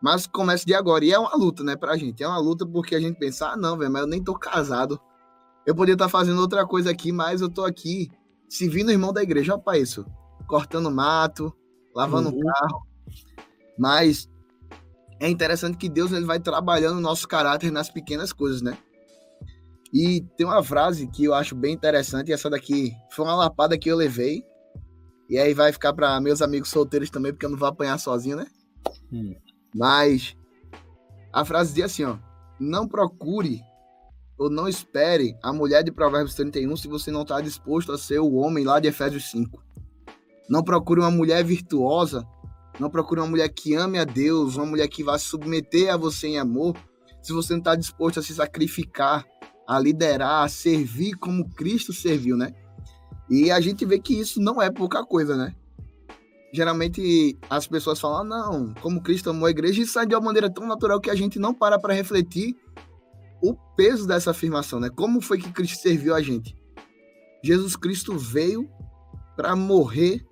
Mas 0.00 0.26
começa 0.26 0.64
de 0.64 0.74
agora. 0.74 1.04
E 1.04 1.12
é 1.12 1.18
uma 1.18 1.34
luta, 1.36 1.62
né, 1.62 1.76
pra 1.76 1.96
gente. 1.96 2.22
É 2.22 2.28
uma 2.28 2.38
luta 2.38 2.66
porque 2.66 2.94
a 2.94 3.00
gente 3.00 3.18
pensa, 3.18 3.50
ah, 3.50 3.56
não, 3.56 3.76
velho, 3.76 3.92
mas 3.92 4.02
eu 4.02 4.08
nem 4.08 4.22
tô 4.22 4.34
casado. 4.34 4.98
Eu 5.66 5.74
poderia 5.74 5.94
estar 5.94 6.06
tá 6.06 6.10
fazendo 6.10 6.40
outra 6.40 6.66
coisa 6.66 6.90
aqui, 6.90 7.12
mas 7.12 7.40
eu 7.40 7.48
tô 7.48 7.64
aqui 7.64 8.08
servindo 8.48 8.88
o 8.88 8.92
irmão 8.92 9.12
da 9.12 9.22
igreja. 9.22 9.52
Olha 9.52 9.62
pra 9.62 9.78
isso. 9.78 10.06
Cortando 10.46 10.90
mato, 10.90 11.54
lavando 11.94 12.30
uhum. 12.30 12.40
carro. 12.40 12.86
Mas 13.78 14.28
é 15.20 15.28
interessante 15.28 15.76
que 15.76 15.88
Deus 15.88 16.12
ele 16.12 16.24
vai 16.24 16.38
trabalhando 16.38 16.98
o 16.98 17.02
nosso 17.02 17.26
caráter 17.26 17.70
nas 17.70 17.90
pequenas 17.90 18.32
coisas, 18.32 18.62
né? 18.62 18.76
E 19.92 20.20
tem 20.36 20.46
uma 20.46 20.62
frase 20.62 21.08
que 21.08 21.24
eu 21.24 21.34
acho 21.34 21.54
bem 21.54 21.74
interessante, 21.74 22.28
e 22.28 22.32
essa 22.32 22.50
daqui 22.50 22.92
foi 23.10 23.24
uma 23.24 23.34
lapada 23.34 23.78
que 23.78 23.90
eu 23.90 23.96
levei. 23.96 24.44
E 25.28 25.38
aí 25.38 25.52
vai 25.52 25.72
ficar 25.72 25.92
para 25.92 26.20
meus 26.20 26.40
amigos 26.40 26.68
solteiros 26.70 27.10
também, 27.10 27.32
porque 27.32 27.46
eu 27.46 27.50
não 27.50 27.58
vou 27.58 27.68
apanhar 27.68 27.98
sozinho, 27.98 28.36
né? 28.36 28.46
Hum. 29.12 29.34
Mas 29.74 30.36
a 31.32 31.44
frase 31.44 31.74
diz 31.74 31.84
assim, 31.84 32.04
ó: 32.04 32.18
Não 32.58 32.86
procure 32.86 33.60
ou 34.38 34.48
não 34.48 34.68
espere 34.68 35.36
a 35.42 35.52
mulher 35.52 35.82
de 35.82 35.90
Provérbios 35.90 36.34
31 36.34 36.76
se 36.76 36.86
você 36.86 37.10
não 37.10 37.22
está 37.22 37.40
disposto 37.40 37.90
a 37.92 37.98
ser 37.98 38.20
o 38.20 38.34
homem 38.34 38.64
lá 38.64 38.78
de 38.78 38.88
Efésios 38.88 39.30
5. 39.30 39.62
Não 40.48 40.62
procure 40.62 41.00
uma 41.00 41.10
mulher 41.10 41.44
virtuosa, 41.44 42.26
não 42.78 42.90
procure 42.90 43.20
uma 43.20 43.26
mulher 43.26 43.48
que 43.48 43.74
ame 43.74 43.98
a 43.98 44.04
Deus, 44.04 44.56
uma 44.56 44.66
mulher 44.66 44.88
que 44.88 45.02
vá 45.02 45.18
se 45.18 45.26
submeter 45.26 45.92
a 45.92 45.96
você 45.96 46.28
em 46.28 46.38
amor, 46.38 46.76
se 47.22 47.32
você 47.32 47.52
não 47.52 47.58
está 47.58 47.74
disposto 47.74 48.20
a 48.20 48.22
se 48.22 48.34
sacrificar 48.34 49.26
a 49.68 49.78
liderar, 49.78 50.44
a 50.44 50.48
servir 50.48 51.14
como 51.16 51.46
Cristo 51.50 51.92
serviu, 51.92 52.38
né? 52.38 52.54
E 53.28 53.50
a 53.50 53.60
gente 53.60 53.84
vê 53.84 53.98
que 53.98 54.18
isso 54.18 54.40
não 54.40 54.62
é 54.62 54.70
pouca 54.70 55.04
coisa, 55.04 55.36
né? 55.36 55.54
Geralmente 56.54 57.38
as 57.50 57.66
pessoas 57.66 58.00
falam, 58.00 58.20
ah, 58.20 58.24
não, 58.24 58.74
como 58.80 59.02
Cristo 59.02 59.28
amou 59.28 59.44
a 59.44 59.50
igreja, 59.50 59.82
e 59.82 59.86
sai 59.86 60.06
de 60.06 60.14
uma 60.14 60.22
maneira 60.22 60.48
tão 60.48 60.66
natural 60.66 60.98
que 60.98 61.10
a 61.10 61.14
gente 61.14 61.38
não 61.38 61.52
para 61.52 61.78
para 61.78 61.92
refletir 61.92 62.56
o 63.42 63.54
peso 63.76 64.06
dessa 64.06 64.30
afirmação, 64.30 64.80
né? 64.80 64.88
Como 64.88 65.20
foi 65.20 65.36
que 65.36 65.52
Cristo 65.52 65.82
serviu 65.82 66.14
a 66.14 66.22
gente? 66.22 66.56
Jesus 67.44 67.76
Cristo 67.76 68.16
veio 68.16 68.66
para 69.36 69.54
morrer 69.54 70.24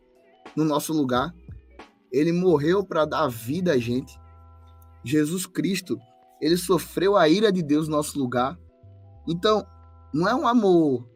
no 0.57 0.65
nosso 0.65 0.95
lugar. 0.95 1.31
Ele 2.17 2.33
morreu 2.33 2.83
para 2.83 3.05
dar 3.05 3.29
vida 3.29 3.73
a 3.73 3.79
gente. 3.79 4.19
Jesus 5.05 5.45
Cristo, 5.45 5.99
ele 6.41 6.57
sofreu 6.57 7.15
a 7.15 7.29
ira 7.29 7.53
de 7.53 7.63
Deus 7.63 7.89
no 7.89 7.97
nosso 7.97 8.19
lugar. 8.19 8.59
Então, 9.29 9.67
não 10.15 10.27
é 10.27 10.35
um 10.35 10.49
amor, 10.49 11.07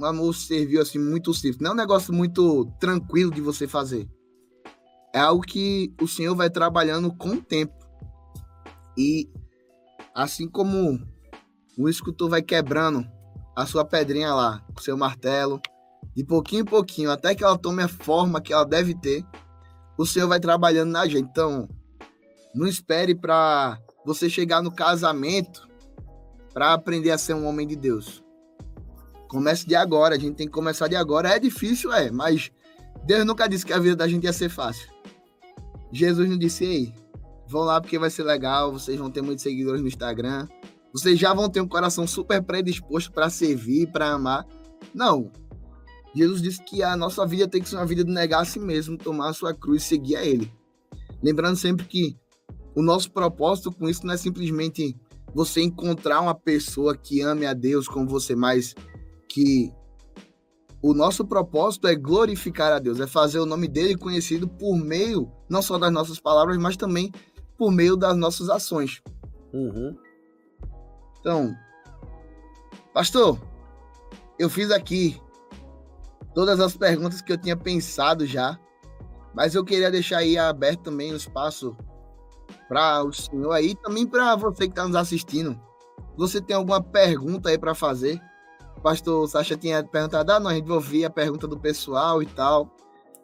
um 0.00 0.04
amor 0.04 0.34
servil 0.34 0.82
assim 0.82 0.98
muito 0.98 1.32
simples, 1.32 1.60
não 1.60 1.70
é 1.70 1.74
um 1.74 1.76
negócio 1.76 2.12
muito 2.12 2.66
tranquilo 2.80 3.30
de 3.30 3.40
você 3.40 3.68
fazer. 3.68 4.10
É 5.14 5.20
algo 5.20 5.42
que 5.42 5.94
o 6.00 6.08
Senhor 6.08 6.34
vai 6.34 6.50
trabalhando 6.50 7.14
com 7.14 7.28
o 7.28 7.40
tempo. 7.40 7.74
E 8.98 9.30
assim 10.12 10.48
como 10.48 11.00
o 11.78 11.88
escultor 11.88 12.28
vai 12.28 12.42
quebrando 12.42 13.06
a 13.56 13.66
sua 13.66 13.84
pedrinha 13.84 14.34
lá, 14.34 14.64
com 14.74 14.82
seu 14.82 14.96
martelo, 14.96 15.60
de 16.16 16.24
pouquinho 16.24 16.62
em 16.62 16.64
pouquinho, 16.64 17.10
até 17.12 17.36
que 17.36 17.44
ela 17.44 17.56
tome 17.56 17.84
a 17.84 17.88
forma 17.88 18.40
que 18.40 18.52
ela 18.52 18.64
deve 18.64 18.94
ter, 18.96 19.24
o 19.96 20.06
Senhor 20.06 20.28
vai 20.28 20.40
trabalhando 20.40 20.90
na 20.90 21.06
gente. 21.06 21.28
Então, 21.30 21.68
não 22.54 22.66
espere 22.66 23.14
para 23.14 23.78
você 24.04 24.28
chegar 24.28 24.62
no 24.62 24.70
casamento 24.70 25.68
para 26.52 26.72
aprender 26.72 27.10
a 27.10 27.18
ser 27.18 27.34
um 27.34 27.46
homem 27.46 27.66
de 27.66 27.76
Deus. 27.76 28.22
Comece 29.28 29.66
de 29.66 29.74
agora, 29.74 30.14
a 30.14 30.18
gente 30.18 30.36
tem 30.36 30.46
que 30.46 30.52
começar 30.52 30.86
de 30.86 30.94
agora. 30.94 31.30
É 31.30 31.38
difícil, 31.38 31.92
é, 31.92 32.10
mas 32.10 32.52
Deus 33.04 33.24
nunca 33.26 33.48
disse 33.48 33.66
que 33.66 33.72
a 33.72 33.78
vida 33.78 33.96
da 33.96 34.06
gente 34.06 34.24
ia 34.24 34.32
ser 34.32 34.48
fácil. 34.48 34.88
Jesus 35.90 36.28
não 36.28 36.38
disse, 36.38 36.64
ei, 36.64 36.94
vão 37.48 37.62
lá 37.62 37.80
porque 37.80 37.98
vai 37.98 38.10
ser 38.10 38.22
legal, 38.22 38.72
vocês 38.72 38.98
vão 38.98 39.10
ter 39.10 39.22
muitos 39.22 39.42
seguidores 39.42 39.80
no 39.80 39.88
Instagram, 39.88 40.46
vocês 40.92 41.18
já 41.18 41.34
vão 41.34 41.48
ter 41.48 41.60
um 41.60 41.66
coração 41.66 42.06
super 42.06 42.40
predisposto 42.40 43.10
para 43.10 43.28
servir, 43.28 43.88
para 43.88 44.12
amar. 44.12 44.46
Não. 44.94 45.30
Jesus 46.14 46.40
disse 46.40 46.62
que 46.62 46.82
a 46.82 46.96
nossa 46.96 47.26
vida 47.26 47.48
tem 47.48 47.60
que 47.60 47.68
ser 47.68 47.76
uma 47.76 47.86
vida 47.86 48.04
de 48.04 48.10
negar 48.10 48.42
a 48.42 48.44
si 48.44 48.60
mesmo, 48.60 48.96
tomar 48.96 49.30
a 49.30 49.32
sua 49.32 49.52
cruz 49.52 49.82
e 49.82 49.86
seguir 49.86 50.16
a 50.16 50.24
Ele. 50.24 50.50
Lembrando 51.22 51.56
sempre 51.56 51.84
que 51.86 52.16
o 52.74 52.82
nosso 52.82 53.10
propósito 53.10 53.72
com 53.72 53.88
isso 53.88 54.06
não 54.06 54.14
é 54.14 54.16
simplesmente 54.16 54.96
você 55.34 55.60
encontrar 55.60 56.20
uma 56.20 56.34
pessoa 56.34 56.96
que 56.96 57.20
ame 57.20 57.44
a 57.44 57.52
Deus 57.52 57.88
como 57.88 58.08
você, 58.08 58.36
mais 58.36 58.74
que 59.28 59.72
o 60.80 60.94
nosso 60.94 61.24
propósito 61.24 61.88
é 61.88 61.94
glorificar 61.94 62.72
a 62.72 62.78
Deus, 62.78 63.00
é 63.00 63.06
fazer 63.06 63.38
o 63.38 63.46
nome 63.46 63.66
dele 63.66 63.96
conhecido 63.96 64.46
por 64.46 64.76
meio 64.76 65.32
não 65.48 65.62
só 65.62 65.78
das 65.78 65.90
nossas 65.90 66.20
palavras, 66.20 66.58
mas 66.58 66.76
também 66.76 67.10
por 67.56 67.72
meio 67.72 67.96
das 67.96 68.16
nossas 68.16 68.48
ações. 68.48 69.02
Uhum. 69.52 69.96
Então, 71.18 71.54
pastor, 72.92 73.40
eu 74.38 74.50
fiz 74.50 74.70
aqui 74.70 75.18
todas 76.34 76.60
as 76.60 76.76
perguntas 76.76 77.22
que 77.22 77.32
eu 77.32 77.38
tinha 77.38 77.56
pensado 77.56 78.26
já, 78.26 78.58
mas 79.34 79.54
eu 79.54 79.64
queria 79.64 79.90
deixar 79.90 80.18
aí 80.18 80.36
aberto 80.36 80.82
também 80.82 81.12
o 81.12 81.16
espaço 81.16 81.76
para 82.68 83.04
o 83.04 83.12
senhor 83.12 83.52
aí, 83.52 83.74
também 83.76 84.06
para 84.06 84.34
você 84.36 84.64
que 84.66 84.72
está 84.72 84.86
nos 84.86 84.96
assistindo. 84.96 85.58
Você 86.16 86.40
tem 86.40 86.56
alguma 86.56 86.82
pergunta 86.82 87.48
aí 87.48 87.58
para 87.58 87.74
fazer? 87.74 88.20
O 88.76 88.80
pastor 88.80 89.28
Sacha 89.28 89.56
tinha 89.56 89.82
perguntado, 89.82 90.30
ah, 90.32 90.40
não, 90.40 90.50
a 90.50 90.54
gente 90.54 90.70
ouvir 90.70 91.04
a 91.04 91.10
pergunta 91.10 91.46
do 91.46 91.58
pessoal 91.58 92.22
e 92.22 92.26
tal. 92.26 92.74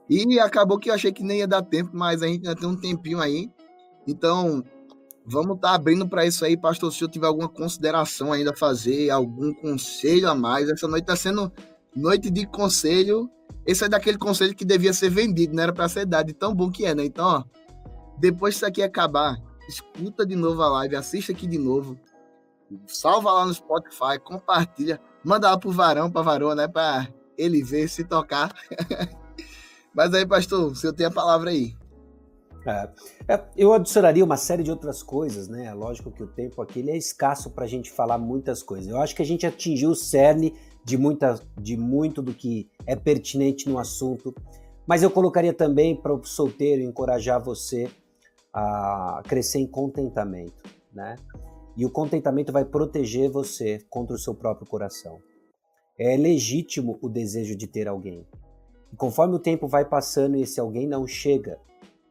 E 0.09 0.41
acabou 0.41 0.79
que 0.79 0.91
eu 0.91 0.95
achei 0.95 1.13
que 1.13 1.23
nem 1.23 1.39
ia 1.39 1.47
dar 1.47 1.63
tempo, 1.63 1.91
mas 1.93 2.23
a 2.23 2.27
gente 2.27 2.47
ainda 2.47 2.59
tem 2.59 2.69
um 2.69 2.77
tempinho 2.77 3.21
aí. 3.21 3.49
Então, 4.07 4.65
vamos 5.25 5.57
estar 5.57 5.69
tá 5.69 5.75
abrindo 5.75 6.09
para 6.09 6.27
isso 6.27 6.45
aí, 6.45 6.57
pastor. 6.57 6.93
Se 6.93 7.03
eu 7.05 7.09
tiver 7.09 7.29
alguma 7.29 7.49
consideração 7.49 8.33
ainda 8.33 8.51
a 8.51 8.57
fazer, 8.57 9.11
algum 9.11 9.55
conselho 9.55 10.29
a 10.29 10.35
mais, 10.35 10.69
essa 10.69 10.89
noite 10.89 11.05
está 11.05 11.15
sendo 11.15 11.53
noite 11.95 12.31
de 12.31 12.47
conselho. 12.47 13.31
Esse 13.67 13.85
é 13.85 13.89
daquele 13.89 14.19
conselho 14.19 14.55
que 14.55 14.65
devia 14.65 14.93
ser 14.93 15.11
vendido, 15.11 15.55
não 15.55 15.63
era 15.63 15.73
para 15.73 15.89
ser 15.89 16.07
dado, 16.07 16.33
tão 16.33 16.55
bom 16.55 16.71
que 16.71 16.87
é, 16.87 16.95
né? 16.95 17.05
Então, 17.05 17.27
ó, 17.27 17.45
depois 18.19 18.55
que 18.55 18.59
isso 18.59 18.67
aqui 18.67 18.83
acabar, 18.83 19.37
escuta 19.69 20.27
de 20.27 20.35
novo 20.35 20.63
a 20.63 20.69
live, 20.69 20.97
assista 20.97 21.33
aqui 21.33 21.47
de 21.47 21.59
novo. 21.59 21.99
Salva 22.87 23.33
lá 23.33 23.47
no 23.47 23.55
Spotify, 23.55 24.19
compartilha, 24.23 25.01
manda 25.25 25.51
lá 25.51 25.59
pro 25.59 25.71
varão, 25.71 26.11
pra 26.11 26.23
varoa, 26.23 26.55
né? 26.55 26.69
Pra 26.69 27.09
ele 27.37 27.63
ver, 27.63 27.89
se 27.89 28.05
tocar. 28.05 28.55
Mas 29.95 30.15
aí, 30.15 30.27
pastor, 30.27 30.77
senhor 30.77 30.93
tem 30.93 31.07
a 31.07 31.11
palavra 31.11 31.51
aí. 31.51 31.75
É, 32.67 32.91
é, 33.27 33.45
eu 33.57 33.73
adicionaria 33.73 34.25
uma 34.25 34.37
série 34.37 34.63
de 34.63 34.71
outras 34.71 35.03
coisas, 35.03 35.49
né? 35.49 35.73
Lógico 35.73 36.11
que 36.11 36.23
o 36.23 36.27
tempo 36.27 36.61
aqui 36.61 36.89
é 36.89 36.97
escasso 36.97 37.51
para 37.51 37.65
a 37.65 37.69
gente 37.69 37.91
falar 37.91 38.19
muitas 38.19 38.63
coisas. 38.63 38.89
Eu 38.89 39.01
acho 39.01 39.17
que 39.17 39.23
a 39.23 39.27
gente 39.27 39.47
atingiu 39.47 39.91
o 39.91 39.97
cerne 39.97 40.55
de, 40.85 40.97
muita, 40.97 41.41
de 41.61 41.77
muito 41.77 42.23
do 42.23 42.35
que 42.35 42.69
é 42.87 42.97
pertinente 42.97 43.69
no 43.69 43.79
assunto, 43.79 44.35
mas 44.87 45.03
eu 45.03 45.11
colocaria 45.11 45.53
também 45.53 45.95
para 45.95 46.15
o 46.15 46.25
solteiro 46.25 46.83
encorajar 46.83 47.43
você 47.43 47.89
a 48.53 49.23
crescer 49.27 49.61
em 49.61 49.67
contentamento, 49.67 50.63
né? 50.93 51.17
E 51.77 51.87
o 51.87 51.91
contentamento 51.91 52.53
vai 52.53 52.65
proteger 52.65 53.31
você 53.31 53.79
contra 53.89 54.15
o 54.17 54.19
seu 54.19 54.35
próprio 54.35 54.67
coração. 54.67 55.21
É 55.99 56.17
legítimo 56.17 56.99
o 57.01 57.09
desejo 57.09 57.55
de 57.55 57.67
ter 57.67 57.87
alguém. 57.87 58.27
E 58.93 58.97
conforme 58.97 59.37
o 59.37 59.39
tempo 59.39 59.69
vai 59.69 59.85
passando 59.85 60.37
e 60.37 60.43
esse 60.43 60.59
alguém 60.59 60.87
não 60.87 61.07
chega, 61.07 61.59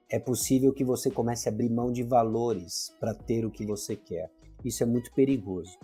é 0.09 0.17
possível 0.17 0.74
que 0.74 0.84
você 0.84 1.11
comece 1.11 1.49
a 1.49 1.51
abrir 1.51 1.70
mão 1.70 1.91
de 1.91 2.03
valores 2.03 2.95
para 2.99 3.13
ter 3.13 3.45
o 3.45 3.51
que 3.51 3.65
você 3.65 3.95
quer. 3.95 4.32
Isso 4.63 4.82
é 4.82 4.86
muito 4.86 5.13
perigoso. 5.13 5.78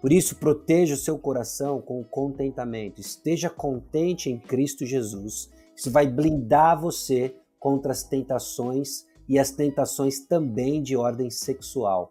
Por 0.00 0.12
isso, 0.12 0.36
proteja 0.36 0.94
o 0.94 0.98
seu 0.98 1.18
coração 1.18 1.80
com 1.80 2.04
contentamento. 2.04 3.00
Esteja 3.00 3.50
contente 3.50 4.30
em 4.30 4.38
Cristo 4.38 4.84
Jesus. 4.84 5.50
Isso 5.74 5.90
vai 5.90 6.06
blindar 6.06 6.80
você 6.80 7.34
contra 7.58 7.92
as 7.92 8.02
tentações 8.02 9.04
e 9.28 9.38
as 9.38 9.50
tentações 9.50 10.20
também 10.20 10.82
de 10.82 10.96
ordem 10.96 11.30
sexual. 11.30 12.10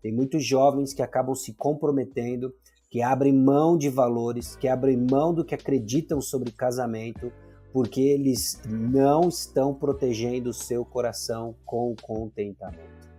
Tem 0.00 0.12
muitos 0.12 0.44
jovens 0.44 0.92
que 0.92 1.02
acabam 1.02 1.34
se 1.34 1.54
comprometendo, 1.54 2.52
que 2.90 3.02
abrem 3.02 3.32
mão 3.32 3.76
de 3.76 3.88
valores, 3.88 4.56
que 4.56 4.68
abrem 4.68 4.96
mão 4.96 5.34
do 5.34 5.44
que 5.44 5.54
acreditam 5.54 6.20
sobre 6.20 6.52
casamento, 6.52 7.32
porque 7.72 8.00
eles 8.00 8.60
não 8.68 9.28
estão 9.28 9.74
protegendo 9.74 10.50
o 10.50 10.54
seu 10.54 10.84
coração 10.84 11.54
com 11.64 11.94
contentamento. 12.00 13.13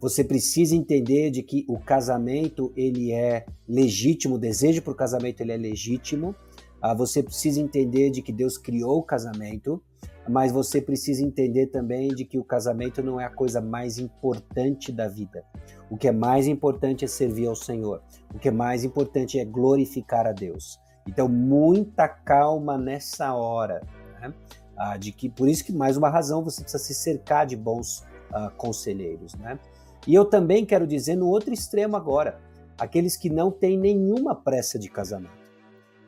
Você 0.00 0.22
precisa 0.22 0.76
entender 0.76 1.30
de 1.30 1.42
que 1.42 1.64
o 1.68 1.78
casamento 1.78 2.72
ele 2.76 3.12
é 3.12 3.46
legítimo, 3.66 4.34
o 4.34 4.38
desejo 4.38 4.82
para 4.82 4.92
o 4.92 4.96
casamento 4.96 5.40
ele 5.40 5.52
é 5.52 5.56
legítimo. 5.56 6.34
Ah, 6.82 6.94
você 6.94 7.22
precisa 7.22 7.60
entender 7.60 8.10
de 8.10 8.20
que 8.20 8.30
Deus 8.32 8.58
criou 8.58 8.98
o 8.98 9.02
casamento, 9.02 9.82
mas 10.28 10.52
você 10.52 10.82
precisa 10.82 11.24
entender 11.24 11.68
também 11.68 12.08
de 12.08 12.24
que 12.24 12.38
o 12.38 12.44
casamento 12.44 13.02
não 13.02 13.20
é 13.20 13.24
a 13.24 13.30
coisa 13.30 13.60
mais 13.60 13.98
importante 13.98 14.92
da 14.92 15.08
vida. 15.08 15.44
O 15.90 15.96
que 15.96 16.08
é 16.08 16.12
mais 16.12 16.46
importante 16.46 17.04
é 17.04 17.08
servir 17.08 17.46
ao 17.46 17.56
Senhor. 17.56 18.02
O 18.34 18.38
que 18.38 18.48
é 18.48 18.52
mais 18.52 18.84
importante 18.84 19.38
é 19.38 19.44
glorificar 19.44 20.26
a 20.26 20.32
Deus. 20.32 20.78
Então, 21.08 21.28
muita 21.28 22.08
calma 22.08 22.76
nessa 22.76 23.34
hora. 23.34 23.80
Né? 24.20 24.34
Ah, 24.76 24.96
de 24.96 25.12
que 25.12 25.30
por 25.30 25.48
isso 25.48 25.64
que 25.64 25.72
mais 25.72 25.96
uma 25.96 26.10
razão 26.10 26.44
você 26.44 26.60
precisa 26.60 26.82
se 26.82 26.94
cercar 26.94 27.46
de 27.46 27.56
bons 27.56 28.04
ah, 28.32 28.50
conselheiros, 28.56 29.34
né? 29.36 29.58
E 30.06 30.14
eu 30.14 30.24
também 30.24 30.64
quero 30.64 30.86
dizer 30.86 31.16
no 31.16 31.28
outro 31.28 31.52
extremo 31.52 31.96
agora, 31.96 32.40
aqueles 32.78 33.16
que 33.16 33.28
não 33.28 33.50
têm 33.50 33.78
nenhuma 33.78 34.34
pressa 34.34 34.78
de 34.78 34.88
casamento. 34.88 35.46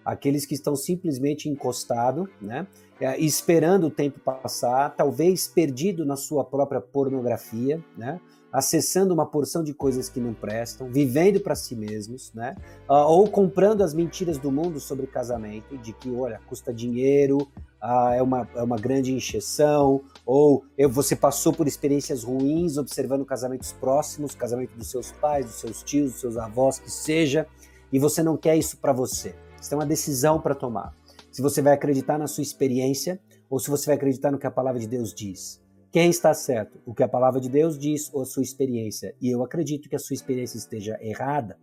Aqueles 0.05 0.47
que 0.47 0.55
estão 0.55 0.75
simplesmente 0.75 1.49
encostados, 1.49 2.29
né? 2.41 2.67
É, 3.01 3.19
esperando 3.21 3.87
o 3.87 3.91
tempo 3.91 4.19
passar, 4.19 4.97
talvez 4.97 5.47
perdido 5.47 6.05
na 6.05 6.17
sua 6.17 6.45
própria 6.45 6.81
pornografia, 6.81 7.83
né? 7.97 8.21
acessando 8.53 9.13
uma 9.13 9.27
porção 9.27 9.63
de 9.63 9.75
coisas 9.75 10.09
que 10.09 10.21
não 10.21 10.33
prestam, 10.33 10.91
vivendo 10.91 11.41
para 11.41 11.55
si 11.55 11.77
mesmos, 11.77 12.33
né? 12.33 12.57
Uh, 12.89 12.95
ou 12.95 13.29
comprando 13.29 13.83
as 13.83 13.93
mentiras 13.93 14.39
do 14.39 14.51
mundo 14.51 14.81
sobre 14.81 15.07
casamento, 15.07 15.77
de 15.79 15.93
que, 15.93 16.11
olha, 16.11 16.41
custa 16.49 16.73
dinheiro, 16.73 17.47
uh, 17.83 18.13
é, 18.15 18.23
uma, 18.23 18.49
é 18.55 18.63
uma 18.63 18.77
grande 18.77 19.13
encheção, 19.13 20.03
ou 20.25 20.65
eu, 20.77 20.91
você 20.91 21.17
passou 21.17 21.53
por 21.53 21.67
experiências 21.67 22.25
ruins 22.25 22.77
observando 22.77 23.25
casamentos 23.25 23.73
próximos, 23.73 24.35
casamento 24.35 24.77
dos 24.77 24.91
seus 24.91 25.13
pais, 25.13 25.47
dos 25.47 25.55
seus 25.57 25.83
tios, 25.83 26.13
dos 26.13 26.21
seus 26.21 26.37
avós, 26.37 26.79
que 26.79 26.91
seja, 26.91 27.47
e 27.93 27.99
você 27.99 28.23
não 28.23 28.37
quer 28.37 28.57
isso 28.57 28.77
para 28.79 28.93
você. 28.93 29.35
Você 29.57 29.71
tem 29.71 29.79
uma 29.79 29.87
decisão 29.87 30.41
para 30.41 30.55
tomar. 30.55 30.95
Se 31.31 31.43
você 31.43 31.61
vai 31.63 31.73
acreditar 31.73 32.19
na 32.19 32.27
sua 32.27 32.43
experiência 32.43 33.21
ou 33.51 33.59
se 33.59 33.71
você 33.71 33.87
vai 33.87 33.97
acreditar 33.97 34.31
no 34.31 34.39
que 34.39 34.47
a 34.47 34.51
palavra 34.51 34.81
de 34.81 34.87
Deus 34.87 35.15
diz. 35.15 35.61
Quem 35.91 36.11
está 36.11 36.35
certo? 36.35 36.79
O 36.85 36.95
que 36.95 37.03
a 37.03 37.09
palavra 37.09 37.41
de 37.41 37.49
Deus 37.49 37.79
diz 37.79 38.13
ou 38.13 38.23
a 38.23 38.27
sua 38.27 38.43
experiência? 38.43 39.15
E 39.21 39.31
eu 39.31 39.43
acredito 39.43 39.89
que 39.89 39.97
a 39.97 39.99
sua 39.99 40.15
experiência 40.15 40.59
esteja 40.59 40.99
errada. 41.01 41.57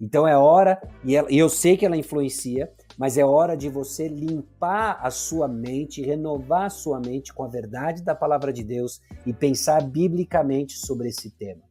Então 0.00 0.26
é 0.26 0.36
hora, 0.36 0.80
e, 1.04 1.12
e 1.12 1.38
eu 1.38 1.48
sei 1.48 1.76
que 1.76 1.84
ela 1.84 1.96
influencia, 1.96 2.70
mas 3.00 3.16
é 3.16 3.24
hora 3.24 3.56
de 3.56 3.70
você 3.70 4.06
limpar 4.06 5.00
a 5.02 5.10
sua 5.10 5.48
mente, 5.48 6.02
renovar 6.02 6.66
a 6.66 6.70
sua 6.70 7.00
mente 7.00 7.32
com 7.32 7.42
a 7.42 7.48
verdade 7.48 8.02
da 8.02 8.14
palavra 8.14 8.52
de 8.52 8.62
Deus 8.62 9.00
e 9.24 9.32
pensar 9.32 9.82
biblicamente 9.82 10.76
sobre 10.76 11.08
esse 11.08 11.30
tema. 11.30 11.62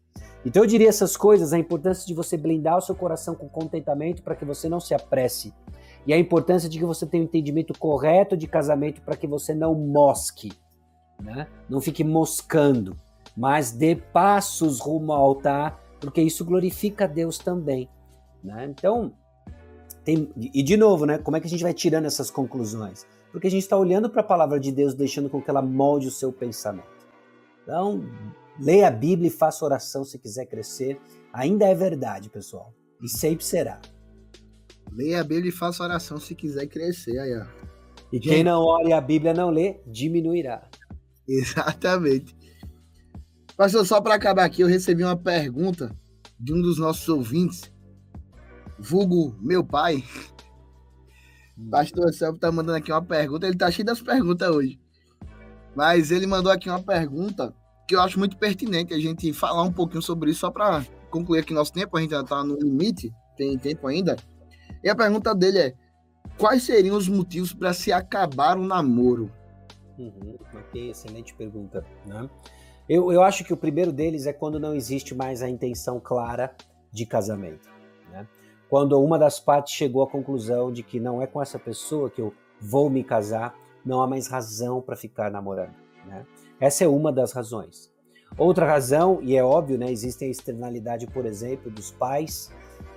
Então 0.44 0.64
eu 0.64 0.68
diria 0.68 0.90
essas 0.90 1.16
coisas, 1.16 1.54
a 1.54 1.60
importância 1.60 2.08
de 2.08 2.16
você 2.16 2.36
blindar 2.36 2.78
o 2.78 2.82
seu 2.82 2.96
coração 2.96 3.36
com 3.36 3.48
contentamento 3.48 4.24
para 4.24 4.36
que 4.36 4.44
você 4.44 4.68
não 4.68 4.80
se 4.80 4.96
apresse. 4.96 5.54
E 6.08 6.14
a 6.14 6.18
importância 6.18 6.68
de 6.68 6.80
que 6.80 6.86
você 6.86 7.06
tenha 7.06 7.22
um 7.22 7.28
entendimento 7.28 7.78
correto 7.78 8.36
de 8.36 8.48
casamento 8.48 9.02
para 9.02 9.16
que 9.16 9.28
você 9.28 9.54
não 9.54 9.76
mosque 9.76 10.50
né? 11.22 11.48
Não 11.70 11.82
fique 11.82 12.04
moscando, 12.04 12.98
mas 13.36 13.72
dê 13.72 13.96
passos 13.96 14.80
rumo 14.80 15.12
ao 15.12 15.24
altar, 15.24 15.80
porque 16.00 16.22
isso 16.22 16.46
glorifica 16.46 17.06
a 17.06 17.08
Deus 17.08 17.38
também. 17.38 17.90
Né? 18.44 18.66
Então, 18.66 19.14
tem, 20.10 20.32
e 20.36 20.64
de 20.64 20.76
novo, 20.76 21.06
né? 21.06 21.20
Como 21.20 21.38
é 21.38 21.40
que 21.40 21.46
a 21.46 21.50
gente 21.50 21.62
vai 21.62 21.74
tirando 21.74 22.06
essas 22.06 22.32
conclusões? 22.32 23.06
Porque 23.32 23.46
a 23.46 23.52
gente 23.52 23.62
está 23.62 23.78
olhando 23.78 24.10
para 24.10 24.22
a 24.22 24.24
palavra 24.24 24.60
de 24.60 24.72
Deus, 24.72 24.96
deixando 24.96 25.30
com 25.30 25.40
que 25.40 25.50
ela 25.50 25.62
molde 25.62 26.08
o 26.08 26.12
seu 26.12 26.34
pensamento. 26.34 26.88
Então, 27.62 28.04
leia 28.60 28.88
a 28.88 28.92
Bíblia 28.92 29.28
e 29.28 29.32
faça 29.32 29.64
oração 29.64 30.04
se 30.04 30.18
quiser 30.18 30.48
crescer. 30.48 31.00
Ainda 31.32 31.66
é 31.66 31.76
verdade, 31.76 32.28
pessoal. 32.30 32.74
E 33.02 33.08
sempre 33.08 33.46
será. 33.46 33.80
Leia 34.92 35.22
a 35.22 35.24
Bíblia 35.24 35.50
e 35.50 35.52
faça 35.52 35.84
oração 35.84 36.18
se 36.20 36.34
quiser 36.34 36.66
crescer. 36.66 37.20
Aí, 37.20 37.38
ó. 37.38 37.46
E 38.12 38.20
quem 38.20 38.44
não 38.44 38.62
ore 38.62 38.92
a 38.92 39.00
Bíblia 39.00 39.34
não 39.34 39.52
lê, 39.52 39.80
diminuirá. 39.86 40.68
Exatamente. 41.30 42.36
Pastor, 43.56 43.86
só 43.86 44.02
para 44.02 44.16
acabar 44.16 44.46
aqui, 44.46 44.64
eu 44.64 44.68
recebi 44.68 45.04
uma 45.04 45.18
pergunta 45.18 45.96
de 46.40 46.52
um 46.52 46.62
dos 46.62 46.80
nossos 46.80 47.08
ouvintes, 47.08 47.72
vulgo 48.80 49.36
meu 49.40 49.64
pai. 49.64 50.04
Pastor 51.70 52.14
Celso 52.14 52.40
tá 52.40 52.52
mandando 52.52 52.78
aqui 52.78 52.92
uma 52.92 53.04
pergunta, 53.04 53.46
ele 53.46 53.58
tá 53.58 53.70
cheio 53.70 53.86
das 53.86 54.02
perguntas 54.02 54.50
hoje. 54.50 54.80
Mas 55.76 56.12
ele 56.12 56.26
mandou 56.26 56.52
aqui 56.52 56.70
uma 56.70 56.82
pergunta 56.82 57.54
que 57.88 57.96
eu 57.96 58.02
acho 58.02 58.18
muito 58.18 58.38
pertinente 58.38 58.94
a 58.94 59.00
gente 59.00 59.34
falar 59.34 59.64
um 59.64 59.72
pouquinho 59.72 60.02
sobre 60.02 60.32
isso, 60.32 60.42
só 60.42 60.52
para 60.52 60.86
concluir 61.10 61.40
aqui 61.40 61.54
nosso 61.54 61.74
tempo, 61.74 61.98
a 61.98 62.02
gente 62.02 62.12
já 62.12 62.24
tá 62.24 62.44
no 62.44 62.56
limite, 62.56 63.12
tem 63.36 63.58
tempo 63.58 63.88
ainda. 63.88 64.16
E 64.84 64.90
a 64.90 64.96
pergunta 64.96 65.36
dele 65.36 65.60
é: 65.60 65.74
quais 66.38 66.64
seriam 66.64 66.96
os 66.96 67.08
motivos 67.08 67.54
para 67.54 67.74
se 67.74 67.92
acabar 67.92 68.58
um 68.58 68.66
namoro? 68.66 69.32
Uhum, 69.98 70.38
ok, 70.54 70.92
excelente 70.92 71.34
pergunta. 71.36 71.86
Né? 72.06 72.30
Eu, 72.88 73.12
eu 73.12 73.22
acho 73.22 73.44
que 73.44 73.54
o 73.54 73.58
primeiro 73.58 73.92
deles 73.92 74.26
é 74.26 74.34
quando 74.34 74.60
não 74.60 74.74
existe 74.74 75.14
mais 75.14 75.42
a 75.42 75.50
intenção 75.50 76.00
clara 76.00 76.56
de 76.92 77.06
casamento. 77.06 77.79
Quando 78.70 79.02
uma 79.02 79.18
das 79.18 79.40
partes 79.40 79.74
chegou 79.74 80.04
à 80.04 80.08
conclusão 80.08 80.72
de 80.72 80.84
que 80.84 81.00
não 81.00 81.22
é 81.22 81.28
com 81.28 81.42
essa 81.42 81.58
pessoa 81.58 82.10
que 82.10 82.22
eu 82.22 82.34
vou 82.62 82.90
me 82.90 83.04
casar, 83.04 83.56
não 83.84 84.02
há 84.02 84.08
mais 84.08 84.28
razão 84.28 84.80
para 84.80 84.96
ficar 84.96 85.32
namorando. 85.32 85.74
Né? 86.06 86.26
Essa 86.60 86.84
é 86.84 86.88
uma 86.88 87.12
das 87.12 87.32
razões. 87.32 87.92
Outra 88.38 88.68
razão, 88.68 89.20
e 89.24 89.36
é 89.36 89.44
óbvio, 89.44 89.78
né, 89.78 89.92
existe 89.92 90.24
a 90.24 90.28
externalidade, 90.28 91.08
por 91.08 91.26
exemplo, 91.26 91.72
dos 91.72 91.90
pais. 91.90 92.52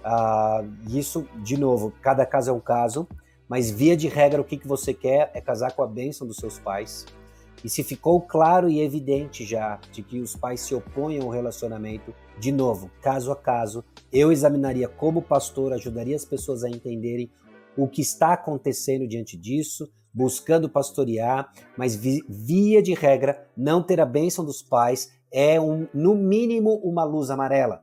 Uh, 0.04 0.68
isso, 0.90 1.26
de 1.36 1.56
novo, 1.56 1.92
cada 2.02 2.26
caso 2.26 2.50
é 2.50 2.52
um 2.52 2.60
caso. 2.60 3.08
Mas 3.48 3.70
via 3.70 3.96
de 3.96 4.08
regra, 4.08 4.40
o 4.40 4.44
que, 4.44 4.56
que 4.56 4.68
você 4.68 4.92
quer 4.92 5.30
é 5.34 5.40
casar 5.40 5.72
com 5.72 5.82
a 5.82 5.86
bênção 5.86 6.26
dos 6.26 6.36
seus 6.36 6.58
pais. 6.58 7.06
E 7.64 7.68
se 7.68 7.82
ficou 7.82 8.20
claro 8.20 8.68
e 8.68 8.80
evidente 8.80 9.44
já 9.44 9.78
de 9.90 10.02
que 10.02 10.20
os 10.20 10.34
pais 10.36 10.60
se 10.60 10.74
opõem 10.74 11.20
ao 11.20 11.28
relacionamento, 11.28 12.14
de 12.39 12.53
novo, 12.53 12.91
caso 13.01 13.30
a 13.30 13.37
caso, 13.37 13.85
eu 14.12 14.33
examinaria 14.33 14.89
como 14.89 15.22
pastor, 15.22 15.72
ajudaria 15.72 16.16
as 16.16 16.24
pessoas 16.24 16.64
a 16.64 16.68
entenderem 16.68 17.30
o 17.76 17.89
que 17.89 18.03
está 18.03 18.33
acontecendo 18.33 19.07
diante 19.07 19.37
disso, 19.37 19.91
buscando 20.12 20.68
pastorear, 20.68 21.51
mas 21.76 21.97
via 21.97 22.83
de 22.83 22.95
regra, 22.95 23.49
não 23.57 23.83
ter 23.83 24.01
a 24.01 24.07
bênção 24.07 24.45
dos 24.45 24.62
pais 24.62 25.11
é 25.33 25.59
um, 25.61 25.89
no 25.95 26.14
mínimo 26.14 26.74
uma 26.85 27.05
luz 27.05 27.30
amarela. 27.30 27.83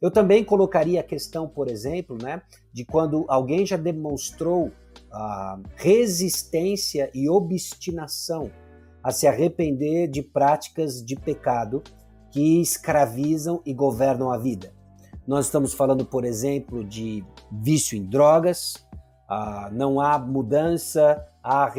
Eu 0.00 0.10
também 0.10 0.44
colocaria 0.44 1.00
a 1.00 1.04
questão, 1.04 1.48
por 1.48 1.68
exemplo, 1.68 2.16
né, 2.20 2.42
de 2.72 2.84
quando 2.84 3.24
alguém 3.28 3.66
já 3.66 3.76
demonstrou 3.76 4.72
a 5.12 5.58
resistência 5.76 7.10
e 7.14 7.28
obstinação 7.28 8.50
a 9.02 9.10
se 9.10 9.26
arrepender 9.26 10.08
de 10.08 10.22
práticas 10.22 11.04
de 11.04 11.16
pecado 11.16 11.82
que 12.30 12.60
escravizam 12.60 13.60
e 13.64 13.72
governam 13.72 14.30
a 14.30 14.38
vida. 14.38 14.72
Nós 15.26 15.46
estamos 15.46 15.74
falando, 15.74 16.04
por 16.04 16.24
exemplo, 16.24 16.84
de 16.84 17.24
vício 17.50 17.96
em 17.96 18.04
drogas, 18.04 18.74
ah, 19.28 19.70
não 19.72 20.00
há 20.00 20.18
mudança, 20.18 21.24
há, 21.42 21.72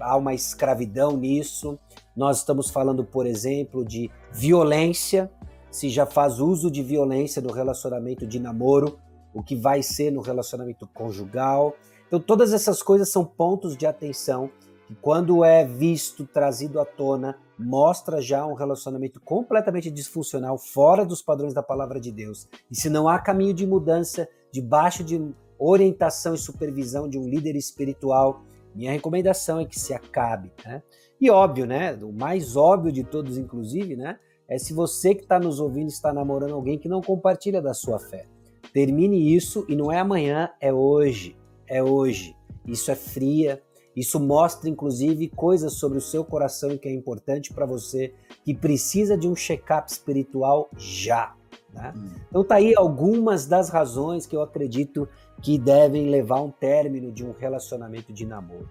há 0.00 0.16
uma 0.16 0.34
escravidão 0.34 1.16
nisso. 1.16 1.78
Nós 2.14 2.38
estamos 2.38 2.70
falando, 2.70 3.04
por 3.04 3.26
exemplo, 3.26 3.84
de 3.84 4.10
violência, 4.32 5.30
se 5.70 5.88
já 5.88 6.04
faz 6.04 6.40
uso 6.40 6.70
de 6.70 6.82
violência 6.82 7.40
no 7.40 7.52
relacionamento 7.52 8.26
de 8.26 8.38
namoro, 8.38 8.98
o 9.32 9.42
que 9.42 9.56
vai 9.56 9.82
ser 9.82 10.10
no 10.10 10.20
relacionamento 10.20 10.86
conjugal. 10.92 11.74
Então, 12.06 12.20
todas 12.20 12.52
essas 12.52 12.82
coisas 12.82 13.08
são 13.08 13.24
pontos 13.24 13.76
de 13.76 13.86
atenção 13.86 14.50
que, 14.86 14.94
quando 14.96 15.44
é 15.44 15.64
visto, 15.64 16.26
trazido 16.26 16.80
à 16.80 16.84
tona, 16.84 17.38
mostra 17.60 18.20
já 18.20 18.46
um 18.46 18.54
relacionamento 18.54 19.20
completamente 19.20 19.90
disfuncional, 19.90 20.58
fora 20.58 21.04
dos 21.04 21.22
padrões 21.22 21.54
da 21.54 21.62
palavra 21.62 22.00
de 22.00 22.10
Deus. 22.10 22.48
E 22.70 22.76
se 22.76 22.88
não 22.88 23.08
há 23.08 23.18
caminho 23.18 23.54
de 23.54 23.66
mudança, 23.66 24.28
debaixo 24.52 25.04
de 25.04 25.20
orientação 25.58 26.34
e 26.34 26.38
supervisão 26.38 27.08
de 27.08 27.18
um 27.18 27.28
líder 27.28 27.54
espiritual, 27.54 28.42
Minha 28.74 28.92
recomendação 28.92 29.58
é 29.58 29.64
que 29.64 29.78
se 29.78 29.92
acabe, 29.92 30.52
né? 30.64 30.82
E 31.20 31.28
óbvio, 31.28 31.66
né? 31.66 31.92
O 31.96 32.12
mais 32.12 32.56
óbvio 32.56 32.92
de 32.92 33.02
todos, 33.02 33.36
inclusive, 33.36 33.96
né? 33.96 34.18
É 34.48 34.58
se 34.58 34.72
você 34.72 35.14
que 35.14 35.22
está 35.22 35.38
nos 35.38 35.60
ouvindo 35.60 35.88
está 35.88 36.12
namorando 36.12 36.54
alguém 36.54 36.78
que 36.78 36.88
não 36.88 37.00
compartilha 37.00 37.60
da 37.60 37.74
sua 37.74 37.98
fé. 37.98 38.26
Termine 38.72 39.34
isso 39.34 39.64
e 39.68 39.74
não 39.74 39.90
é 39.90 39.98
amanhã, 39.98 40.50
é 40.60 40.72
hoje. 40.72 41.36
É 41.66 41.82
hoje. 41.82 42.36
Isso 42.66 42.90
é 42.90 42.94
fria. 42.94 43.62
Isso 44.00 44.18
mostra, 44.18 44.70
inclusive, 44.70 45.28
coisas 45.28 45.74
sobre 45.74 45.98
o 45.98 46.00
seu 46.00 46.24
coração 46.24 46.78
que 46.78 46.88
é 46.88 46.94
importante 46.94 47.52
para 47.52 47.66
você, 47.66 48.14
que 48.42 48.54
precisa 48.54 49.14
de 49.14 49.28
um 49.28 49.36
check-up 49.36 49.92
espiritual 49.92 50.70
já. 50.78 51.34
Né? 51.70 51.92
Hum. 51.94 52.08
Então 52.30 52.42
tá 52.42 52.54
aí 52.54 52.74
algumas 52.74 53.44
das 53.44 53.68
razões 53.68 54.24
que 54.24 54.34
eu 54.34 54.40
acredito 54.40 55.06
que 55.42 55.58
devem 55.58 56.08
levar 56.08 56.38
a 56.38 56.42
um 56.44 56.50
término 56.50 57.12
de 57.12 57.22
um 57.22 57.32
relacionamento 57.32 58.10
de 58.10 58.24
namoro. 58.24 58.70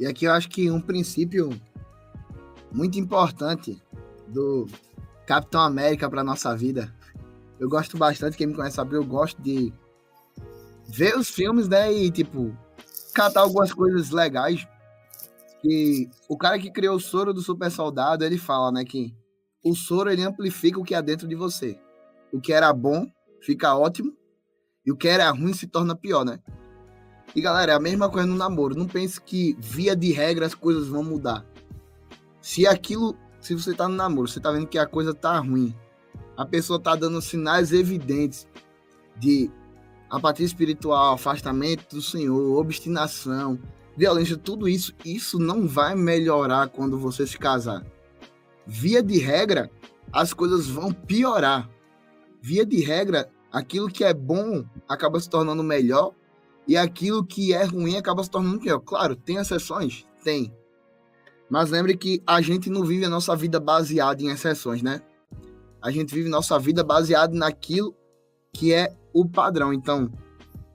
E 0.00 0.06
aqui 0.06 0.24
eu 0.24 0.32
acho 0.32 0.48
que 0.48 0.70
um 0.70 0.80
princípio 0.80 1.50
muito 2.72 2.98
importante 2.98 3.82
do 4.26 4.66
Capitão 5.26 5.60
América 5.60 6.08
para 6.08 6.24
nossa 6.24 6.56
vida. 6.56 6.90
Eu 7.60 7.68
gosto 7.68 7.98
bastante, 7.98 8.38
quem 8.38 8.46
me 8.46 8.54
conhece 8.54 8.76
sabe, 8.76 8.96
eu 8.96 9.04
gosto 9.04 9.42
de 9.42 9.70
ver 10.88 11.18
os 11.18 11.28
filmes, 11.28 11.68
né, 11.68 11.92
e 11.92 12.10
tipo 12.10 12.56
catar 13.12 13.42
algumas 13.42 13.72
coisas 13.72 14.10
legais. 14.10 14.66
Que 15.60 16.10
o 16.28 16.36
cara 16.36 16.58
que 16.58 16.70
criou 16.70 16.96
o 16.96 17.00
soro 17.00 17.32
do 17.32 17.40
super 17.40 17.70
soldado, 17.70 18.24
ele 18.24 18.36
fala, 18.36 18.72
né, 18.72 18.84
que 18.84 19.14
o 19.64 19.74
soro 19.74 20.10
ele 20.10 20.22
amplifica 20.22 20.80
o 20.80 20.84
que 20.84 20.94
há 20.94 21.00
dentro 21.00 21.28
de 21.28 21.36
você. 21.36 21.78
O 22.32 22.40
que 22.40 22.52
era 22.52 22.72
bom 22.72 23.06
fica 23.40 23.76
ótimo 23.76 24.12
e 24.84 24.90
o 24.90 24.96
que 24.96 25.06
era 25.06 25.30
ruim 25.30 25.52
se 25.52 25.66
torna 25.66 25.94
pior, 25.94 26.24
né? 26.24 26.40
E 27.34 27.40
galera, 27.40 27.72
é 27.72 27.74
a 27.74 27.80
mesma 27.80 28.10
coisa 28.10 28.26
no 28.26 28.36
namoro. 28.36 28.76
Não 28.76 28.86
pense 28.86 29.20
que 29.20 29.56
via 29.58 29.94
de 29.94 30.12
regra 30.12 30.46
as 30.46 30.54
coisas 30.54 30.88
vão 30.88 31.04
mudar. 31.04 31.46
Se 32.40 32.66
aquilo, 32.66 33.16
se 33.40 33.54
você 33.54 33.72
tá 33.72 33.88
no 33.88 33.94
namoro, 33.94 34.28
você 34.28 34.40
tá 34.40 34.50
vendo 34.50 34.66
que 34.66 34.78
a 34.78 34.86
coisa 34.86 35.14
tá 35.14 35.38
ruim, 35.38 35.74
a 36.36 36.44
pessoa 36.44 36.80
tá 36.80 36.96
dando 36.96 37.22
sinais 37.22 37.72
evidentes 37.72 38.46
de 39.16 39.50
apatia 40.12 40.44
espiritual, 40.44 41.14
afastamento 41.14 41.96
do 41.96 42.02
Senhor, 42.02 42.58
obstinação, 42.58 43.58
violência, 43.96 44.36
tudo 44.36 44.68
isso, 44.68 44.92
isso 45.02 45.38
não 45.38 45.66
vai 45.66 45.94
melhorar 45.94 46.68
quando 46.68 46.98
você 46.98 47.26
se 47.26 47.38
casar. 47.38 47.82
Via 48.66 49.02
de 49.02 49.16
regra, 49.18 49.70
as 50.12 50.34
coisas 50.34 50.68
vão 50.68 50.92
piorar. 50.92 51.68
Via 52.42 52.66
de 52.66 52.80
regra, 52.80 53.30
aquilo 53.50 53.88
que 53.88 54.04
é 54.04 54.12
bom 54.12 54.66
acaba 54.86 55.18
se 55.18 55.30
tornando 55.30 55.62
melhor 55.62 56.12
e 56.68 56.76
aquilo 56.76 57.24
que 57.24 57.54
é 57.54 57.64
ruim 57.64 57.96
acaba 57.96 58.22
se 58.22 58.30
tornando 58.30 58.60
pior. 58.60 58.80
Claro, 58.80 59.16
tem 59.16 59.36
exceções? 59.36 60.06
Tem. 60.22 60.54
Mas 61.48 61.70
lembre 61.70 61.96
que 61.96 62.22
a 62.26 62.42
gente 62.42 62.68
não 62.68 62.84
vive 62.84 63.06
a 63.06 63.10
nossa 63.10 63.34
vida 63.34 63.58
baseada 63.58 64.22
em 64.22 64.28
exceções, 64.28 64.82
né? 64.82 65.00
A 65.80 65.90
gente 65.90 66.14
vive 66.14 66.28
nossa 66.28 66.58
vida 66.58 66.84
baseada 66.84 67.34
naquilo 67.34 67.96
que 68.52 68.74
é 68.74 68.94
o 69.12 69.28
padrão. 69.28 69.72
Então, 69.72 70.10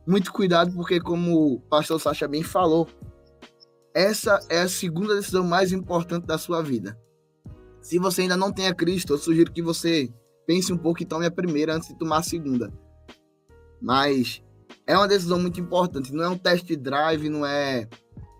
muito 0.05 0.31
cuidado, 0.31 0.71
porque 0.73 0.99
como 0.99 1.55
o 1.55 1.59
pastor 1.61 1.99
Sacha 1.99 2.27
bem 2.27 2.43
falou, 2.43 2.87
essa 3.93 4.39
é 4.49 4.61
a 4.61 4.69
segunda 4.69 5.15
decisão 5.15 5.43
mais 5.43 5.71
importante 5.71 6.25
da 6.25 6.37
sua 6.37 6.61
vida. 6.61 6.97
Se 7.81 7.97
você 7.97 8.23
ainda 8.23 8.37
não 8.37 8.51
tem 8.51 8.67
a 8.67 8.73
Cristo, 8.73 9.13
eu 9.13 9.17
sugiro 9.17 9.51
que 9.51 9.61
você 9.61 10.13
pense 10.45 10.71
um 10.71 10.77
pouco 10.77 11.01
e 11.01 11.05
tome 11.05 11.25
a 11.25 11.31
primeira 11.31 11.75
antes 11.75 11.89
de 11.89 11.97
tomar 11.97 12.19
a 12.19 12.23
segunda. 12.23 12.71
Mas 13.81 14.41
é 14.85 14.95
uma 14.97 15.07
decisão 15.07 15.39
muito 15.39 15.59
importante. 15.59 16.13
Não 16.13 16.23
é 16.23 16.29
um 16.29 16.37
test 16.37 16.69
drive, 16.75 17.29
não 17.29 17.45
é 17.45 17.87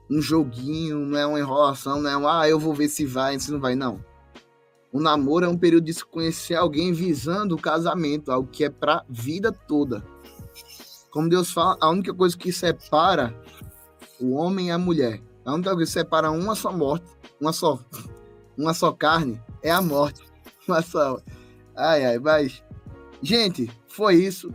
um 0.10 0.22
joguinho, 0.22 1.00
não 1.00 1.18
é 1.18 1.26
uma 1.26 1.39
enrolação, 1.39 2.02
não 2.02 2.10
é 2.10 2.18
um, 2.18 2.28
ah, 2.28 2.48
eu 2.48 2.60
vou 2.60 2.74
ver 2.74 2.88
se 2.88 3.06
vai, 3.06 3.38
se 3.39 3.52
não 3.52 3.60
vai, 3.60 3.76
não. 3.76 4.04
O 4.92 5.00
namoro 5.00 5.46
é 5.46 5.50
um 5.50 5.58
período 5.58 5.86
de 5.86 5.94
se 5.94 6.06
conhecer 6.06 6.56
alguém 6.56 6.94
visando 6.94 7.56
o 7.56 7.62
casamento, 7.62 8.32
algo 8.32 8.50
que 8.50 8.64
é 8.64 8.70
para 8.70 9.04
vida 9.10 9.52
toda. 9.52 10.04
Como 11.12 11.30
Deus 11.30 11.52
fala, 11.52 11.78
a 11.82 11.90
única 11.90 12.14
coisa 12.14 12.38
que 12.38 12.52
separa 12.52 13.36
o 14.20 14.34
homem 14.34 14.68
e 14.68 14.72
a 14.72 14.78
mulher, 14.78 15.22
a 15.46 15.54
única 15.54 15.74
coisa 15.74 15.92
que 15.92 16.00
separa 16.00 16.32
uma 16.32 16.56
só 16.56 16.72
morte, 16.72 17.06
uma 17.40 17.52
só, 17.52 17.80
uma 18.58 18.74
só 18.74 18.92
carne, 18.92 19.42
é 19.62 19.72
a 19.72 19.82
morte. 19.82 20.26
Uma 20.68 20.82
só. 20.82 21.18
Ai, 21.74 22.04
ai, 22.04 22.20
mas. 22.20 22.62
Gente, 23.22 23.72
foi 23.88 24.16
isso. 24.16 24.54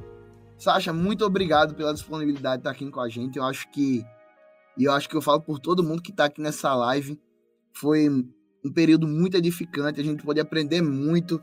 Sasha, 0.58 0.92
muito 0.92 1.24
obrigado 1.24 1.74
pela 1.74 1.94
disponibilidade 1.94 2.56
de 2.56 2.60
estar 2.60 2.70
aqui 2.70 2.90
com 2.90 3.00
a 3.00 3.08
gente. 3.08 3.38
Eu 3.38 3.44
acho 3.44 3.70
que. 3.72 4.04
E 4.76 4.84
eu 4.84 4.92
acho 4.92 5.08
que 5.08 5.16
eu 5.16 5.22
falo 5.22 5.40
por 5.40 5.58
todo 5.58 5.82
mundo 5.82 6.02
que 6.02 6.10
está 6.10 6.26
aqui 6.26 6.40
nessa 6.40 6.74
live. 6.74 7.18
Foi 7.72 8.10
um 8.64 8.70
período 8.70 9.06
muito 9.06 9.36
edificante. 9.36 10.00
A 10.00 10.04
gente 10.04 10.22
pode 10.22 10.40
aprender 10.40 10.82
muito. 10.82 11.42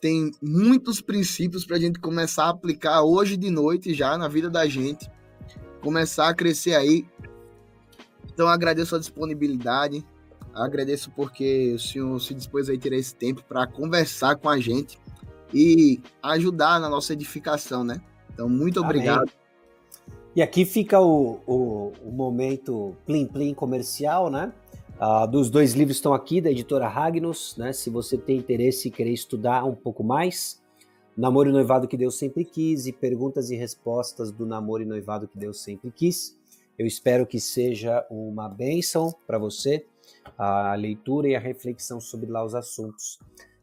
Tem 0.00 0.30
muitos 0.42 1.00
princípios 1.00 1.64
para 1.64 1.76
a 1.76 1.80
gente 1.80 1.98
começar 1.98 2.44
a 2.44 2.50
aplicar 2.50 3.02
hoje 3.02 3.36
de 3.36 3.50
noite 3.50 3.94
já 3.94 4.18
na 4.18 4.28
vida 4.28 4.50
da 4.50 4.66
gente. 4.66 5.10
Começar 5.80 6.28
a 6.28 6.34
crescer 6.34 6.74
aí. 6.74 7.06
Então 8.32 8.48
agradeço 8.48 8.94
a 8.96 8.98
disponibilidade. 8.98 10.04
Agradeço 10.54 11.10
porque 11.10 11.72
o 11.74 11.78
senhor 11.78 12.20
se 12.20 12.34
dispôs 12.34 12.68
a 12.68 12.76
tirar 12.76 12.96
esse 12.96 13.14
tempo 13.14 13.42
para 13.42 13.66
conversar 13.66 14.36
com 14.36 14.48
a 14.48 14.60
gente 14.60 14.98
e 15.52 16.00
ajudar 16.22 16.80
na 16.80 16.88
nossa 16.88 17.12
edificação, 17.12 17.82
né? 17.82 18.00
Então, 18.32 18.48
muito 18.48 18.80
obrigado. 18.80 19.22
Amém. 19.22 19.44
E 20.36 20.42
aqui 20.42 20.64
fica 20.64 21.00
o, 21.00 21.40
o, 21.46 21.92
o 22.04 22.10
momento 22.10 22.96
plim 23.06 23.24
plim 23.24 23.54
comercial, 23.54 24.28
né? 24.28 24.52
Uh, 25.00 25.26
dos 25.26 25.50
dois 25.50 25.74
livros 25.74 25.96
estão 25.96 26.14
aqui, 26.14 26.40
da 26.40 26.50
editora 26.50 26.88
Ragnos, 26.88 27.56
né? 27.56 27.72
Se 27.72 27.90
você 27.90 28.16
tem 28.16 28.38
interesse 28.38 28.88
e 28.88 28.90
querer 28.90 29.12
estudar 29.12 29.64
um 29.64 29.74
pouco 29.74 30.04
mais, 30.04 30.62
Namoro 31.16 31.48
e 31.48 31.52
Noivado 31.52 31.88
que 31.88 31.96
Deus 31.96 32.18
Sempre 32.18 32.44
Quis 32.44 32.86
e 32.86 32.92
Perguntas 32.92 33.50
e 33.50 33.56
Respostas 33.56 34.32
do 34.32 34.46
Namoro 34.46 34.82
e 34.82 34.86
Noivado 34.86 35.28
que 35.28 35.38
Deus 35.38 35.62
Sempre 35.62 35.90
Quis. 35.90 36.36
Eu 36.78 36.86
espero 36.86 37.26
que 37.26 37.40
seja 37.40 38.04
uma 38.10 38.48
bênção 38.48 39.14
para 39.26 39.38
você 39.38 39.86
a 40.36 40.74
leitura 40.74 41.28
e 41.28 41.36
a 41.36 41.40
reflexão 41.40 42.00
sobre 42.00 42.30
lá 42.30 42.44
os 42.44 42.54
assuntos. 42.54 43.18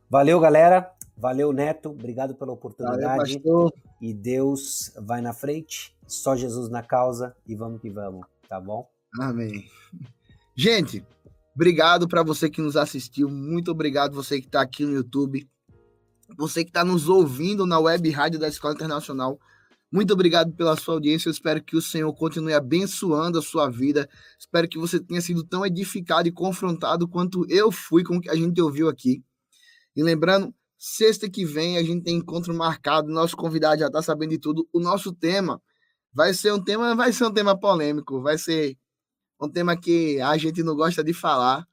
Valeu, 0.10 0.40
galera. 0.40 0.92
Valeu, 1.18 1.52
Neto. 1.52 1.90
Obrigado 1.90 2.36
pela 2.36 2.52
oportunidade. 2.52 3.40
Valeu, 3.40 3.72
e 4.02 4.14
Deus 4.14 4.94
vai 4.98 5.22
na 5.22 5.34
frente, 5.34 5.96
só 6.08 6.36
Jesus 6.36 6.70
na 6.70 6.82
causa 6.82 7.36
e 7.48 7.56
vamos 7.56 7.82
que 7.82 7.90
vamos, 7.90 8.26
tá 8.50 8.60
bom? 8.60 8.90
Amém. 9.20 9.66
Gente, 10.56 11.06
obrigado 11.56 12.08
para 12.08 12.24
você 12.24 12.50
que 12.50 12.62
nos 12.62 12.76
assistiu. 12.76 13.30
Muito 13.30 13.72
obrigado 13.72 14.14
você 14.14 14.40
que 14.40 14.48
está 14.48 14.62
aqui 14.62 14.86
no 14.86 14.94
YouTube. 14.94 15.48
Você 16.38 16.64
que 16.64 16.70
está 16.70 16.84
nos 16.84 17.10
ouvindo 17.10 17.66
na 17.66 17.80
web 17.80 18.10
rádio 18.10 18.40
da 18.40 18.48
Escola 18.48 18.74
Internacional. 18.74 19.40
Muito 19.92 20.14
obrigado 20.14 20.54
pela 20.54 20.78
sua 20.78 20.94
audiência. 20.94 21.28
Eu 21.28 21.34
espero 21.34 21.62
que 21.62 21.76
o 21.76 21.82
Senhor 21.82 22.14
continue 22.14 22.54
abençoando 22.54 23.38
a 23.38 23.42
sua 23.42 23.70
vida. 23.70 24.10
Espero 24.40 24.68
que 24.68 24.80
você 24.80 25.00
tenha 25.00 25.22
sido 25.22 25.44
tão 25.44 25.66
edificado 25.66 26.28
e 26.30 26.32
confrontado 26.32 27.08
quanto 27.08 27.46
eu 27.50 27.72
fui 27.72 28.04
com 28.04 28.18
o 28.18 28.22
que 28.22 28.30
a 28.30 28.36
gente 28.36 28.62
ouviu 28.62 28.88
aqui. 28.88 29.22
E 29.94 30.02
lembrando, 30.02 30.56
Sexta 30.84 31.30
que 31.30 31.46
vem 31.46 31.78
a 31.78 31.84
gente 31.84 32.02
tem 32.06 32.16
encontro 32.16 32.52
marcado. 32.56 33.08
Nosso 33.08 33.38
convidado 33.38 33.82
já 33.82 33.86
está 33.86 34.02
sabendo 34.02 34.32
de 34.32 34.40
tudo. 34.40 34.68
O 34.74 34.80
nosso 34.80 35.14
tema 35.14 35.62
vai 36.12 36.34
ser 36.34 36.52
um 36.52 36.60
tema, 36.60 36.96
vai 36.96 37.14
ser 37.14 37.26
um 37.26 37.32
tema 37.32 37.56
polêmico, 37.56 38.20
vai 38.20 38.36
ser 38.36 38.76
um 39.42 39.50
tema 39.50 39.76
que 39.76 40.20
a 40.22 40.38
gente 40.38 40.62
não 40.64 40.76
gosta 40.76 41.04
de 41.04 41.14
falar. 41.14 41.68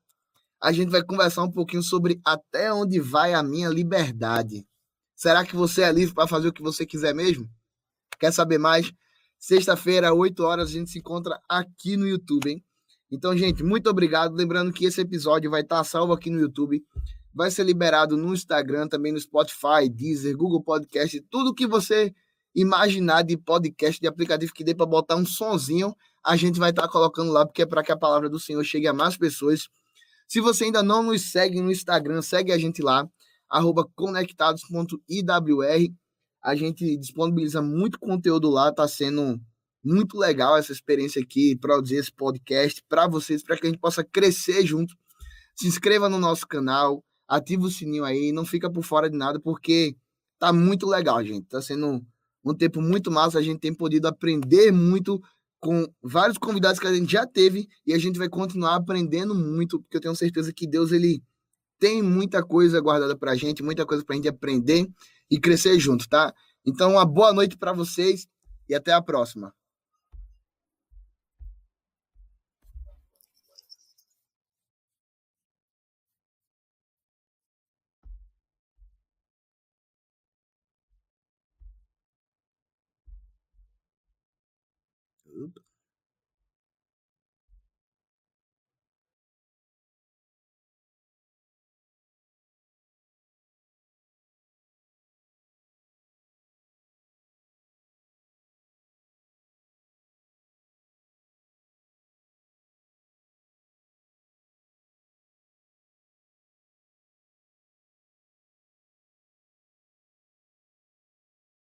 A 0.60 0.72
gente 0.72 0.90
vai 0.90 1.02
conversar 1.02 1.44
um 1.44 1.50
pouquinho 1.50 1.82
sobre 1.82 2.20
até 2.24 2.72
onde 2.72 2.98
vai 2.98 3.34
a 3.34 3.42
minha 3.42 3.68
liberdade. 3.68 4.66
Será 5.14 5.44
que 5.44 5.54
você 5.54 5.82
é 5.82 5.92
livre 5.92 6.14
para 6.14 6.26
fazer 6.26 6.48
o 6.48 6.52
que 6.52 6.62
você 6.62 6.86
quiser 6.86 7.14
mesmo? 7.14 7.48
Quer 8.18 8.32
saber 8.32 8.58
mais? 8.58 8.92
Sexta-feira, 9.38 10.12
8 10.12 10.42
horas, 10.42 10.70
a 10.70 10.72
gente 10.72 10.90
se 10.90 10.98
encontra 10.98 11.38
aqui 11.48 11.96
no 11.96 12.08
YouTube, 12.08 12.50
hein? 12.50 12.64
Então, 13.10 13.36
gente, 13.36 13.62
muito 13.62 13.88
obrigado. 13.88 14.34
Lembrando 14.34 14.72
que 14.72 14.84
esse 14.84 15.00
episódio 15.00 15.50
vai 15.50 15.60
estar 15.60 15.82
salvo 15.84 16.12
aqui 16.12 16.30
no 16.30 16.40
YouTube 16.40 16.84
vai 17.38 17.52
ser 17.52 17.62
liberado 17.62 18.16
no 18.16 18.34
Instagram, 18.34 18.88
também 18.88 19.12
no 19.12 19.20
Spotify, 19.20 19.88
Deezer, 19.88 20.36
Google 20.36 20.60
Podcast, 20.60 21.20
tudo 21.30 21.54
que 21.54 21.68
você 21.68 22.12
imaginar 22.52 23.22
de 23.22 23.36
podcast, 23.36 24.00
de 24.00 24.08
aplicativo 24.08 24.52
que 24.52 24.64
dê 24.64 24.74
para 24.74 24.86
botar 24.86 25.14
um 25.14 25.24
sonzinho, 25.24 25.94
a 26.24 26.36
gente 26.36 26.58
vai 26.58 26.70
estar 26.70 26.82
tá 26.82 26.88
colocando 26.88 27.32
lá, 27.32 27.46
porque 27.46 27.62
é 27.62 27.66
para 27.66 27.82
que 27.82 27.92
a 27.92 27.96
palavra 27.96 28.28
do 28.28 28.38
Senhor 28.38 28.62
chegue 28.64 28.86
a 28.86 28.92
mais 28.92 29.16
pessoas. 29.16 29.68
Se 30.26 30.40
você 30.40 30.64
ainda 30.64 30.82
não 30.82 31.02
nos 31.02 31.30
segue 31.30 31.60
no 31.60 31.70
Instagram, 31.70 32.20
segue 32.22 32.52
a 32.52 32.58
gente 32.58 32.82
lá, 32.82 33.08
conectados.iwr. 33.94 35.92
A 36.42 36.54
gente 36.54 36.96
disponibiliza 36.96 37.60
muito 37.62 37.98
conteúdo 37.98 38.48
lá, 38.50 38.68
está 38.68 38.86
sendo 38.86 39.40
muito 39.82 40.18
legal 40.18 40.56
essa 40.56 40.72
experiência 40.72 41.22
aqui, 41.22 41.56
produzir 41.56 41.96
esse 41.96 42.12
podcast 42.12 42.82
para 42.88 43.06
vocês, 43.06 43.42
para 43.42 43.56
que 43.56 43.66
a 43.66 43.70
gente 43.70 43.80
possa 43.80 44.04
crescer 44.04 44.64
junto. 44.66 44.94
Se 45.56 45.66
inscreva 45.66 46.08
no 46.08 46.18
nosso 46.18 46.46
canal, 46.46 47.02
ativa 47.26 47.64
o 47.64 47.70
sininho 47.70 48.04
aí, 48.04 48.32
não 48.32 48.44
fica 48.44 48.70
por 48.70 48.82
fora 48.82 49.10
de 49.10 49.16
nada, 49.16 49.40
porque 49.40 49.96
tá 50.38 50.52
muito 50.52 50.86
legal, 50.86 51.24
gente. 51.24 51.46
Tá 51.48 51.60
sendo 51.60 52.04
um 52.44 52.54
tempo 52.54 52.80
muito 52.80 53.10
massa, 53.10 53.38
a 53.38 53.42
gente 53.42 53.60
tem 53.60 53.74
podido 53.74 54.06
aprender 54.06 54.72
muito 54.72 55.20
com 55.60 55.86
vários 56.02 56.38
convidados 56.38 56.78
que 56.78 56.86
a 56.86 56.94
gente 56.94 57.10
já 57.10 57.26
teve 57.26 57.68
e 57.86 57.92
a 57.92 57.98
gente 57.98 58.18
vai 58.18 58.28
continuar 58.28 58.76
aprendendo 58.76 59.34
muito, 59.34 59.80
porque 59.80 59.96
eu 59.96 60.00
tenho 60.00 60.14
certeza 60.14 60.52
que 60.52 60.66
Deus 60.66 60.92
ele 60.92 61.22
tem 61.78 62.02
muita 62.02 62.42
coisa 62.42 62.80
guardada 62.80 63.16
para 63.16 63.32
a 63.32 63.36
gente, 63.36 63.62
muita 63.62 63.86
coisa 63.86 64.04
para 64.04 64.14
a 64.14 64.16
gente 64.16 64.28
aprender 64.28 64.88
e 65.30 65.38
crescer 65.38 65.78
junto, 65.78 66.08
tá? 66.08 66.34
Então, 66.64 66.92
uma 66.92 67.04
boa 67.04 67.32
noite 67.32 67.56
para 67.56 67.72
vocês 67.72 68.26
e 68.68 68.74
até 68.74 68.92
a 68.92 69.02
próxima. 69.02 69.54
Oops. 85.38 85.67